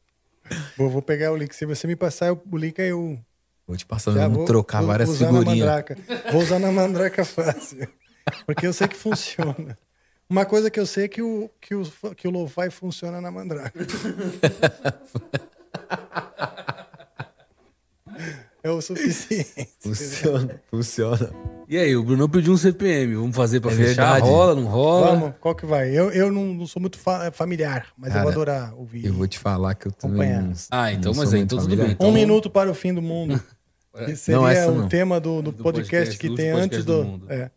[0.77, 1.53] Boa, vou pegar o link.
[1.55, 3.19] Se você me passar o link, aí eu.
[3.67, 5.67] Vou te passar, já vamos vou- trocar vou- várias vou usar na figurinhas.
[5.69, 5.97] mandraca.
[6.33, 7.89] Vou usar na mandraca fácil.
[8.47, 9.77] Porque eu sei que funciona.
[10.29, 11.85] Uma coisa que eu sei é que o, que o,
[12.17, 13.79] que o lo-fi funciona na mandraca.
[18.63, 19.69] é o suficiente.
[19.81, 21.31] Funciona, funciona.
[21.69, 23.15] E aí, o Bruno pediu um CPM.
[23.15, 23.87] Vamos fazer pra É fechar?
[24.15, 24.27] verdade.
[24.29, 25.07] Rola, não rola?
[25.17, 25.91] Vamos, qual que vai?
[25.91, 29.07] Eu, eu não, não sou muito fa- familiar, mas eu Cara, vou adorar ouvir.
[29.07, 31.93] Eu vou te falar que eu não- Ah, então, mas aí, então tudo bem.
[31.93, 33.41] Então- Um minuto para o fim do mundo.
[34.07, 34.89] Que seria Não, essa o não.
[34.89, 37.05] tema do, do Do podcast, podcast, que do tem podcast antes do do.
[37.05, 37.27] mundo.
[37.31, 37.51] é.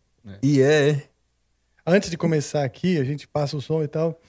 [0.44, 1.02] E é.
[1.88, 4.20] Antes de começar aqui, a gente passa o som e tal.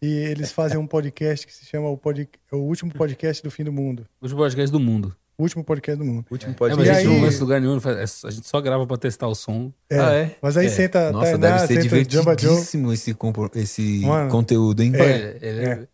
[0.00, 2.26] E eles fazem um podcast que se chama o, pod...
[2.50, 4.06] o último podcast do fim do mundo.
[4.18, 5.14] O último podcast do mundo.
[5.42, 6.24] O último podcast do mundo.
[6.30, 6.78] Último É, podcast.
[6.78, 8.86] mas E a gente aí- não lança em lugar nenhum, faz- a gente só grava
[8.86, 9.72] pra testar o som.
[9.90, 10.36] É, Ah, é?
[10.40, 10.68] Mas aí É.
[10.68, 13.16] senta Nossa, Tainá, deve ser divertidíssimo esse,
[13.56, 14.92] esse Mano, conteúdo, hein?
[14.94, 15.88] É, ele é,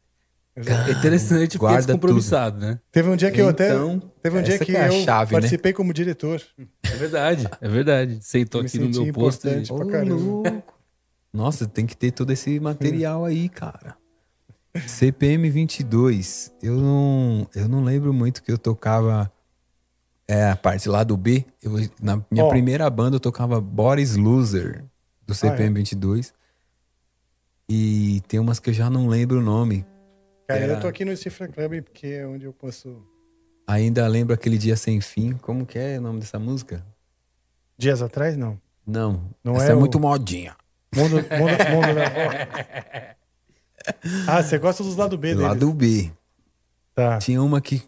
[0.56, 2.78] é interessante porque é Guarda descompromissado, né?
[2.92, 3.68] Teve um dia que eu até.
[3.70, 5.40] Então, Teve um dia que, é eu chave, né?
[5.40, 6.42] participei como diretor.
[6.84, 8.18] É verdade, é verdade.
[8.20, 9.66] Sentou aqui no meu posto e...
[9.66, 10.14] pra caramba.
[10.14, 10.62] louco.
[11.32, 13.96] Nossa, tem que ter todo esse material aí, cara.
[14.86, 16.52] CPM 22.
[16.62, 19.32] Eu não, eu não lembro muito que eu tocava
[20.28, 21.44] é, a parte lá do B.
[21.62, 22.48] Eu, na minha Ó.
[22.50, 24.84] primeira banda eu tocava Boris Loser
[25.26, 26.32] do CPM 22.
[27.68, 29.84] E tem umas que eu já não lembro o nome.
[30.46, 33.02] Cara, Era- eu tô aqui no Cifra Club porque é onde eu posso.
[33.66, 35.32] Ainda lembro aquele dia sem fim.
[35.34, 36.84] Como que é o nome dessa música?
[37.76, 38.58] Dias atrás, não.
[38.86, 39.22] Não.
[39.44, 40.56] Não essa é é, o- muito modinha.
[40.94, 41.22] Mundo, mundo,
[41.70, 43.16] mundo da.
[44.26, 45.42] Ah, você gosta dos lado B deles.
[45.42, 46.10] lado B.
[46.94, 47.18] Tá.
[47.18, 47.82] Tinha uma que.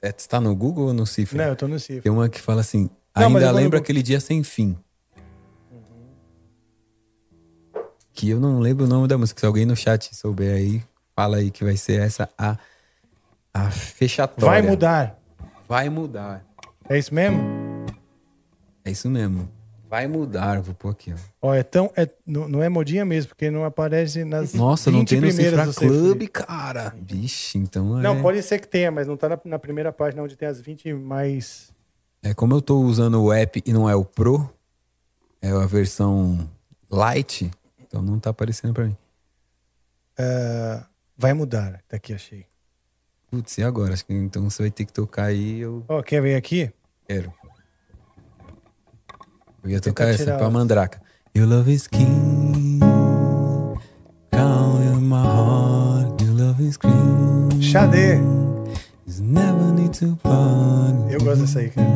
[0.00, 1.38] É, você tá no Google ou no Cifra?
[1.38, 2.02] Não, eu tô no Cifra.
[2.02, 4.76] Tem uma que fala assim: Não, ainda lembra aquele dia sem fim.
[8.12, 9.40] Que eu não lembro o nome da música.
[9.40, 10.82] Se alguém no chat souber aí,
[11.14, 12.56] fala aí que vai ser essa a,
[13.54, 14.50] a fechatória.
[14.50, 15.18] Vai mudar.
[15.68, 16.44] Vai mudar.
[16.88, 17.40] É isso mesmo?
[18.84, 19.48] É isso mesmo.
[19.88, 20.60] Vai mudar.
[20.60, 21.48] Vou pôr aqui, ó.
[21.48, 21.90] Ó, é tão.
[21.96, 24.52] É, não, não é modinha mesmo, porque não aparece nas.
[24.52, 25.72] Nossa, não 20 tem no Cifra.
[25.72, 26.94] Club, cara.
[27.00, 28.02] Vixe, então é.
[28.02, 30.60] Não, pode ser que tenha, mas não tá na, na primeira página onde tem as
[30.60, 31.72] 20 mais.
[32.22, 34.52] É como eu tô usando o app e não é o Pro,
[35.40, 36.50] é a versão
[36.90, 37.50] Lite,
[37.80, 38.96] então não tá aparecendo pra mim.
[40.18, 40.84] ah,
[41.16, 41.80] vai mudar.
[41.88, 42.44] Tá aqui, achei.
[43.30, 43.92] Putz, e agora?
[43.94, 46.70] Acho que então você vai ter que tocar aí, eu Ó, quer ver aqui?
[47.06, 47.32] quero.
[49.62, 51.00] Eu ia tocar essa pra Mandraka.
[51.36, 52.80] Your love is king,
[54.32, 57.60] calm in my heart, your love is green.
[57.62, 58.18] Xadê.
[59.20, 61.12] Never need to part.
[61.12, 61.88] Eu gosto dessa aí, cara.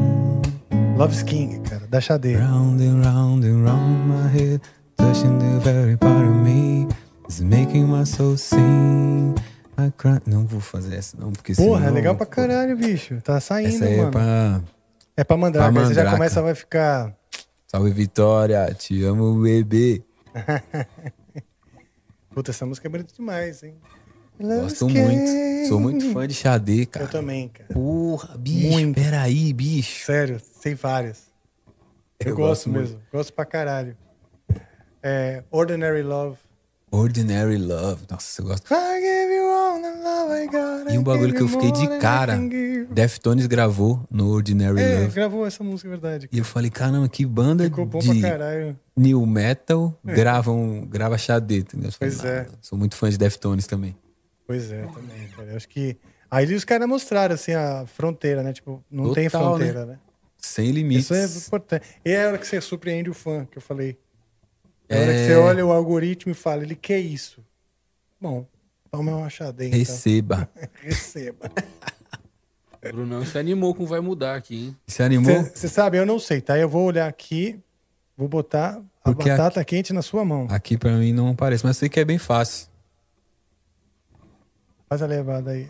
[0.97, 2.37] Love's King, cara, da Xadê.
[2.37, 4.61] Round and round and round my head,
[4.97, 6.87] touching the very part of me.
[7.25, 9.35] It's making my soul sing.
[9.79, 10.21] I cry.
[10.27, 13.19] Não vou fazer essa, não, porque Porra, é senão- legal pra caralho, bicho.
[13.23, 14.09] Tá saindo, Essa aí mano.
[14.09, 14.61] é pra.
[15.17, 15.73] É pra Mandraka.
[15.73, 17.13] pra aí Você já começa, vai ficar.
[17.75, 20.03] Salve Vitória, te amo, bebê.
[22.29, 23.79] Puta, essa música é bonita demais, hein?
[24.39, 25.69] Gosto muito.
[25.69, 27.07] Sou muito fã de Xadê, cara.
[27.07, 27.73] Eu também, cara.
[27.73, 29.01] Porra, bicho, Muito.
[29.01, 30.05] peraí, bicho.
[30.05, 31.33] Sério, tem várias.
[32.21, 33.01] Eu, Eu gosto, gosto mesmo.
[33.11, 33.97] Gosto pra caralho.
[35.03, 36.37] É, Ordinary Love.
[36.93, 38.03] Ordinary Love.
[38.11, 38.71] Nossa, eu gosto.
[38.71, 38.93] Love.
[40.95, 42.39] E um bagulho que eu fiquei de cara.
[42.91, 45.15] Deftones gravou no Ordinary É, Love.
[45.15, 46.29] gravou essa música, é verdade.
[46.31, 48.79] E eu falei, caramba, que banda Ficou bom de pra caralho.
[48.97, 50.15] new metal É.
[50.15, 51.89] gravam, grava Xadê, entendeu?
[51.89, 52.47] Eu falei, Pois é.
[52.51, 53.97] "Ah, Sou muito fã de Deftones também.
[54.47, 55.49] Pois é, também, cara.
[55.51, 55.97] Eu acho que.
[56.31, 58.53] Aí os caras mostraram, assim, a fronteira, né?
[58.53, 59.99] Tipo, não Total, tem fronteira, né?
[60.37, 61.05] Sem limites.
[61.11, 61.87] Isso é importante.
[62.05, 63.97] E é a hora que você surpreende o fã, que eu falei.
[64.93, 65.27] É a hora que É.
[65.27, 67.45] você olha o algoritmo e fala, ele quer isso.
[68.21, 68.47] Bom,
[68.91, 69.69] toma uma chadinha.
[69.69, 69.79] então.
[69.79, 70.49] Receba.
[70.83, 71.51] Receba.
[72.85, 74.77] O Brunão se animou com Vai Mudar aqui, hein?
[74.87, 75.43] Se animou?
[75.45, 76.59] Você sabe, eu não sei, tá?
[76.59, 77.59] Eu vou olhar aqui,
[78.17, 80.47] vou botar a Porque batata quente na sua mão.
[80.51, 82.69] Aqui pra mim não aparece, mas sei que é bem fácil.
[84.89, 85.69] Faz a levada aí.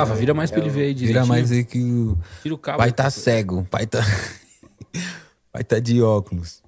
[0.00, 1.26] Rafa, vira mais pra ele ver aí Vira direitinho.
[1.26, 2.16] mais aí que o.
[2.42, 2.78] Tira o cabo.
[2.78, 3.66] Pai tá cego.
[3.70, 4.00] Pai tá.
[5.52, 6.62] Pai tá de óculos.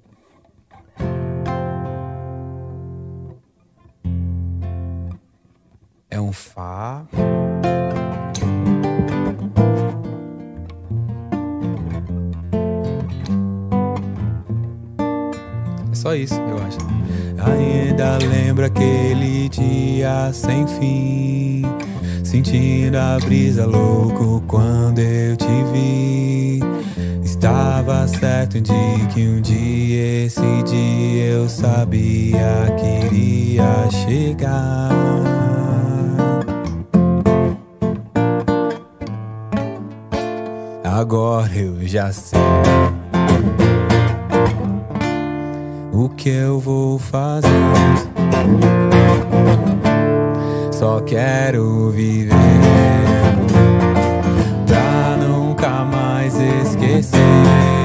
[6.10, 7.06] É um Fá.
[15.90, 16.78] É só isso, eu acho.
[17.52, 21.62] Ainda lembra aquele dia sem fim.
[22.30, 26.60] Sentindo a brisa louco quando eu te vi.
[27.24, 28.72] Estava certo de
[29.12, 34.90] que um dia, esse dia eu sabia que iria chegar.
[40.84, 42.38] Agora eu já sei
[45.92, 47.48] o que eu vou fazer.
[50.80, 52.32] Só quero viver
[54.66, 57.79] pra nunca mais esquecer.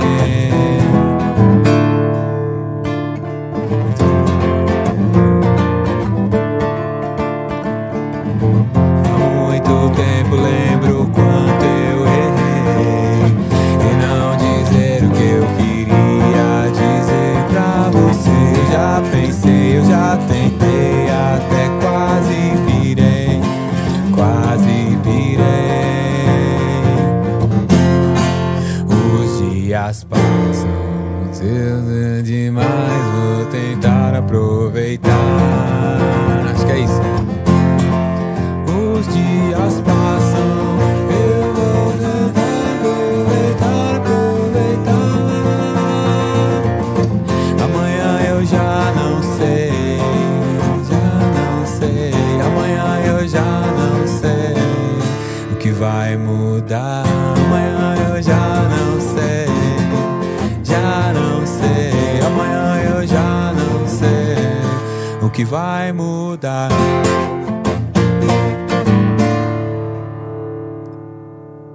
[65.56, 66.70] Vai mudar.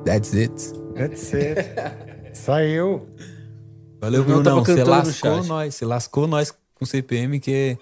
[0.05, 0.53] That's it.
[0.95, 1.57] That's it.
[2.35, 3.09] Saiu.
[3.99, 5.75] Valeu, Bruno tava Você lascou nós.
[5.75, 7.79] Você lascou nós com CPM, que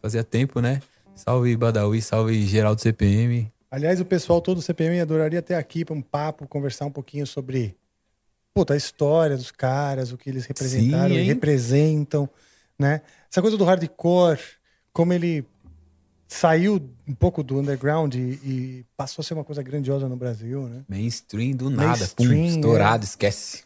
[0.00, 0.80] fazia tempo, né?
[1.16, 3.52] Salve Badawi, salve geral do CPM.
[3.72, 7.26] Aliás, o pessoal todo do CPM adoraria ter aqui para um papo, conversar um pouquinho
[7.26, 7.76] sobre
[8.54, 12.28] puta, a história dos caras, o que eles representaram Sim, e representam,
[12.78, 13.02] né?
[13.28, 14.59] Essa coisa do hardcore,
[15.00, 15.46] como ele
[16.28, 20.68] saiu um pouco do underground e, e passou a ser uma coisa grandiosa no Brasil,
[20.68, 20.84] né?
[20.86, 22.06] Mainstream do nada.
[22.08, 23.06] Pum, Mainstream, estourado, é.
[23.06, 23.64] esquece.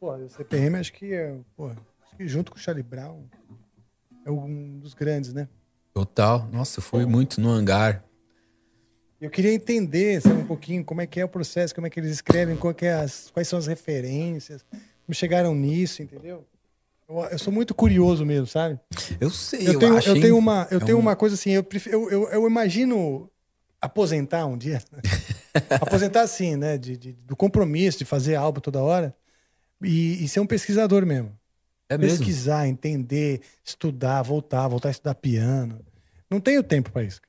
[0.00, 3.24] Pô, o CPM acho que é, pô, acho que junto com o Charlie Brown
[4.24, 5.46] é um dos grandes, né?
[5.92, 6.48] Total.
[6.50, 8.02] Nossa, fui muito no hangar.
[9.20, 12.00] Eu queria entender, sabe, um pouquinho como é que é o processo, como é que
[12.00, 16.46] eles escrevem, é as- quais são as referências, como chegaram nisso, entendeu?
[17.08, 18.78] Eu, eu sou muito curioso mesmo, sabe?
[19.20, 20.22] Eu sei, Eu eu, tenho, acho, eu hein?
[20.22, 23.30] tenho uma, eu É tenho um- uma coisa assim, eu, prefiro, eu, eu, eu imagino
[23.80, 24.82] aposentar um dia.
[25.80, 26.76] aposentar assim, né?
[26.78, 29.14] De, de- do compromisso de fazer álbum toda hora
[29.82, 31.36] e, e ser um pesquisador mesmo.
[31.88, 32.18] É mesmo?
[32.18, 35.84] Pesquisar, entender, estudar, voltar, voltar a estudar piano.
[36.30, 37.20] Não tenho tempo para isso.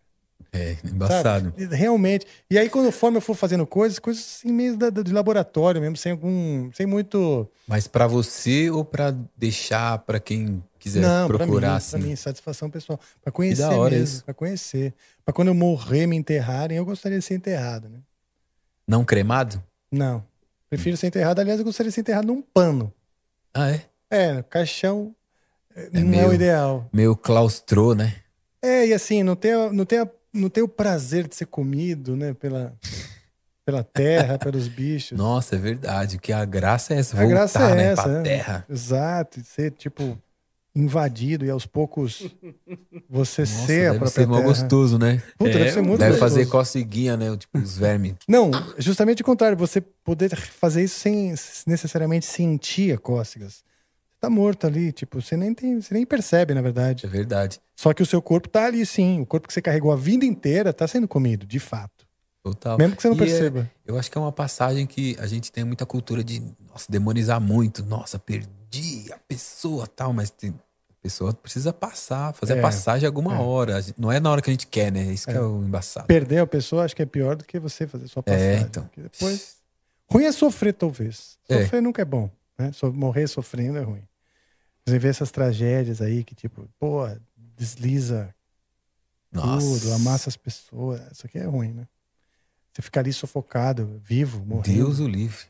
[0.53, 1.53] É, embaçado.
[1.57, 1.75] Sabe?
[1.75, 2.25] Realmente.
[2.49, 5.97] E aí, conforme eu for fazendo coisas, coisas assim meio da- da- de laboratório mesmo,
[5.97, 6.71] sem algum.
[6.73, 7.47] sem muito.
[7.67, 11.97] Mas pra você ou pra deixar pra quem quiser não, pra procurar mim, assim?
[11.97, 12.99] pra mim, satisfação pessoal.
[13.21, 14.93] Pra conhecer da hora mesmo, pra conhecer.
[15.25, 17.99] Pra quando eu morrer, me enterrarem, eu gostaria de ser enterrado, né?
[18.87, 19.61] Não cremado?
[19.91, 20.23] Não.
[20.69, 21.39] Prefiro ser enterrado.
[21.39, 22.91] Aliás, eu gostaria de ser enterrado num pano.
[23.53, 23.81] Ah, é?
[24.09, 25.13] É, caixão
[25.75, 26.89] eh, É não é meio- o ideal.
[26.93, 28.15] Meio claustrô, né?
[28.61, 32.15] É, e assim, não tem, não tem, a- não tem o prazer de ser comido,
[32.15, 32.33] né?
[32.33, 32.73] Pela,
[33.65, 35.17] pela terra, pelos bichos.
[35.17, 36.17] Nossa, é verdade.
[36.19, 38.23] Que a graça é essa, A voltar, graça é né, essa, né?
[38.23, 38.65] terra.
[38.69, 40.17] Exato, ser tipo
[40.75, 42.29] invadido e aos poucos
[43.09, 44.47] você Nossa, ser a deve própria ser mó terra.
[44.47, 45.23] gostoso, né?
[45.35, 46.31] Puta, deve ser muito Deve gostoso.
[46.35, 47.35] fazer coceguinha, né?
[47.35, 48.13] Tipo, os vermes.
[48.29, 51.33] Não, justamente o contrário, você poder fazer isso sem
[51.65, 53.63] necessariamente sentir cócegas.
[54.19, 57.05] Tá morto ali, tipo, você nem tem, você nem percebe, na verdade.
[57.05, 57.59] É verdade.
[57.75, 60.25] Só que o seu corpo tá ali sim, o corpo que você carregou a vida
[60.25, 62.07] inteira tá sendo comido, de fato.
[62.43, 62.77] Total.
[62.77, 63.71] Mesmo que você não E é- perceba.
[63.85, 67.39] eu acho que é uma passagem que a gente tem muita cultura de nossa, demonizar
[67.39, 67.83] muito.
[67.85, 70.51] Nossa, perdi a pessoa tal, mas tem-
[70.89, 73.39] a pessoa precisa passar, fazer É, a passagem alguma é.
[73.39, 73.79] hora.
[73.97, 75.03] Não é na hora que a gente quer, né?
[75.03, 76.07] Isso que é o embaçado.
[76.07, 78.47] Perder a pessoa acho que é pior do que você fazer sua passagem.
[78.47, 78.89] É, então.
[78.97, 79.57] Depois.
[80.09, 81.37] Ruim é sofrer, talvez.
[81.49, 81.63] É.
[81.63, 82.29] Sofrer nunca é bom.
[82.57, 82.71] Né?
[82.93, 84.03] Morrer sofrendo é ruim.
[84.85, 87.07] Você vê essas tragédias aí que, tipo, pô,
[87.55, 88.33] desliza
[89.31, 89.65] Nossa.
[89.65, 91.01] tudo, amassa as pessoas.
[91.11, 91.87] Isso aqui é ruim, né?
[92.71, 94.77] Você fica ali sufocado, vivo, morrendo.
[94.77, 95.45] Deus o livre.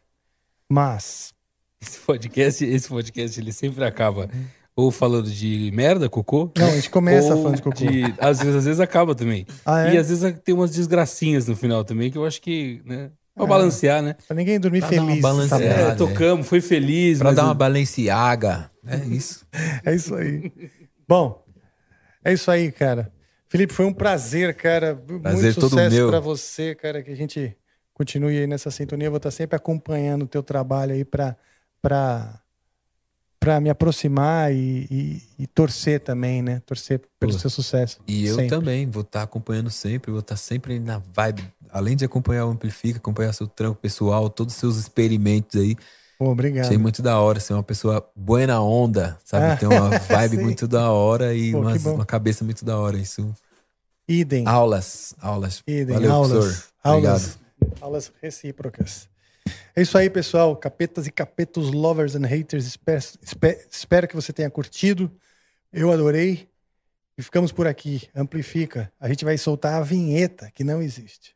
[0.69, 1.33] Mas.
[1.79, 4.27] Esse podcast, esse podcast ele sempre acaba
[4.77, 6.51] ou falando de merda, cocô.
[6.55, 7.83] Não, a gente começa falando de cocô.
[8.19, 9.43] às, vezes, às vezes acaba também.
[9.65, 9.95] Ah, é?
[9.95, 13.09] E às vezes tem umas desgracinhas no final também, que eu acho que, né?
[13.37, 13.47] Pra É.
[13.49, 14.15] balancear, né?
[14.27, 15.21] Pra ninguém dormir Pra feliz.
[15.21, 15.91] balanceada, sabe?
[15.91, 17.19] É, tocamos, foi feliz.
[17.19, 18.69] Pra mas dar uma balenciaga.
[18.85, 19.45] É isso.
[19.85, 20.51] É isso aí.
[21.07, 21.45] Bom,
[22.25, 23.11] é isso aí, cara.
[23.47, 24.95] Felipe, foi um prazer, cara.
[25.21, 26.09] Prazer Muito todo sucesso meu.
[26.09, 27.55] pra você, cara, que a gente
[27.93, 29.07] continue aí nessa sintonia.
[29.07, 31.35] Eu vou estar sempre acompanhando o teu trabalho aí pra,
[31.81, 32.41] pra,
[33.39, 36.61] pra me aproximar e, e- e torcer também, né?
[36.65, 37.99] Torcer pelo Pô, seu sucesso.
[38.07, 38.49] E eu Sempre.
[38.49, 41.43] também vou estar acompanhando sempre, vou estar sempre na vibe.
[41.77, 45.75] Além de acompanhar o Amplifica, acompanhar seu trampo pessoal, todos os seus experimentos aí.
[46.17, 46.65] Pô, obrigado.
[46.65, 49.45] Achei muito da hora, ser uma pessoa buena onda, sabe?
[49.45, 52.97] Ah, Tem uma vibe muito da hora e Pô, umas- uma cabeça muito da hora.
[52.97, 53.33] Isso.
[54.07, 54.47] Idem.
[54.47, 55.61] Aulas, aulas.
[55.67, 56.63] Idem, Valeu, aulas, professor.
[56.83, 57.81] aulas, Obrigado.
[57.81, 59.07] aulas recíprocas.
[59.75, 60.55] É isso aí, pessoal.
[60.55, 62.65] Capetas e capetos, lovers and haters.
[62.65, 63.03] Espero,
[63.69, 65.11] espero que você tenha curtido.
[65.71, 66.49] Eu adorei.
[67.17, 68.09] E ficamos por aqui.
[68.15, 68.91] Amplifica.
[68.99, 71.35] A gente vai soltar a vinheta que não existe.